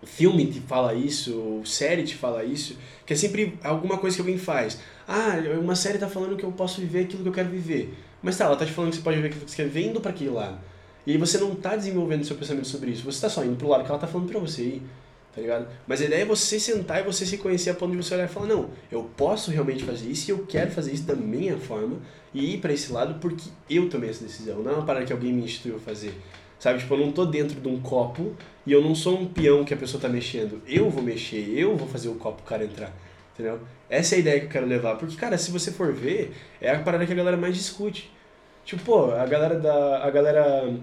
filme 0.06 0.48
te 0.48 0.60
fala 0.60 0.94
isso, 0.94 1.62
série 1.66 2.04
te 2.04 2.16
fala 2.16 2.44
isso, 2.44 2.78
que 3.06 3.14
é 3.14 3.16
sempre 3.16 3.58
alguma 3.64 3.98
coisa 3.98 4.16
que 4.16 4.22
alguém 4.22 4.38
faz. 4.38 4.80
Ah, 5.08 5.36
uma 5.60 5.76
série 5.76 5.98
tá 5.98 6.08
falando 6.08 6.38
que 6.38 6.44
eu 6.44 6.52
posso 6.52 6.82
viver 6.82 7.02
aquilo 7.02 7.24
que 7.24 7.30
eu 7.30 7.34
quero 7.34 7.50
viver. 7.50 7.94
Mas 8.22 8.38
tá, 8.38 8.46
ela 8.46 8.56
tá 8.56 8.66
te 8.66 8.72
falando 8.72 8.92
que 8.92 8.98
você 8.98 9.04
pode 9.04 9.18
viver 9.18 9.28
aquilo 9.30 9.46
que 9.46 9.52
você 9.52 9.64
quer 9.64 9.70
ver 9.70 9.88
indo 9.90 10.00
pra 10.00 10.12
aquele 10.12 10.30
lado. 10.30 10.58
E 11.06 11.12
aí 11.12 11.18
você 11.18 11.38
não 11.38 11.54
tá 11.54 11.76
desenvolvendo 11.76 12.24
seu 12.24 12.38
pensamento 12.38 12.68
sobre 12.68 12.92
isso, 12.92 13.04
você 13.04 13.20
tá 13.20 13.30
só 13.30 13.44
indo 13.44 13.58
pro 13.58 13.68
lado 13.68 13.84
que 13.84 13.92
ela 13.92 14.00
tá 14.00 14.08
falando 14.08 14.30
pra 14.30 14.40
você 14.40 14.62
ir, 14.62 14.82
tá 15.36 15.42
ligado? 15.42 15.68
Mas 15.86 16.02
a 16.02 16.06
ideia 16.06 16.22
é 16.22 16.26
você 16.26 16.58
sentar 16.58 17.02
e 17.02 17.04
você 17.04 17.26
se 17.26 17.38
conhecer 17.38 17.72
a 17.72 17.74
ponto 17.74 17.92
de 17.92 17.98
você 17.98 18.14
olhar 18.14 18.26
e 18.26 18.30
falar, 18.30 18.48
não, 18.48 18.70
eu 18.90 19.04
posso 19.18 19.52
realmente 19.52 19.84
fazer 19.84 20.10
isso 20.10 20.30
e 20.30 20.32
eu 20.32 20.46
quero 20.48 20.72
fazer 20.72 20.94
isso 20.94 21.04
da 21.04 21.16
minha 21.16 21.58
forma 21.58 21.98
e 22.34 22.54
ir 22.54 22.60
pra 22.60 22.72
esse 22.72 22.94
lado 22.94 23.20
porque 23.20 23.50
eu 23.70 23.90
tomei 23.90 24.10
essa 24.10 24.24
decisão, 24.24 24.64
não 24.64 24.72
é 24.72 24.76
uma 24.76 24.86
parada 24.86 25.06
que 25.06 25.12
alguém 25.12 25.34
me 25.34 25.44
instituiu 25.44 25.76
a 25.76 25.80
fazer. 25.80 26.14
Sabe, 26.64 26.80
tipo, 26.80 26.94
eu 26.94 26.98
não 26.98 27.12
tô 27.12 27.26
dentro 27.26 27.60
de 27.60 27.68
um 27.68 27.78
copo 27.82 28.38
e 28.66 28.72
eu 28.72 28.82
não 28.82 28.96
sou 28.96 29.20
um 29.20 29.28
peão 29.28 29.66
que 29.66 29.74
a 29.74 29.76
pessoa 29.76 30.00
tá 30.00 30.08
mexendo. 30.08 30.62
Eu 30.66 30.90
vou 30.90 31.04
mexer, 31.04 31.46
eu 31.58 31.76
vou 31.76 31.90
fazer 31.90 32.08
o 32.08 32.16
copo 32.16 32.42
o 32.42 32.46
cara 32.46 32.64
entrar. 32.64 32.90
Entendeu? 33.34 33.60
Essa 33.90 34.16
é 34.16 34.18
a 34.18 34.20
ideia 34.22 34.40
que 34.40 34.46
eu 34.46 34.50
quero 34.50 34.66
levar. 34.66 34.96
Porque, 34.96 35.18
cara, 35.18 35.38
se 35.38 35.52
você 35.52 35.74
for 35.74 35.92
ver, 35.92 36.34
é 36.62 36.72
a 36.72 36.80
parada 36.80 37.06
que 37.06 37.12
a 37.12 37.16
galera 37.16 37.36
mais 37.36 37.54
discute. 37.54 38.10
Tipo, 38.64 38.82
pô, 38.82 39.12
a 39.12 39.26
galera 39.26 39.60
da, 39.60 40.06
a 40.06 40.10
galera 40.10 40.74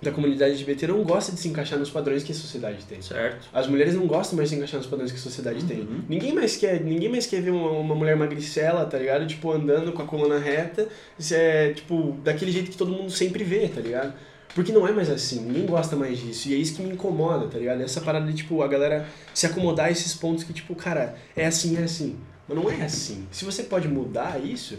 da 0.00 0.12
comunidade 0.12 0.52
LGBT 0.52 0.86
não 0.86 1.02
gosta 1.02 1.32
de 1.32 1.40
se 1.40 1.48
encaixar 1.48 1.80
nos 1.80 1.90
padrões 1.90 2.22
que 2.22 2.30
a 2.30 2.34
sociedade 2.36 2.84
tem. 2.84 3.02
Certo. 3.02 3.48
As 3.52 3.66
mulheres 3.66 3.96
não 3.96 4.06
gostam 4.06 4.36
mais 4.36 4.50
de 4.50 4.54
se 4.54 4.58
encaixar 4.60 4.78
nos 4.78 4.88
padrões 4.88 5.10
que 5.10 5.18
a 5.18 5.20
sociedade 5.20 5.64
tem. 5.64 5.80
Uhum. 5.80 6.02
Ninguém 6.08 6.32
mais 6.32 6.56
quer, 6.56 6.80
ninguém 6.80 7.08
mais 7.08 7.26
quer 7.26 7.42
ver 7.42 7.50
uma, 7.50 7.72
uma 7.72 7.94
mulher 7.96 8.14
magricela, 8.14 8.86
tá 8.86 8.96
ligado? 8.96 9.26
Tipo, 9.26 9.50
andando 9.50 9.92
com 9.92 10.00
a 10.00 10.06
coluna 10.06 10.38
reta, 10.38 10.86
isso 11.18 11.34
é, 11.34 11.72
tipo, 11.72 12.16
daquele 12.22 12.52
jeito 12.52 12.70
que 12.70 12.76
todo 12.76 12.92
mundo 12.92 13.10
sempre 13.10 13.42
vê, 13.42 13.66
tá 13.66 13.80
ligado? 13.80 14.14
Porque 14.58 14.72
não 14.72 14.88
é 14.88 14.90
mais 14.90 15.08
assim, 15.08 15.38
ninguém 15.42 15.66
gosta 15.66 15.94
mais 15.94 16.18
disso. 16.18 16.48
E 16.48 16.54
é 16.54 16.56
isso 16.56 16.74
que 16.74 16.82
me 16.82 16.90
incomoda, 16.92 17.46
tá 17.46 17.56
ligado? 17.58 17.80
Essa 17.80 18.00
parada 18.00 18.26
de, 18.26 18.32
tipo, 18.34 18.60
a 18.60 18.66
galera 18.66 19.06
se 19.32 19.46
acomodar 19.46 19.86
a 19.86 19.90
esses 19.92 20.14
pontos 20.14 20.42
que, 20.42 20.52
tipo, 20.52 20.74
cara, 20.74 21.14
é 21.36 21.46
assim, 21.46 21.76
é 21.76 21.84
assim. 21.84 22.16
Mas 22.48 22.58
não 22.58 22.68
é 22.68 22.82
assim. 22.82 23.24
Se 23.30 23.44
você 23.44 23.62
pode 23.62 23.86
mudar 23.86 24.44
isso, 24.44 24.76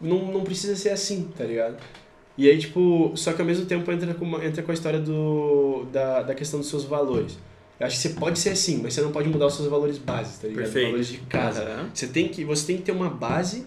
não, 0.00 0.32
não 0.32 0.42
precisa 0.44 0.74
ser 0.76 0.88
assim, 0.88 1.28
tá 1.36 1.44
ligado? 1.44 1.76
E 2.38 2.48
aí, 2.48 2.56
tipo, 2.58 3.12
só 3.16 3.34
que 3.34 3.40
ao 3.42 3.46
mesmo 3.46 3.66
tempo 3.66 3.92
entra 3.92 4.14
com, 4.14 4.24
uma- 4.24 4.42
entra 4.42 4.62
com 4.62 4.70
a 4.70 4.74
história 4.74 4.98
do, 4.98 5.84
da, 5.92 6.22
da 6.22 6.34
questão 6.34 6.58
dos 6.58 6.70
seus 6.70 6.84
valores. 6.84 7.36
Eu 7.78 7.86
acho 7.86 7.96
que 7.96 8.02
você 8.08 8.14
pode 8.18 8.38
ser 8.38 8.48
assim, 8.48 8.80
mas 8.82 8.94
você 8.94 9.02
não 9.02 9.12
pode 9.12 9.28
mudar 9.28 9.44
os 9.48 9.56
seus 9.56 9.68
valores 9.68 9.98
básicos, 9.98 10.38
tá 10.38 10.48
ligado? 10.48 10.62
Perfeito. 10.64 10.86
Valores 10.86 11.08
de 11.08 11.18
casa. 11.18 11.62
Aham. 11.64 11.90
Você 11.92 12.06
tem, 12.06 12.28
que, 12.28 12.46
você 12.46 12.66
tem 12.66 12.76
que 12.78 12.82
ter 12.84 12.92
uma 12.92 13.10
base 13.10 13.66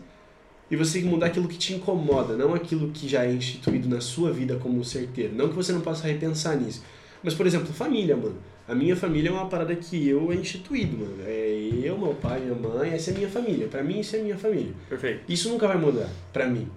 e 0.69 0.75
você 0.75 0.93
tem 0.93 1.03
que 1.03 1.07
mudar 1.07 1.27
aquilo 1.27 1.47
que 1.47 1.57
te 1.57 1.73
incomoda, 1.73 2.35
não 2.37 2.53
aquilo 2.53 2.89
que 2.91 3.07
já 3.07 3.25
é 3.25 3.33
instituído 3.33 3.89
na 3.89 4.01
sua 4.01 4.31
vida 4.31 4.55
como 4.57 4.83
certeiro. 4.83 5.33
Não 5.33 5.49
que 5.49 5.55
você 5.55 5.71
não 5.71 5.81
possa 5.81 6.07
repensar 6.07 6.55
nisso. 6.55 6.83
Mas, 7.23 7.33
por 7.33 7.47
exemplo, 7.47 7.73
família, 7.73 8.15
mano. 8.15 8.35
A 8.67 8.75
minha 8.75 8.95
família 8.95 9.29
é 9.29 9.31
uma 9.31 9.47
parada 9.47 9.75
que 9.75 10.07
eu 10.07 10.31
é 10.31 10.35
instituído, 10.35 10.95
mano. 10.95 11.17
É 11.25 11.49
eu, 11.83 11.97
meu 11.97 12.13
pai, 12.13 12.39
minha 12.39 12.53
mãe, 12.53 12.91
essa 12.91 13.09
é 13.09 13.13
minha 13.15 13.27
família. 13.27 13.67
Pra 13.67 13.81
mim, 13.83 13.99
isso 13.99 14.15
é 14.15 14.19
minha 14.19 14.37
família. 14.37 14.71
Perfeito. 14.87 15.21
Isso 15.27 15.49
nunca 15.49 15.67
vai 15.67 15.77
mudar, 15.77 16.07
pra 16.31 16.45
mim. 16.47 16.67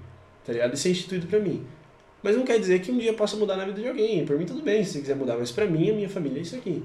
tá 0.47 0.53
ligado? 0.55 0.73
Isso 0.75 0.89
é 0.89 0.91
instituído 0.91 1.27
pra 1.27 1.39
mim. 1.39 1.63
Mas 2.23 2.37
não 2.37 2.45
quer 2.45 2.59
dizer 2.59 2.81
que 2.81 2.91
um 2.91 2.97
dia 2.99 3.13
possa 3.13 3.37
mudar 3.37 3.57
na 3.57 3.67
vida 3.67 3.81
de 3.81 3.89
alguém. 3.89 4.25
Por 4.25 4.39
mim, 4.39 4.47
tudo 4.47 4.63
bem, 4.63 4.83
se 4.85 4.93
você 4.93 5.01
quiser 5.01 5.17
mudar. 5.17 5.37
Mas 5.37 5.51
pra 5.53 5.67
mim, 5.67 5.91
a 5.91 5.93
minha 5.93 6.09
família 6.09 6.39
é 6.39 6.43
isso 6.43 6.57
aqui. 6.57 6.83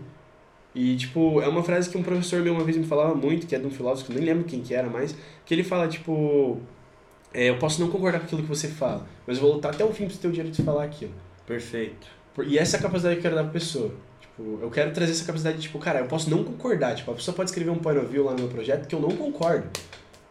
E, 0.76 0.96
tipo, 0.98 1.42
é 1.42 1.48
uma 1.48 1.64
frase 1.64 1.90
que 1.90 1.98
um 1.98 2.04
professor 2.04 2.42
meu 2.42 2.54
uma 2.54 2.64
vez 2.64 2.76
me 2.76 2.86
falava 2.86 3.16
muito, 3.16 3.48
que 3.48 3.56
é 3.56 3.60
de 3.60 3.66
um 3.66 3.72
filósofo, 3.72 4.12
nem 4.14 4.24
lembro 4.24 4.44
quem 4.44 4.62
que 4.62 4.74
era 4.74 4.90
mais, 4.90 5.16
que 5.46 5.54
ele 5.54 5.64
fala, 5.64 5.88
tipo, 5.88 6.60
é, 7.34 7.50
eu 7.50 7.58
posso 7.58 7.80
não 7.82 7.90
concordar 7.90 8.20
com 8.20 8.26
aquilo 8.26 8.42
que 8.42 8.48
você 8.48 8.68
fala, 8.68 9.08
mas 9.26 9.38
eu 9.38 9.44
vou 9.44 9.54
lutar 9.54 9.74
até 9.74 9.84
o 9.84 9.94
fim 9.94 10.10
você 10.10 10.18
ter 10.18 10.28
o 10.28 10.32
direito 10.32 10.56
de 10.56 10.64
falar 10.64 10.84
aquilo. 10.84 11.14
Perfeito. 11.46 12.08
E 12.46 12.58
essa 12.58 12.78
é 12.78 12.80
a 12.80 12.84
capacidade 12.84 13.16
que 13.16 13.20
eu 13.20 13.24
quero 13.24 13.36
dar 13.36 13.44
pra 13.44 13.54
pessoa. 13.54 13.92
Tipo, 14.22 14.60
eu 14.62 14.70
quero 14.70 14.92
trazer 14.92 15.12
essa 15.12 15.26
capacidade 15.26 15.58
de, 15.58 15.64
tipo, 15.64 15.80
cara, 15.80 16.00
eu 16.00 16.06
posso 16.06 16.30
não 16.30 16.44
concordar. 16.44 16.96
Tipo, 16.96 17.12
a 17.12 17.16
pessoa 17.16 17.36
pode 17.36 17.50
escrever 17.50 17.72
um 17.72 17.80
point 17.80 18.00
of 18.00 18.08
view 18.08 18.24
lá 18.24 18.34
no 18.34 18.40
meu 18.40 18.48
projeto 18.48 18.88
que 18.88 18.94
eu 18.94 19.00
não 19.00 19.10
concordo. 19.10 19.68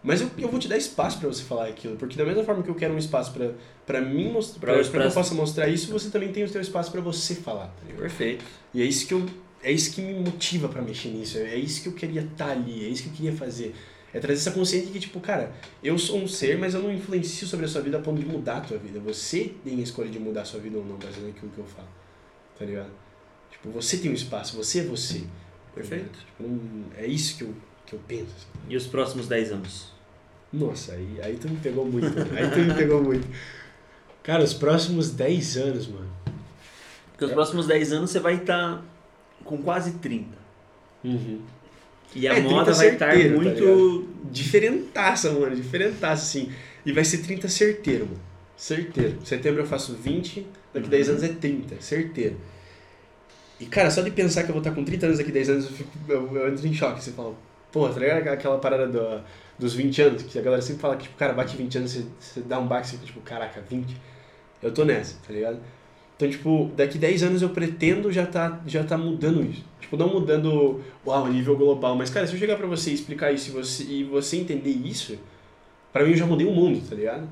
Mas 0.02 0.20
eu, 0.20 0.30
eu 0.38 0.48
vou 0.48 0.60
te 0.60 0.68
dar 0.68 0.76
espaço 0.76 1.18
para 1.18 1.28
você 1.28 1.42
falar 1.42 1.66
aquilo. 1.66 1.96
Porque 1.96 2.16
da 2.16 2.24
mesma 2.24 2.44
forma 2.44 2.62
que 2.62 2.68
eu 2.68 2.76
quero 2.76 2.94
um 2.94 2.98
espaço 2.98 3.32
para 3.32 3.50
para 3.84 4.00
mim 4.00 4.30
mostrar, 4.30 4.60
pra, 4.60 4.74
pra, 4.74 5.00
que 5.00 5.06
eu 5.06 5.12
possa 5.12 5.34
mostrar 5.34 5.68
isso, 5.68 5.90
você 5.90 6.10
também 6.10 6.32
tem 6.32 6.44
o 6.44 6.48
seu 6.48 6.60
espaço 6.60 6.92
para 6.92 7.00
você 7.00 7.34
falar. 7.34 7.66
Tá 7.66 7.94
Perfeito. 7.96 8.44
E 8.72 8.82
é 8.82 8.84
isso 8.84 9.06
que 9.06 9.14
eu 9.14 9.26
é 9.62 9.72
isso 9.72 9.92
que 9.92 10.00
me 10.00 10.14
motiva 10.14 10.68
para 10.68 10.80
mexer 10.80 11.08
nisso. 11.08 11.38
É 11.38 11.56
isso 11.56 11.82
que 11.82 11.88
eu 11.88 11.92
queria 11.92 12.20
estar 12.22 12.46
tá 12.46 12.52
ali, 12.52 12.84
é 12.84 12.88
isso 12.88 13.02
que 13.02 13.08
eu 13.08 13.12
queria 13.14 13.32
fazer. 13.32 13.74
É 14.16 14.18
trazer 14.18 14.40
essa 14.40 14.50
consciência 14.50 14.86
de 14.86 14.94
que, 14.94 15.00
tipo, 15.00 15.20
cara, 15.20 15.52
eu 15.82 15.98
sou 15.98 16.18
um 16.18 16.26
ser, 16.26 16.56
mas 16.56 16.72
eu 16.72 16.82
não 16.82 16.90
influencio 16.90 17.46
sobre 17.46 17.66
a 17.66 17.68
sua 17.68 17.82
vida 17.82 17.98
a 17.98 18.00
ponto 18.00 18.18
de 18.18 18.24
mudar 18.24 18.56
a 18.56 18.60
tua 18.62 18.78
vida. 18.78 18.98
Você 19.00 19.52
tem 19.62 19.78
a 19.78 19.82
escolha 19.82 20.08
de 20.08 20.18
mudar 20.18 20.40
a 20.40 20.44
sua 20.46 20.58
vida 20.58 20.78
ou 20.78 20.84
não, 20.86 20.96
baseado 20.96 21.26
naquilo 21.26 21.52
que 21.52 21.58
eu 21.58 21.66
falo. 21.66 21.88
Tá 22.58 22.64
ligado? 22.64 22.88
Tipo, 23.50 23.68
você 23.70 23.98
tem 23.98 24.10
um 24.10 24.14
espaço, 24.14 24.56
você 24.56 24.80
é 24.80 24.84
você. 24.84 25.24
Perfeito. 25.74 26.18
Tipo, 26.18 26.44
é 26.96 27.06
isso 27.06 27.36
que 27.36 27.44
eu, 27.44 27.54
que 27.84 27.92
eu 27.92 28.00
penso. 28.08 28.32
Assim. 28.34 28.46
E 28.70 28.76
os 28.76 28.86
próximos 28.86 29.28
10 29.28 29.52
anos? 29.52 29.92
Nossa, 30.50 30.92
aí, 30.92 31.20
aí 31.22 31.36
tu 31.36 31.50
me 31.50 31.58
pegou 31.58 31.84
muito. 31.84 32.06
aí 32.34 32.50
tu 32.50 32.58
me 32.60 32.72
pegou 32.72 33.02
muito. 33.02 33.28
Cara, 34.22 34.42
os 34.42 34.54
próximos 34.54 35.10
10 35.10 35.56
anos, 35.58 35.88
mano. 35.88 36.10
Porque 37.12 37.26
os 37.26 37.30
é. 37.32 37.34
próximos 37.34 37.66
10 37.66 37.92
anos 37.92 38.10
você 38.10 38.18
vai 38.18 38.36
estar 38.36 38.78
tá 38.78 38.82
com 39.44 39.58
quase 39.58 39.98
30. 39.98 40.26
Uhum. 41.04 41.42
E 42.14 42.26
a 42.28 42.34
é, 42.36 42.40
moda 42.40 42.72
vai 42.72 42.88
estar 42.88 43.12
tá 43.12 43.16
muito. 43.16 44.02
Tá 44.02 44.30
diferentaça, 44.30 45.32
mano. 45.32 45.54
Diferentaça, 45.54 46.22
assim. 46.22 46.52
E 46.84 46.92
vai 46.92 47.04
ser 47.04 47.18
30 47.18 47.48
certeiro, 47.48 48.06
mano. 48.06 48.20
Certeiro. 48.56 49.18
Setembro 49.24 49.60
eu 49.60 49.66
faço 49.66 49.94
20, 49.94 50.46
daqui 50.72 50.86
uhum. 50.86 50.90
10 50.90 51.08
anos 51.10 51.22
é 51.22 51.28
30. 51.28 51.80
Certeiro. 51.80 52.36
E, 53.58 53.66
cara, 53.66 53.90
só 53.90 54.02
de 54.02 54.10
pensar 54.10 54.42
que 54.42 54.50
eu 54.50 54.54
vou 54.54 54.60
estar 54.60 54.72
com 54.72 54.84
30 54.84 55.06
anos 55.06 55.18
daqui 55.18 55.32
10 55.32 55.50
anos, 55.50 55.64
eu, 55.66 55.70
fico, 55.72 55.90
eu, 56.08 56.36
eu 56.36 56.48
entro 56.48 56.66
em 56.66 56.74
choque. 56.74 57.02
Você 57.02 57.12
fala, 57.12 57.34
pô, 57.72 57.88
tá 57.88 57.98
ligado 57.98 58.28
aquela 58.28 58.58
parada 58.58 58.86
do, 58.86 59.22
dos 59.58 59.74
20 59.74 60.02
anos? 60.02 60.22
Que 60.22 60.38
a 60.38 60.42
galera 60.42 60.62
sempre 60.62 60.80
fala 60.80 60.96
que, 60.96 61.04
tipo, 61.04 61.16
cara, 61.16 61.32
bate 61.32 61.56
20 61.56 61.78
anos, 61.78 61.92
você, 61.92 62.04
você 62.18 62.40
dá 62.40 62.58
um 62.58 62.66
baque, 62.66 62.86
você 62.86 62.92
fica, 62.96 63.06
tipo, 63.06 63.20
caraca, 63.20 63.62
20. 63.68 63.96
Eu 64.62 64.72
tô 64.72 64.84
nessa, 64.84 65.16
tá 65.26 65.32
ligado? 65.32 65.58
Então, 66.16 66.30
tipo, 66.30 66.70
daqui 66.74 66.96
10 66.96 67.22
anos 67.24 67.42
eu 67.42 67.50
pretendo 67.50 68.10
já 68.10 68.24
tá, 68.24 68.60
já 68.66 68.82
tá 68.82 68.96
mudando 68.96 69.42
isso. 69.44 69.62
Tipo, 69.80 69.98
não 69.98 70.08
mudando 70.08 70.80
uau, 71.06 71.28
nível 71.28 71.56
global, 71.56 71.94
mas, 71.94 72.08
cara, 72.08 72.26
se 72.26 72.32
eu 72.32 72.38
chegar 72.38 72.56
pra 72.56 72.66
você 72.66 72.90
e 72.90 72.94
explicar 72.94 73.32
isso 73.32 73.50
e 73.50 73.52
você, 73.52 73.84
e 73.84 74.04
você 74.04 74.38
entender 74.38 74.70
isso, 74.70 75.18
para 75.92 76.04
mim 76.04 76.12
eu 76.12 76.16
já 76.16 76.26
mudei 76.26 76.46
o 76.46 76.52
mundo, 76.52 76.80
tá 76.88 76.96
ligado? 76.96 77.28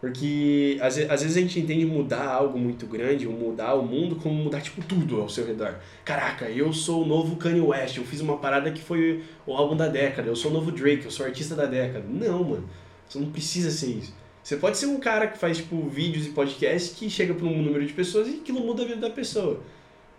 Porque 0.00 0.76
às, 0.82 0.98
às 0.98 1.22
vezes 1.22 1.36
a 1.38 1.40
gente 1.40 1.58
entende 1.58 1.86
mudar 1.86 2.28
algo 2.28 2.58
muito 2.58 2.86
grande, 2.86 3.26
ou 3.26 3.32
mudar 3.32 3.74
o 3.74 3.82
mundo, 3.82 4.16
como 4.16 4.34
mudar, 4.34 4.60
tipo, 4.60 4.82
tudo 4.84 5.22
ao 5.22 5.28
seu 5.30 5.46
redor. 5.46 5.76
Caraca, 6.04 6.44
eu 6.50 6.70
sou 6.74 7.02
o 7.02 7.06
novo 7.06 7.36
Kanye 7.36 7.62
West, 7.62 7.96
eu 7.96 8.04
fiz 8.04 8.20
uma 8.20 8.36
parada 8.36 8.70
que 8.70 8.82
foi 8.82 9.24
o 9.46 9.54
álbum 9.54 9.74
da 9.74 9.88
década, 9.88 10.28
eu 10.28 10.36
sou 10.36 10.50
o 10.50 10.54
novo 10.54 10.70
Drake, 10.70 11.06
eu 11.06 11.10
sou 11.10 11.24
artista 11.24 11.54
da 11.54 11.64
década. 11.64 12.04
Não, 12.06 12.44
mano, 12.44 12.68
você 13.08 13.18
não 13.18 13.30
precisa 13.30 13.70
ser 13.70 13.92
isso. 13.92 14.14
Você 14.46 14.56
pode 14.56 14.78
ser 14.78 14.86
um 14.86 15.00
cara 15.00 15.26
que 15.26 15.36
faz, 15.36 15.56
tipo, 15.56 15.88
vídeos 15.88 16.24
e 16.24 16.30
podcasts 16.30 16.96
que 16.96 17.10
chega 17.10 17.34
para 17.34 17.44
um 17.44 17.60
número 17.60 17.84
de 17.84 17.92
pessoas 17.92 18.28
e 18.28 18.34
aquilo 18.36 18.60
muda 18.60 18.84
a 18.84 18.86
vida 18.86 19.00
da 19.00 19.10
pessoa. 19.10 19.58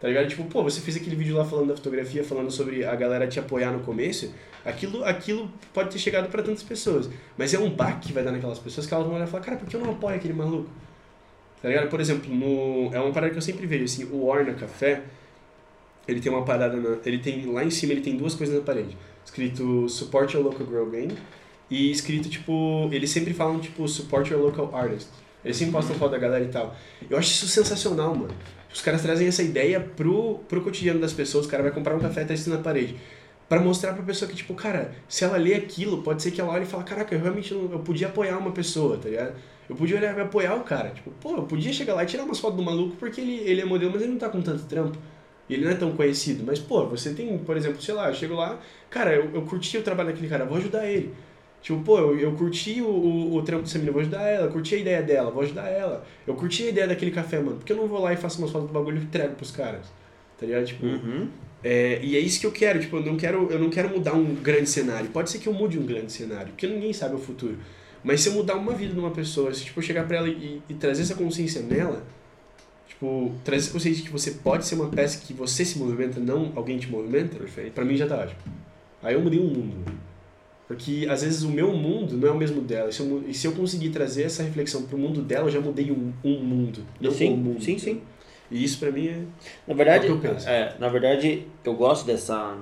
Tá 0.01 0.09
ligado? 0.09 0.27
Tipo, 0.27 0.43
pô, 0.43 0.61
você 0.61 0.81
fez 0.81 0.97
aquele 0.97 1.15
vídeo 1.15 1.37
lá 1.37 1.45
falando 1.45 1.69
da 1.69 1.77
fotografia, 1.77 2.25
falando 2.25 2.51
sobre 2.51 2.83
a 2.83 2.93
galera 2.93 3.25
te 3.25 3.39
apoiar 3.39 3.71
no 3.71 3.79
começo. 3.79 4.33
Aquilo, 4.65 5.01
aquilo 5.05 5.49
pode 5.73 5.91
ter 5.91 5.99
chegado 5.99 6.29
para 6.29 6.43
tantas 6.43 6.61
pessoas. 6.61 7.09
Mas 7.37 7.53
é 7.53 7.57
um 7.57 7.69
baque 7.69 8.07
que 8.07 8.13
vai 8.13 8.21
dar 8.21 8.33
naquelas 8.33 8.59
pessoas 8.59 8.85
que 8.85 8.93
elas 8.93 9.05
vão 9.05 9.15
olhar 9.15 9.29
e 9.29 9.31
falar, 9.31 9.45
cara, 9.45 9.55
por 9.55 9.65
que 9.65 9.77
eu 9.77 9.79
não 9.79 9.91
apoio 9.91 10.17
aquele 10.17 10.33
maluco? 10.33 10.69
Tá 11.61 11.69
ligado? 11.69 11.87
Por 11.87 12.01
exemplo, 12.01 12.29
no, 12.29 12.93
é 12.93 12.99
uma 12.99 13.13
parada 13.13 13.31
que 13.31 13.37
eu 13.37 13.41
sempre 13.41 13.65
vejo, 13.65 13.85
assim, 13.85 14.03
o 14.11 14.25
Orna 14.25 14.53
Café, 14.55 15.03
ele 16.05 16.19
tem 16.19 16.29
uma 16.29 16.43
parada, 16.43 16.75
na, 16.75 16.97
ele 17.05 17.19
tem, 17.19 17.45
lá 17.45 17.63
em 17.63 17.69
cima 17.69 17.93
ele 17.93 18.01
tem 18.01 18.17
duas 18.17 18.35
coisas 18.35 18.53
na 18.53 18.61
parede. 18.61 18.97
Escrito 19.23 19.87
Support 19.87 20.33
Your 20.33 20.43
Local 20.43 20.67
Girl 20.67 20.89
Game 20.89 21.17
e 21.69 21.91
escrito, 21.91 22.29
tipo, 22.29 22.89
eles 22.91 23.09
sempre 23.09 23.33
falam, 23.33 23.59
tipo, 23.59 23.87
support 23.87 24.29
your 24.29 24.41
local 24.41 24.73
artist. 24.73 25.09
Eles 25.43 25.57
sempre 25.57 25.73
postam 25.73 25.95
foto 25.95 26.11
da 26.11 26.17
galera 26.17 26.43
e 26.43 26.47
tal. 26.49 26.75
Eu 27.09 27.17
acho 27.17 27.31
isso 27.31 27.47
sensacional, 27.47 28.15
mano. 28.15 28.33
Os 28.73 28.81
caras 28.81 29.01
trazem 29.01 29.27
essa 29.27 29.41
ideia 29.43 29.79
pro, 29.79 30.39
pro 30.47 30.61
cotidiano 30.61 30.99
das 30.99 31.13
pessoas. 31.13 31.45
O 31.45 31.49
cara 31.49 31.63
vai 31.63 31.71
comprar 31.71 31.95
um 31.95 31.99
café 31.99 32.23
e 32.23 32.25
tá 32.25 32.33
isso 32.33 32.49
na 32.49 32.57
parede. 32.57 32.95
para 33.47 33.61
mostrar 33.61 33.93
pra 33.93 34.03
pessoa 34.03 34.29
que, 34.29 34.35
tipo, 34.35 34.53
cara, 34.53 34.93
se 35.07 35.23
ela 35.23 35.37
lê 35.37 35.53
aquilo, 35.53 36.03
pode 36.03 36.21
ser 36.21 36.31
que 36.31 36.41
ela 36.41 36.51
olhe 36.51 36.63
e 36.63 36.67
fale, 36.67 36.83
caraca, 36.83 37.15
eu 37.15 37.21
realmente 37.21 37.53
não, 37.53 37.71
eu 37.71 37.79
podia 37.79 38.07
apoiar 38.07 38.37
uma 38.37 38.51
pessoa, 38.51 38.97
tá 38.97 39.09
ligado? 39.09 39.35
Eu 39.69 39.75
podia 39.75 39.97
olhar 39.97 40.17
e 40.17 40.21
apoiar 40.21 40.55
o 40.55 40.63
cara. 40.63 40.89
Tipo, 40.89 41.11
pô, 41.11 41.37
eu 41.37 41.43
podia 41.43 41.71
chegar 41.73 41.93
lá 41.93 42.03
e 42.03 42.05
tirar 42.07 42.23
umas 42.23 42.39
fotos 42.39 42.57
do 42.57 42.63
maluco 42.63 42.95
porque 42.97 43.21
ele, 43.21 43.35
ele 43.45 43.61
é 43.61 43.65
modelo, 43.65 43.91
mas 43.91 44.01
ele 44.01 44.11
não 44.11 44.19
tá 44.19 44.29
com 44.29 44.41
tanto 44.41 44.65
trampo. 44.65 44.97
Ele 45.49 45.63
não 45.63 45.71
é 45.71 45.75
tão 45.75 45.91
conhecido. 45.93 46.43
Mas, 46.45 46.59
pô, 46.59 46.85
você 46.87 47.13
tem, 47.13 47.37
por 47.37 47.55
exemplo, 47.55 47.81
sei 47.81 47.93
lá, 47.93 48.09
eu 48.09 48.13
chego 48.13 48.35
lá, 48.35 48.59
cara, 48.89 49.15
eu, 49.15 49.33
eu 49.33 49.41
curti 49.43 49.77
o 49.77 49.83
trabalho 49.83 50.09
daquele 50.09 50.27
cara, 50.27 50.45
vou 50.45 50.57
ajudar 50.57 50.85
ele. 50.87 51.13
Tipo, 51.67 51.81
pô, 51.81 51.99
eu, 51.99 52.17
eu 52.17 52.31
curti 52.31 52.81
o, 52.81 52.87
o, 52.87 53.35
o 53.35 53.41
trampo 53.41 53.63
dessa 53.63 53.77
menina, 53.77 53.91
vou 53.91 53.99
ajudar 53.99 54.21
ela. 54.21 54.47
Curti 54.47 54.75
a 54.75 54.77
ideia 54.77 55.03
dela, 55.03 55.29
vou 55.29 55.43
ajudar 55.43 55.67
ela. 55.67 56.05
Eu 56.25 56.33
curti 56.33 56.63
a 56.63 56.69
ideia 56.69 56.87
daquele 56.87 57.11
café, 57.11 57.39
mano. 57.41 57.57
Por 57.57 57.65
que 57.65 57.73
eu 57.73 57.75
não 57.75 57.87
vou 57.89 57.99
lá 57.99 58.13
e 58.13 58.15
faço 58.15 58.39
umas 58.39 58.51
fotos 58.51 58.69
do 58.69 58.73
bagulho 58.73 58.99
e 58.99 59.03
entrego 59.03 59.35
pros 59.35 59.51
caras? 59.51 59.85
Tá 60.39 60.45
ligado? 60.45 60.65
Tipo, 60.65 60.85
uhum. 60.85 61.27
é, 61.61 61.99
e 62.01 62.15
é 62.15 62.21
isso 62.21 62.39
que 62.39 62.47
eu 62.47 62.53
quero. 62.53 62.79
Tipo, 62.79 62.95
eu 62.95 63.05
não 63.05 63.17
quero, 63.17 63.51
eu 63.51 63.59
não 63.59 63.69
quero 63.69 63.89
mudar 63.89 64.13
um 64.13 64.33
grande 64.35 64.69
cenário. 64.69 65.09
Pode 65.09 65.29
ser 65.29 65.39
que 65.39 65.47
eu 65.47 65.53
mude 65.53 65.77
um 65.77 65.85
grande 65.85 66.09
cenário, 66.09 66.47
porque 66.47 66.65
ninguém 66.67 66.93
sabe 66.93 67.15
o 67.15 67.19
futuro. 67.19 67.57
Mas 68.01 68.21
se 68.21 68.29
eu 68.29 68.33
mudar 68.33 68.55
uma 68.55 68.71
vida 68.71 68.93
de 68.93 68.99
uma 69.01 69.11
pessoa, 69.11 69.53
se 69.53 69.65
tipo, 69.65 69.77
eu 69.79 69.83
chegar 69.83 70.07
pra 70.07 70.19
ela 70.19 70.29
e, 70.29 70.61
e 70.69 70.73
trazer 70.73 71.01
essa 71.01 71.15
consciência 71.15 71.61
nela, 71.61 72.01
tipo, 72.87 73.35
trazer 73.43 73.65
essa 73.65 73.73
consciência 73.73 74.03
de 74.03 74.07
que 74.07 74.13
você 74.13 74.31
pode 74.31 74.65
ser 74.65 74.75
uma 74.75 74.87
peça 74.87 75.19
que 75.19 75.33
você 75.33 75.65
se 75.65 75.77
movimenta, 75.77 76.17
não 76.17 76.53
alguém 76.55 76.77
te 76.77 76.89
movimenta, 76.89 77.35
Perfeito. 77.35 77.73
pra 77.73 77.83
mim 77.83 77.97
já 77.97 78.07
tá 78.07 78.15
ótimo. 78.19 78.39
Aí 79.03 79.15
eu 79.15 79.19
mudei 79.19 79.37
um 79.37 79.47
mundo. 79.47 80.06
Porque 80.67 81.07
às 81.09 81.23
vezes 81.23 81.43
o 81.43 81.49
meu 81.49 81.71
mundo 81.71 82.17
não 82.17 82.27
é 82.27 82.31
o 82.31 82.37
mesmo 82.37 82.61
dela. 82.61 82.89
E 82.89 82.93
se 82.93 82.99
eu, 82.99 83.23
se 83.33 83.47
eu 83.47 83.53
conseguir 83.53 83.89
trazer 83.89 84.23
essa 84.23 84.43
reflexão 84.43 84.83
para 84.83 84.95
o 84.95 84.99
mundo 84.99 85.21
dela, 85.21 85.47
eu 85.47 85.51
já 85.51 85.61
mudei 85.61 85.91
um, 85.91 86.11
um 86.23 86.39
mundo. 86.39 86.79
Não 86.99 87.09
sim, 87.09 87.31
um 87.31 87.37
mundo. 87.37 87.63
Sim, 87.63 87.77
sim. 87.77 88.01
E 88.51 88.63
isso 88.63 88.77
para 88.77 88.91
mim 88.91 89.07
é. 89.07 89.21
Na 89.65 89.73
verdade, 89.73 90.07
é 90.07 90.11
o 90.11 90.19
que 90.19 90.25
eu 90.25 90.33
penso. 90.33 90.47
É, 90.47 90.75
na 90.77 90.89
verdade, 90.89 91.47
eu 91.63 91.73
gosto 91.73 92.05
dessa, 92.05 92.57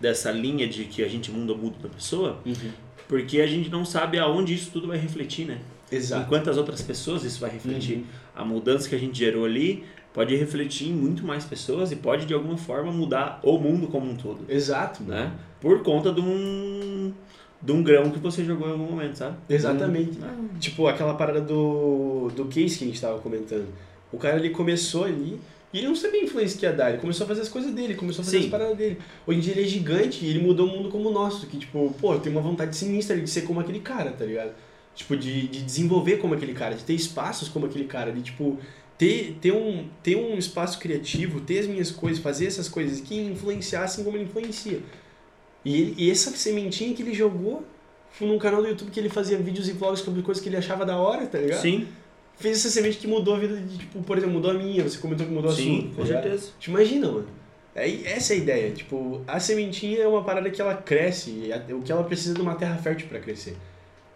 dessa 0.00 0.30
linha 0.30 0.68
de 0.68 0.84
que 0.84 1.02
a 1.02 1.08
gente 1.08 1.32
muda 1.32 1.52
o 1.52 1.58
mundo 1.58 1.78
da 1.82 1.88
pessoa, 1.88 2.38
uhum. 2.46 2.70
porque 3.08 3.40
a 3.40 3.46
gente 3.46 3.68
não 3.70 3.84
sabe 3.84 4.18
aonde 4.18 4.54
isso 4.54 4.70
tudo 4.72 4.86
vai 4.86 4.98
refletir, 4.98 5.46
né? 5.46 5.58
Exato. 5.90 6.22
Em 6.22 6.28
quantas 6.28 6.56
outras 6.56 6.80
pessoas 6.80 7.24
isso 7.24 7.40
vai 7.40 7.50
refletir. 7.50 7.96
Uhum. 7.96 8.04
A 8.36 8.44
mudança 8.44 8.88
que 8.88 8.94
a 8.94 8.98
gente 8.98 9.18
gerou 9.18 9.44
ali 9.44 9.84
pode 10.12 10.34
refletir 10.36 10.88
em 10.88 10.92
muito 10.92 11.24
mais 11.24 11.44
pessoas 11.44 11.92
e 11.92 11.96
pode 11.96 12.26
de 12.26 12.34
alguma 12.34 12.56
forma 12.56 12.90
mudar 12.92 13.40
o 13.42 13.58
mundo 13.58 13.86
como 13.88 14.10
um 14.10 14.16
todo. 14.16 14.40
Exato. 14.48 15.02
Né? 15.02 15.32
Por 15.60 15.82
conta 15.82 16.12
de 16.12 16.20
um 16.20 17.12
de 17.62 17.72
um 17.72 17.82
grão 17.82 18.10
que 18.10 18.18
você 18.18 18.42
jogou 18.42 18.68
em 18.68 18.72
algum 18.72 18.86
momento, 18.86 19.16
sabe? 19.16 19.36
Exatamente. 19.48 20.18
Um... 20.18 20.58
Tipo 20.58 20.86
aquela 20.86 21.14
parada 21.14 21.40
do, 21.40 22.30
do 22.34 22.46
case 22.46 22.78
que 22.78 22.84
a 22.84 22.86
gente 22.86 23.00
tava 23.00 23.18
comentando. 23.18 23.68
O 24.10 24.16
cara 24.16 24.38
ele 24.38 24.50
começou 24.50 25.04
ali 25.04 25.38
e 25.72 25.78
ele 25.78 25.86
não 25.86 25.94
sabia 25.94 26.20
a 26.20 26.24
influência 26.24 26.58
que 26.58 26.64
ia 26.64 26.72
dar. 26.72 26.90
Ele 26.90 26.98
começou 26.98 27.24
a 27.24 27.28
fazer 27.28 27.42
as 27.42 27.48
coisas 27.48 27.72
dele, 27.72 27.94
começou 27.94 28.22
a 28.22 28.24
fazer 28.24 28.38
Sim. 28.38 28.44
as 28.44 28.50
paradas 28.50 28.76
dele. 28.76 28.98
Hoje 29.26 29.38
em 29.38 29.42
dia 29.42 29.52
ele 29.52 29.62
é 29.62 29.66
gigante 29.66 30.24
e 30.24 30.30
ele 30.30 30.40
mudou 30.40 30.66
o 30.66 30.70
mundo 30.70 30.88
como 30.88 31.10
o 31.10 31.12
nosso. 31.12 31.46
Que 31.46 31.58
tipo, 31.58 31.94
pô, 32.00 32.18
tem 32.18 32.32
uma 32.32 32.40
vontade 32.40 32.74
sinistra 32.74 33.16
de 33.16 33.28
ser 33.28 33.42
como 33.42 33.60
aquele 33.60 33.80
cara, 33.80 34.10
tá 34.10 34.24
ligado? 34.24 34.52
Tipo, 34.94 35.16
de, 35.16 35.46
de 35.46 35.62
desenvolver 35.62 36.16
como 36.16 36.34
aquele 36.34 36.52
cara, 36.52 36.74
de 36.74 36.82
ter 36.82 36.94
espaços 36.94 37.48
como 37.48 37.66
aquele 37.66 37.84
cara, 37.84 38.10
de 38.10 38.22
tipo, 38.22 38.58
ter, 39.00 39.38
ter, 39.40 39.50
um, 39.50 39.88
ter 40.02 40.14
um 40.14 40.36
espaço 40.36 40.78
criativo, 40.78 41.40
ter 41.40 41.60
as 41.60 41.66
minhas 41.66 41.90
coisas, 41.90 42.22
fazer 42.22 42.44
essas 42.44 42.68
coisas 42.68 43.00
que 43.00 43.18
influenciassem 43.18 44.04
como 44.04 44.14
ele 44.14 44.24
influencia. 44.24 44.80
E, 45.64 45.80
ele, 45.80 45.94
e 45.96 46.10
essa 46.10 46.30
sementinha 46.36 46.94
que 46.94 47.02
ele 47.02 47.14
jogou 47.14 47.64
foi 48.10 48.28
num 48.28 48.38
canal 48.38 48.60
do 48.60 48.68
YouTube 48.68 48.90
que 48.90 49.00
ele 49.00 49.08
fazia 49.08 49.38
vídeos 49.38 49.70
e 49.70 49.72
vlogs 49.72 50.00
sobre 50.00 50.20
coisas 50.20 50.42
que 50.42 50.50
ele 50.50 50.58
achava 50.58 50.84
da 50.84 50.98
hora, 50.98 51.26
tá 51.26 51.38
ligado? 51.38 51.62
Sim. 51.62 51.88
Fez 52.36 52.58
essa 52.58 52.68
semente 52.68 52.98
que 52.98 53.06
mudou 53.06 53.36
a 53.36 53.38
vida 53.38 53.56
de, 53.56 53.78
tipo, 53.78 54.02
por 54.02 54.18
exemplo, 54.18 54.34
mudou 54.34 54.50
a 54.50 54.54
minha, 54.54 54.82
você 54.82 54.98
comentou 54.98 55.26
que 55.26 55.32
mudou 55.32 55.50
a 55.50 55.54
Sim, 55.54 55.62
sua. 55.62 55.80
Sim, 55.80 55.92
com 55.96 56.06
certeza. 56.06 56.50
Te 56.60 56.68
imagina, 56.68 57.10
mano. 57.10 57.28
É, 57.74 57.90
essa 58.04 58.34
é 58.34 58.36
a 58.36 58.38
ideia. 58.38 58.70
Tipo, 58.70 59.22
a 59.26 59.40
sementinha 59.40 60.00
é 60.00 60.06
uma 60.06 60.22
parada 60.22 60.50
que 60.50 60.60
ela 60.60 60.74
cresce, 60.74 61.50
o 61.70 61.80
que 61.80 61.90
ela 61.90 62.04
precisa 62.04 62.34
de 62.34 62.42
uma 62.42 62.54
terra 62.54 62.76
fértil 62.76 63.08
para 63.08 63.18
crescer. 63.18 63.56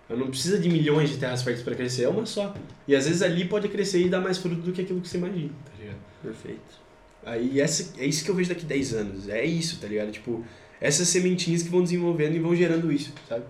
Ela 0.09 0.19
não 0.19 0.29
precisa 0.29 0.59
de 0.59 0.69
milhões 0.69 1.11
de 1.11 1.17
terras 1.17 1.43
férteis 1.43 1.65
para 1.65 1.75
crescer, 1.75 2.05
é 2.05 2.09
uma 2.09 2.27
só. 2.27 2.55
E 2.87 2.95
às 2.95 3.07
vezes 3.07 3.23
ali 3.23 3.47
pode 3.47 3.69
crescer 3.69 4.01
e 4.01 4.09
dar 4.09 4.21
mais 4.21 4.39
fruto 4.39 4.61
do 4.61 4.73
que 4.73 4.83
aquilo 4.83 5.01
que 5.01 5.09
você 5.09 5.17
imagina, 5.17 5.51
tá 5.65 5.73
ligado? 5.79 5.99
Perfeito. 6.23 6.85
Aí 7.25 7.61
essa, 7.61 7.99
é 7.99 8.07
isso 8.07 8.23
que 8.25 8.31
eu 8.31 8.35
vejo 8.35 8.51
daqui 8.51 8.65
10 8.65 8.95
anos. 8.95 9.29
É 9.29 9.45
isso, 9.45 9.81
tá 9.81 9.87
ligado? 9.87 10.13
Tipo, 10.13 10.45
essas 10.81 11.09
sementinhas 11.09 11.63
que 11.63 11.71
vão 11.71 11.83
desenvolvendo 11.83 12.37
e 12.37 12.39
vão 12.39 12.55
gerando 12.55 12.93
isso, 12.93 13.13
sabe? 13.29 13.45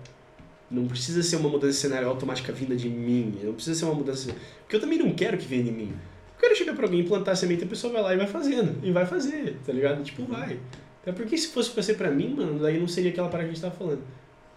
Não 0.71 0.87
precisa 0.87 1.21
ser 1.21 1.35
uma 1.35 1.49
mudança 1.49 1.73
de 1.73 1.79
cenário 1.79 2.07
automática 2.07 2.51
vinda 2.51 2.75
de 2.75 2.89
mim. 2.89 3.37
Não 3.43 3.53
precisa 3.53 3.77
ser 3.77 3.85
uma 3.85 3.93
mudança. 3.93 4.33
Porque 4.61 4.77
eu 4.77 4.79
também 4.79 4.97
não 4.97 5.13
quero 5.13 5.37
que 5.37 5.45
venha 5.45 5.63
de 5.63 5.71
mim. 5.71 5.91
Eu 5.91 6.39
quero 6.39 6.55
chegar 6.55 6.73
pra 6.73 6.85
alguém, 6.85 7.03
plantar 7.03 7.33
a 7.33 7.35
semente, 7.35 7.63
a 7.63 7.67
pessoa 7.67 7.93
vai 7.93 8.01
lá 8.01 8.13
e 8.13 8.17
vai 8.17 8.27
fazendo. 8.27 8.83
E 8.83 8.91
vai 8.91 9.05
fazer, 9.05 9.57
tá 9.65 9.71
ligado? 9.71 10.03
Tipo, 10.03 10.25
vai. 10.25 10.59
Até 11.01 11.11
porque 11.11 11.37
se 11.37 11.49
fosse 11.49 11.69
pra 11.69 11.83
ser 11.83 11.95
pra 11.95 12.09
mim, 12.09 12.33
mano, 12.35 12.59
daí 12.59 12.79
não 12.79 12.87
seria 12.87 13.11
aquela 13.11 13.27
parada 13.27 13.47
que 13.47 13.51
a 13.51 13.53
gente 13.53 13.61
tava 13.61 13.75
falando. 13.75 14.01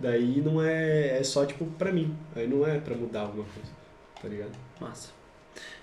Daí 0.01 0.41
não 0.41 0.63
é. 0.63 1.19
É 1.19 1.23
só, 1.25 1.45
tipo, 1.45 1.65
pra 1.79 1.93
mim. 1.93 2.17
Aí 2.37 2.47
não 2.47 2.67
é 2.67 2.79
pra 2.79 2.95
mudar 2.97 3.23
alguma 3.23 3.45
coisa. 3.45 3.71
Tá 4.21 4.29
ligado? 4.29 4.53
Massa. 4.81 5.11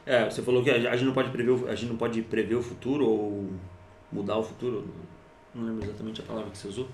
É, 0.05 0.23
você 0.29 0.41
falou 0.41 0.63
que 0.63 0.69
a 0.69 0.95
gente 0.95 1.05
não 1.05 1.13
pode 1.13 1.29
prever, 1.31 1.51
o- 1.51 1.67
a 1.67 1.75
gente 1.75 1.89
não 1.89 1.97
pode 1.97 2.21
prever 2.21 2.55
o 2.55 2.61
futuro 2.61 3.05
ou 3.07 3.49
mudar 4.11 4.37
o 4.37 4.43
futuro. 4.43 4.87
Não 5.53 5.65
lembro 5.65 5.85
exatamente 5.85 6.21
a 6.21 6.23
palavra 6.23 6.51
que 6.51 6.57
você 6.57 6.67
usou. 6.67 6.87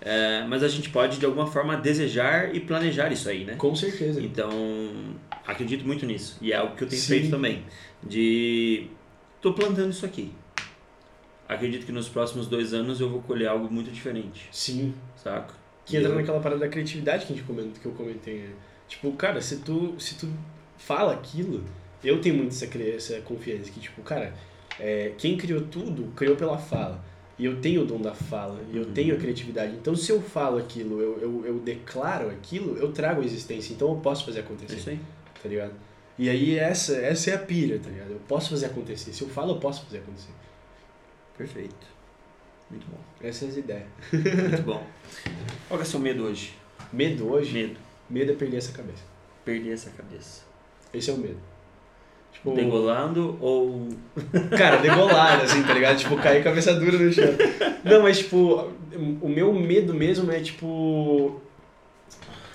É, 0.00 0.44
mas 0.48 0.62
a 0.62 0.68
gente 0.68 0.88
pode, 0.90 1.18
de 1.18 1.26
alguma 1.26 1.46
forma, 1.46 1.76
desejar 1.76 2.54
e 2.54 2.60
planejar 2.60 3.12
isso 3.12 3.28
aí, 3.28 3.44
né? 3.44 3.54
Com 3.56 3.74
certeza. 3.76 4.20
Então, 4.22 4.50
acredito 5.46 5.86
muito 5.86 6.04
nisso. 6.06 6.38
E 6.40 6.50
é 6.52 6.56
algo 6.56 6.74
que 6.76 6.84
eu 6.84 6.88
tenho 6.88 7.00
Sim. 7.00 7.08
feito 7.08 7.30
também. 7.30 7.62
De. 8.02 8.88
tô 9.40 9.52
plantando 9.52 9.90
isso 9.90 10.04
aqui. 10.06 10.32
Acredito 11.48 11.84
que 11.84 11.92
nos 11.92 12.08
próximos 12.08 12.46
dois 12.46 12.72
anos 12.72 13.00
eu 13.00 13.08
vou 13.10 13.20
colher 13.22 13.48
algo 13.48 13.70
muito 13.70 13.90
diferente, 13.90 14.48
Sim. 14.52 14.94
saca? 15.16 15.54
Que 15.90 15.96
entra 15.98 16.14
naquela 16.14 16.40
parada 16.40 16.60
da 16.60 16.68
criatividade 16.68 17.26
que 17.26 17.32
a 17.32 17.36
gente 17.36 17.46
comenta, 17.46 17.78
que 17.80 17.86
eu 17.86 17.92
comentei. 17.92 18.38
né? 18.38 18.50
Tipo, 18.88 19.12
cara, 19.12 19.40
se 19.40 19.56
tu, 19.58 19.94
se 19.98 20.14
tu 20.16 20.28
fala 20.78 21.12
aquilo, 21.12 21.64
eu 22.02 22.20
tenho 22.20 22.34
muito 22.36 22.50
essa, 22.52 22.66
essa 22.82 23.20
confiança 23.20 23.70
que, 23.70 23.80
tipo, 23.80 24.02
cara, 24.02 24.34
é, 24.78 25.12
quem 25.18 25.36
criou 25.36 25.62
tudo, 25.62 26.12
criou 26.16 26.36
pela 26.36 26.58
fala. 26.58 27.04
E 27.38 27.44
eu 27.46 27.58
tenho 27.60 27.82
o 27.82 27.86
dom 27.86 28.00
da 28.00 28.12
fala, 28.12 28.60
e 28.70 28.76
eu 28.76 28.82
Uhum. 28.84 28.92
tenho 28.92 29.14
a 29.14 29.18
criatividade. 29.18 29.72
Então, 29.74 29.96
se 29.96 30.12
eu 30.12 30.20
falo 30.20 30.58
aquilo, 30.58 31.00
eu, 31.00 31.18
eu, 31.20 31.46
eu 31.46 31.58
declaro 31.60 32.28
aquilo, 32.28 32.76
eu 32.76 32.92
trago 32.92 33.22
a 33.22 33.24
existência. 33.24 33.72
Então, 33.72 33.88
eu 33.88 33.96
posso 33.96 34.26
fazer 34.26 34.40
É 34.40 34.42
acontecer, 34.42 34.76
isso 34.76 34.90
aí. 34.90 35.00
tá 35.42 35.48
ligado? 35.48 35.72
E 36.18 36.28
aí, 36.28 36.58
essa, 36.58 36.96
essa 36.98 37.30
é 37.30 37.34
a 37.34 37.38
pira, 37.38 37.78
tá 37.78 37.88
ligado? 37.88 38.10
Eu 38.10 38.20
posso 38.28 38.50
fazer 38.50 38.66
acontecer. 38.66 39.12
Se 39.14 39.22
eu 39.22 39.28
falo, 39.28 39.52
eu 39.52 39.58
posso 39.58 39.84
fazer 39.84 39.98
acontecer. 39.98 40.32
Perfeito. 41.38 41.86
Muito 42.70 42.86
bom. 42.90 42.98
Essas 43.22 43.56
ideias. 43.56 43.86
Muito 44.12 44.62
bom. 44.62 44.86
Qual 45.68 45.78
que 45.78 45.84
é 45.84 45.88
o 45.88 45.90
seu 45.90 46.00
medo 46.00 46.24
hoje? 46.24 46.54
Medo 46.92 47.30
hoje, 47.30 47.52
Medo. 47.52 47.76
medo 48.08 48.32
é 48.32 48.34
perder 48.34 48.56
essa 48.58 48.72
cabeça. 48.72 49.02
Perder 49.44 49.72
essa 49.72 49.90
cabeça. 49.90 50.42
Esse 50.92 51.10
é 51.10 51.12
o 51.12 51.18
medo. 51.18 51.38
Tipo, 52.32 52.54
Degolando 52.54 53.36
ou. 53.40 53.88
Cara, 54.56 54.76
degolado, 54.76 55.42
assim, 55.42 55.62
tá 55.62 55.74
ligado? 55.74 55.98
Tipo, 55.98 56.16
cair 56.16 56.42
cabeça 56.42 56.74
dura 56.74 56.96
no 56.98 57.12
chão. 57.12 57.24
Não, 57.84 58.02
mas, 58.02 58.18
tipo, 58.18 58.68
o 59.20 59.28
meu 59.28 59.52
medo 59.52 59.92
mesmo 59.92 60.30
é, 60.30 60.40
tipo. 60.40 61.40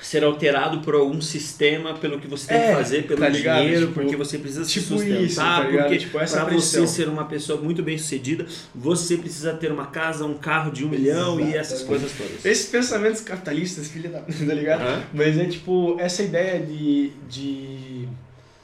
Ser 0.05 0.23
alterado 0.23 0.81
por 0.81 0.93
algum 0.93 1.19
sistema, 1.19 1.95
pelo 1.95 2.19
que 2.19 2.27
você 2.27 2.47
tem 2.47 2.57
É, 2.57 2.67
que 2.69 2.73
fazer, 2.75 3.07
pelo 3.07 3.19
tá 3.19 3.27
ligado? 3.29 3.61
dinheiro, 3.63 3.87
Tipo, 3.87 3.99
porque 4.01 4.15
você 4.15 4.37
precisa 4.37 4.63
se 4.63 4.71
tipo 4.73 4.85
sustentar, 4.97 5.21
isso, 5.21 5.35
tá 5.37 5.65
porque 5.65 5.97
Tipo, 5.97 6.11
para 6.19 6.45
você 6.45 6.85
ser 6.85 7.09
uma 7.09 7.25
pessoa 7.25 7.59
muito 7.59 7.81
bem 7.81 7.97
sucedida, 7.97 8.45
você 8.73 9.17
precisa 9.17 9.53
ter 9.53 9.71
uma 9.71 9.87
casa, 9.87 10.23
um 10.25 10.35
carro 10.35 10.71
de 10.71 10.85
um 10.85 10.89
milhão 10.89 11.39
e 11.39 11.55
essas 11.55 11.81
coisas 11.81 12.11
todas. 12.15 12.45
Esses 12.45 12.67
pensamentos 12.69 13.21
capitalistas, 13.21 13.87
filha 13.87 14.09
da. 14.09 14.19
tá 14.21 14.53
ligado? 14.53 14.83
Mas 15.13 15.37
é, 15.37 15.45
tipo, 15.45 15.97
essa 15.99 16.21
ideia 16.21 16.59
de. 16.63 17.11
de 17.27 18.07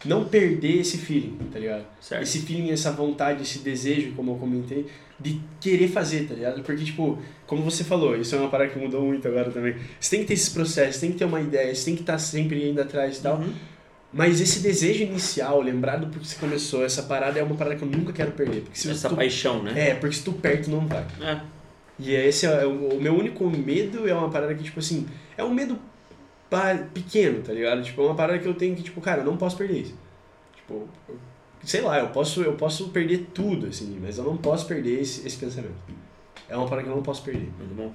não 0.04 0.26
perder 0.26 0.80
esse 0.80 0.98
feeling, 0.98 1.38
tá 1.52 1.60
ligado? 1.60 1.86
Certo. 2.00 2.24
Esse 2.24 2.40
feeling, 2.40 2.72
essa 2.72 2.92
vontade, 2.92 3.44
esse 3.44 3.60
desejo, 3.60 4.14
como 4.16 4.32
eu 4.32 4.36
comentei, 4.36 4.86
de 5.22 5.42
querer 5.60 5.88
fazer, 5.88 6.28
tá 6.28 6.34
ligado? 6.34 6.64
Porque, 6.64 6.84
tipo, 6.84 7.20
como 7.46 7.64
você 7.64 7.84
falou, 7.84 8.16
isso 8.16 8.36
é 8.36 8.40
uma 8.40 8.50
parada 8.50 8.70
que 8.70 8.80
mudou 8.80 9.02
muito 9.04 9.28
agora 9.28 9.52
também. 9.52 9.76
Você 10.00 10.12
tem 10.12 10.22
que 10.22 10.28
ter 10.28 10.34
esses 10.34 10.50
processos, 10.50 11.00
tem 11.00 11.12
que 11.12 11.18
ter 11.18 11.26
uma 11.26 11.40
ideia, 11.40 11.74
você 11.74 11.86
tem 11.86 11.96
que 11.96 12.02
estar 12.02 12.18
sempre 12.18 12.70
indo 12.70 12.82
atrás 12.82 13.18
e 13.18 13.22
tal. 13.22 13.38
Uhum. 13.38 13.54
Mas 14.14 14.42
esse 14.42 14.60
desejo 14.60 15.04
inicial, 15.04 15.62
lembrado 15.62 16.08
porque 16.08 16.26
você 16.26 16.36
começou, 16.36 16.84
essa 16.84 17.04
parada 17.04 17.40
é 17.40 17.44
uma 17.44 17.56
parada 17.56 17.78
que 17.78 17.84
eu 17.84 17.88
nunca 17.88 18.12
quero 18.12 18.32
perder. 18.32 18.62
Porque 18.62 18.78
se 18.78 18.90
Essa 18.90 19.08
tu, 19.08 19.16
paixão, 19.16 19.64
né? 19.64 19.90
É, 19.90 19.96
porque 19.96 20.16
se 20.16 20.24
tu 20.24 20.34
perde, 20.34 20.64
tu 20.64 20.72
não 20.72 20.86
vai. 20.86 21.06
É. 21.22 21.40
E 21.98 22.16
é 22.16 22.28
esse 22.28 22.46
é 22.46 22.66
o, 22.66 22.96
o 22.96 23.02
meu 23.02 23.16
único 23.16 23.50
medo 23.50 24.10
é 24.10 24.14
uma 24.14 24.30
parada 24.30 24.54
que, 24.56 24.64
tipo 24.64 24.80
assim, 24.80 25.08
é 25.38 25.44
um 25.44 25.54
medo 25.54 25.80
pequeno, 26.94 27.42
tá 27.42 27.54
ligado? 27.54 27.82
Tipo, 27.82 28.02
é 28.02 28.06
uma 28.06 28.16
parada 28.16 28.40
que 28.40 28.48
eu 28.48 28.54
tenho 28.54 28.76
que, 28.76 28.84
tipo, 28.84 29.00
cara, 29.00 29.22
eu 29.22 29.26
não 29.26 29.38
posso 29.38 29.56
perder 29.56 29.82
isso. 29.82 29.96
Tipo, 30.56 30.90
sei 31.64 31.82
lá, 31.82 32.00
eu 32.00 32.10
posso, 32.10 32.42
eu 32.42 32.54
posso 32.54 32.90
perder 32.90 33.28
tudo, 33.34 33.68
assim, 33.68 34.00
mas 34.02 34.18
eu 34.18 34.24
não 34.24 34.38
posso 34.38 34.66
perder 34.68 35.02
esse, 35.02 35.26
esse 35.28 35.38
pensamento. 35.38 35.76
É 36.50 36.56
uma 36.56 36.68
parada 36.68 36.84
que 36.84 36.92
eu 36.92 36.96
não 36.96 37.04
posso 37.04 37.24
perder. 37.24 37.50
Muito 37.58 37.74
bom. 37.76 37.92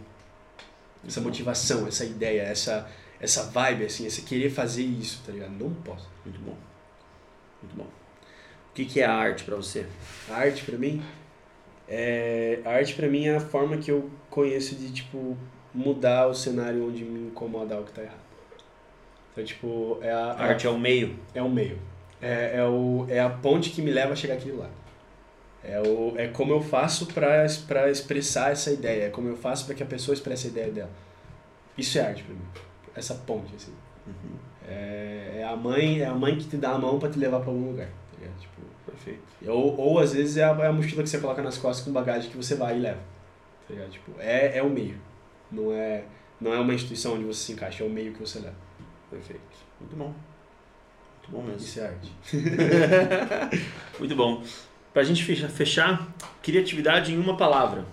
Essa 1.07 1.21
motivação, 1.21 1.87
essa 1.87 2.05
ideia, 2.05 2.43
essa, 2.43 2.89
essa 3.21 3.45
vibe, 3.45 3.85
assim, 3.85 4.07
esse 4.07 4.23
querer 4.23 4.51
fazer 4.51 4.83
isso, 4.83 5.23
tá 5.25 5.33
ligado? 5.33 5.53
Não 5.53 5.73
posso. 5.75 6.09
Muito 6.25 6.41
bom. 6.41 6.57
Muito 7.62 7.77
bom. 7.77 7.85
O 7.85 8.75
que, 8.75 8.85
que 8.85 9.01
é 9.01 9.05
a 9.07 9.14
arte 9.14 9.45
pra 9.45 9.57
você? 9.57 9.87
A 10.29 10.35
arte 10.35 10.64
pra 10.64 10.77
mim 10.77 11.03
é 11.89 12.61
a 12.64 12.71
arte 12.71 12.95
para 12.95 13.09
mim 13.09 13.27
é 13.27 13.37
a 13.37 13.41
forma 13.41 13.77
que 13.79 13.91
eu 13.91 14.11
conheço 14.29 14.75
de 14.75 14.93
tipo 14.93 15.37
mudar 15.73 16.27
o 16.27 16.35
cenário 16.35 16.87
onde 16.87 17.05
me 17.05 17.29
incomoda 17.29 17.75
algo 17.75 17.87
que 17.87 17.93
tá 17.93 18.03
errado. 18.03 18.21
Então 19.33 19.45
tipo 19.45 19.99
é 20.03 20.11
a, 20.12 20.33
A 20.33 20.45
arte 20.47 20.67
é 20.67 20.71
o 20.71 20.79
meio. 20.79 21.17
é 21.35 21.43
o 21.43 21.49
meio. 21.49 21.79
É, 22.21 22.59
é, 22.59 22.64
o, 22.64 23.07
é 23.09 23.21
a 23.21 23.29
ponte 23.29 23.71
que 23.71 23.83
me 23.83 23.91
leva 23.91 24.12
a 24.12 24.17
chegar 24.17 24.35
àquele 24.35 24.57
lado. 24.57 24.73
É, 25.62 25.81
o, 25.81 26.14
é 26.17 26.29
como 26.29 26.53
eu 26.53 26.61
faço 26.61 27.07
para 27.07 27.91
expressar 27.91 28.53
essa 28.53 28.71
ideia. 28.71 29.05
É 29.05 29.11
como 29.11 29.29
eu 29.29 29.37
faço 29.37 29.67
para 29.67 29.75
que 29.75 29.83
a 29.83 29.87
pessoa 29.87 30.14
expresse 30.14 30.47
a 30.47 30.51
ideia 30.51 30.71
dela. 30.71 30.91
Isso 31.77 31.99
é 31.99 32.03
arte 32.03 32.23
pra 32.23 32.35
mim. 32.35 32.47
Essa 32.95 33.14
ponte, 33.14 33.55
assim. 33.55 33.73
Uhum. 34.07 34.37
É, 34.69 35.39
é 35.41 35.45
a 35.45 35.57
mãe 35.57 36.01
é 36.01 36.07
a 36.07 36.14
mãe 36.14 36.37
que 36.37 36.49
te 36.49 36.57
dá 36.57 36.71
a 36.71 36.79
mão 36.79 36.99
para 36.99 37.11
te 37.11 37.19
levar 37.19 37.41
para 37.41 37.51
algum 37.51 37.71
lugar. 37.71 37.89
Tá? 38.12 38.27
Tipo, 38.39 38.62
Perfeito. 38.87 39.23
ou, 39.49 39.79
ou 39.79 39.99
às 39.99 40.12
vezes 40.12 40.37
é 40.37 40.45
a, 40.45 40.49
é 40.49 40.67
a 40.67 40.73
mochila 40.73 41.03
que 41.03 41.09
você 41.09 41.19
coloca 41.19 41.43
nas 41.43 41.59
costas 41.59 41.85
com 41.85 41.93
bagagem 41.93 42.31
que 42.31 42.37
você 42.37 42.55
vai 42.55 42.77
e 42.77 42.81
leva. 42.81 43.01
Tá? 43.69 43.75
Tipo, 43.91 44.12
é, 44.19 44.59
é 44.59 44.62
o 44.62 44.71
meio. 44.71 44.99
Não 45.51 45.73
é, 45.73 46.05
não 46.41 46.53
é 46.53 46.59
uma 46.59 46.75
instituição 46.75 47.14
onde 47.14 47.25
você 47.25 47.47
se 47.47 47.53
encaixa, 47.53 47.85
é 47.85 47.87
o 47.87 47.91
meio 47.91 48.12
que 48.12 48.21
você 48.21 48.39
leva. 48.39 48.57
Perfeito. 49.11 49.43
Muito 49.81 49.97
bom. 49.97 50.14
Muito 51.29 51.31
bom 51.31 51.43
mesmo. 51.43 51.66
Isso 51.66 51.81
é 51.81 51.87
arte. 51.87 52.12
Muito 53.99 54.16
bom. 54.16 54.43
Pra 54.93 55.03
gente 55.05 55.24
fecha- 55.24 55.49
fechar, 55.49 56.09
criatividade 56.43 57.12
em 57.12 57.18
uma 57.18 57.37
palavra. 57.37 57.85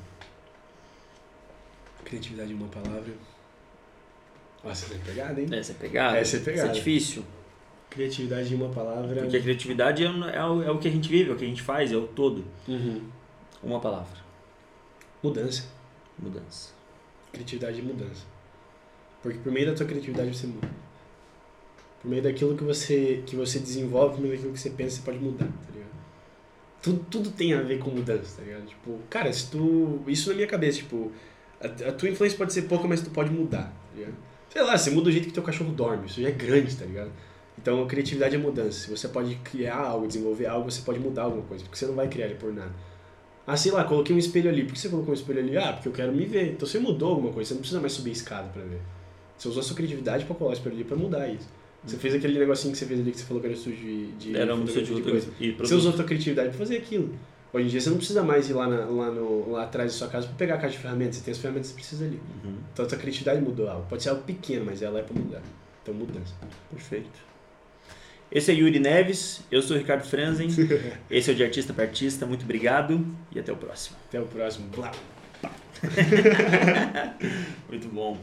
Criatividade 2.05 2.51
em 2.51 2.55
uma 2.55 2.67
palavra. 2.67 3.13
Nossa, 4.63 4.86
essa 4.86 4.95
é 4.95 4.97
pegada, 4.99 5.41
hein? 5.41 5.47
Essa 5.51 5.71
é 5.71 5.75
pegada. 5.75 6.17
Essa 6.17 6.38
é 6.38 6.39
pegada. 6.39 6.61
Essa 6.69 6.71
é 6.71 6.73
difícil. 6.73 7.25
Criatividade 7.89 8.53
em 8.53 8.57
uma 8.57 8.69
palavra. 8.69 9.21
Porque 9.21 9.38
a 9.38 9.41
criatividade 9.41 10.03
é, 10.03 10.09
o- 10.09 10.23
é 10.29 10.45
o, 10.45 10.63
é 10.63 10.71
o 10.71 10.79
que 10.79 10.88
a 10.88 10.91
gente 10.91 11.09
vive, 11.09 11.29
é 11.29 11.34
o 11.34 11.38
que 11.38 11.45
a 11.45 11.47
gente 11.47 11.61
faz, 11.61 11.91
é 11.91 11.95
o 11.97 12.07
todo. 12.07 12.45
Uhum. 12.67 13.01
Uma 13.61 13.79
palavra. 13.79 14.17
Mudança. 15.21 15.65
Mudança. 16.17 16.71
Criatividade 17.31 17.79
e 17.79 17.81
mudança. 17.81 18.25
Porque 19.21 19.39
por 19.39 19.51
meio 19.51 19.67
da 19.67 19.73
tua 19.75 19.86
criatividade 19.86 20.36
você 20.36 20.47
muda. 20.47 20.69
Por 22.03 22.09
meio 22.09 22.21
daquilo 22.21 22.55
que 22.55 22.63
você, 22.65 23.23
que 23.25 23.33
você 23.33 23.59
desenvolve, 23.59 24.15
por 24.15 24.21
meio 24.21 24.33
daquilo 24.35 24.51
que 24.51 24.59
você 24.59 24.69
pensa, 24.69 24.97
você 24.97 25.01
pode 25.03 25.19
mudar, 25.19 25.45
tá 25.45 25.71
ligado? 25.73 25.89
Tudo, 26.81 27.05
tudo 27.09 27.31
tem 27.31 27.53
a 27.53 27.61
ver 27.61 27.79
com 27.79 27.89
mudança, 27.89 28.37
tá 28.37 28.43
ligado? 28.43 28.65
Tipo, 28.65 28.99
cara, 29.09 29.31
se 29.31 29.49
tu. 29.49 30.01
Isso 30.05 30.29
na 30.29 30.35
minha 30.35 30.47
cabeça, 30.47 30.79
tipo, 30.79 31.13
a, 31.61 31.67
a 31.67 31.91
tua 31.93 32.09
influência 32.09 32.37
pode 32.37 32.51
ser 32.51 32.63
pouca, 32.63 32.85
mas 32.89 33.01
tu 33.01 33.09
pode 33.09 33.31
mudar, 33.31 33.73
tá 33.89 33.95
ligado? 33.95 34.15
Sei 34.49 34.61
lá, 34.61 34.77
você 34.77 34.91
muda 34.91 35.07
o 35.07 35.11
jeito 35.11 35.29
que 35.29 35.33
teu 35.33 35.41
cachorro 35.41 35.71
dorme, 35.71 36.07
isso 36.07 36.21
já 36.21 36.27
é 36.27 36.31
grande, 36.31 36.75
tá 36.75 36.85
ligado? 36.85 37.09
Então 37.57 37.87
criatividade 37.87 38.35
é 38.35 38.37
mudança. 38.37 38.81
Se 38.81 38.89
você 38.89 39.07
pode 39.07 39.35
criar 39.37 39.77
algo, 39.77 40.05
desenvolver 40.05 40.45
algo, 40.45 40.69
você 40.69 40.81
pode 40.81 40.99
mudar 40.99 41.23
alguma 41.23 41.43
coisa, 41.43 41.63
porque 41.63 41.77
você 41.77 41.85
não 41.85 41.95
vai 41.95 42.09
criar 42.09 42.25
ele 42.25 42.35
por 42.35 42.53
nada. 42.53 42.73
Ah, 43.47 43.57
sei 43.57 43.71
lá, 43.71 43.83
coloquei 43.85 44.15
um 44.15 44.19
espelho 44.19 44.49
ali. 44.49 44.65
Por 44.65 44.73
que 44.73 44.79
você 44.79 44.89
colocou 44.89 45.11
um 45.11 45.13
espelho 45.13 45.39
ali? 45.39 45.57
Ah, 45.57 45.73
porque 45.73 45.87
eu 45.87 45.93
quero 45.93 46.13
me 46.13 46.25
ver. 46.25 46.51
Então 46.51 46.67
você 46.67 46.79
mudou 46.79 47.11
alguma 47.11 47.31
coisa, 47.31 47.49
você 47.49 47.53
não 47.53 47.61
precisa 47.61 47.79
mais 47.79 47.93
subir 47.93 48.09
a 48.09 48.13
escada 48.13 48.49
pra 48.49 48.61
ver. 48.61 48.81
Você 49.37 49.47
usou 49.47 49.61
a 49.61 49.63
sua 49.63 49.75
criatividade 49.75 50.25
pra 50.25 50.35
colocar 50.35 50.55
o 50.55 50.57
espelho 50.57 50.75
ali 50.75 50.83
pra 50.83 50.95
mudar 50.97 51.27
isso. 51.27 51.47
Você 51.86 51.97
fez 51.97 52.15
aquele 52.15 52.39
negocinho 52.39 52.71
que 52.71 52.77
você 52.77 52.86
fez 52.86 52.99
ali 52.99 53.11
que 53.11 53.17
você 53.19 53.25
falou 53.25 53.41
que 53.41 53.47
era 53.47 53.55
estúdio 53.55 53.77
de, 53.79 54.11
de 54.13 54.38
Era 54.38 54.55
um 54.55 54.63
estúdio 54.63 54.95
de 54.95 55.01
coisa. 55.01 55.27
e 55.39 55.51
Você 55.51 55.75
usou 55.75 55.91
a 55.91 55.95
tua 55.95 56.05
criatividade 56.05 56.49
pra 56.49 56.57
fazer 56.57 56.77
aquilo. 56.77 57.13
Hoje 57.51 57.65
em 57.65 57.69
dia 57.69 57.81
você 57.81 57.89
não 57.89 57.97
precisa 57.97 58.23
mais 58.23 58.49
ir 58.49 58.53
lá, 58.53 58.67
na- 58.67 58.86
lá, 58.86 59.11
no, 59.11 59.51
lá 59.51 59.63
atrás 59.63 59.91
da 59.91 59.97
sua 59.97 60.07
casa 60.07 60.25
pra 60.27 60.36
pegar 60.38 60.55
a 60.55 60.57
caixa 60.57 60.75
de 60.77 60.81
ferramentas. 60.81 61.17
Você 61.17 61.23
tem 61.25 61.31
as 61.34 61.38
ferramentas 61.38 61.67
que 61.71 61.73
você 61.75 61.81
precisa 61.81 62.05
ali. 62.05 62.19
Uhum. 62.43 62.55
Então 62.73 62.86
a 62.86 62.88
tua 62.88 62.97
criatividade 62.97 63.41
mudou 63.41 63.69
algo. 63.69 63.86
Pode 63.88 64.01
ser 64.01 64.09
algo 64.09 64.23
pequeno, 64.23 64.65
mas 64.65 64.81
ela 64.81 64.99
é 64.99 65.03
pra 65.03 65.13
mudar. 65.13 65.41
Então 65.84 65.93
mudança. 65.93 66.34
Perfeito. 66.71 67.09
Esse 68.31 68.49
é 68.51 68.55
Yuri 68.55 68.79
Neves, 68.79 69.41
eu 69.51 69.61
sou 69.61 69.75
o 69.75 69.79
Ricardo 69.79 70.03
Franzen, 70.03 70.47
esse 71.11 71.29
é 71.29 71.34
o 71.34 71.36
de 71.36 71.43
Artista 71.43 71.71
para 71.71 71.84
Artista, 71.84 72.25
muito 72.25 72.41
obrigado 72.43 73.05
e 73.31 73.38
até 73.39 73.51
o 73.51 73.55
próximo. 73.55 73.95
Até 74.07 74.19
o 74.19 74.25
próximo. 74.25 74.67
Blá. 74.69 74.91
Muito 77.69 77.88
bom. 77.89 78.17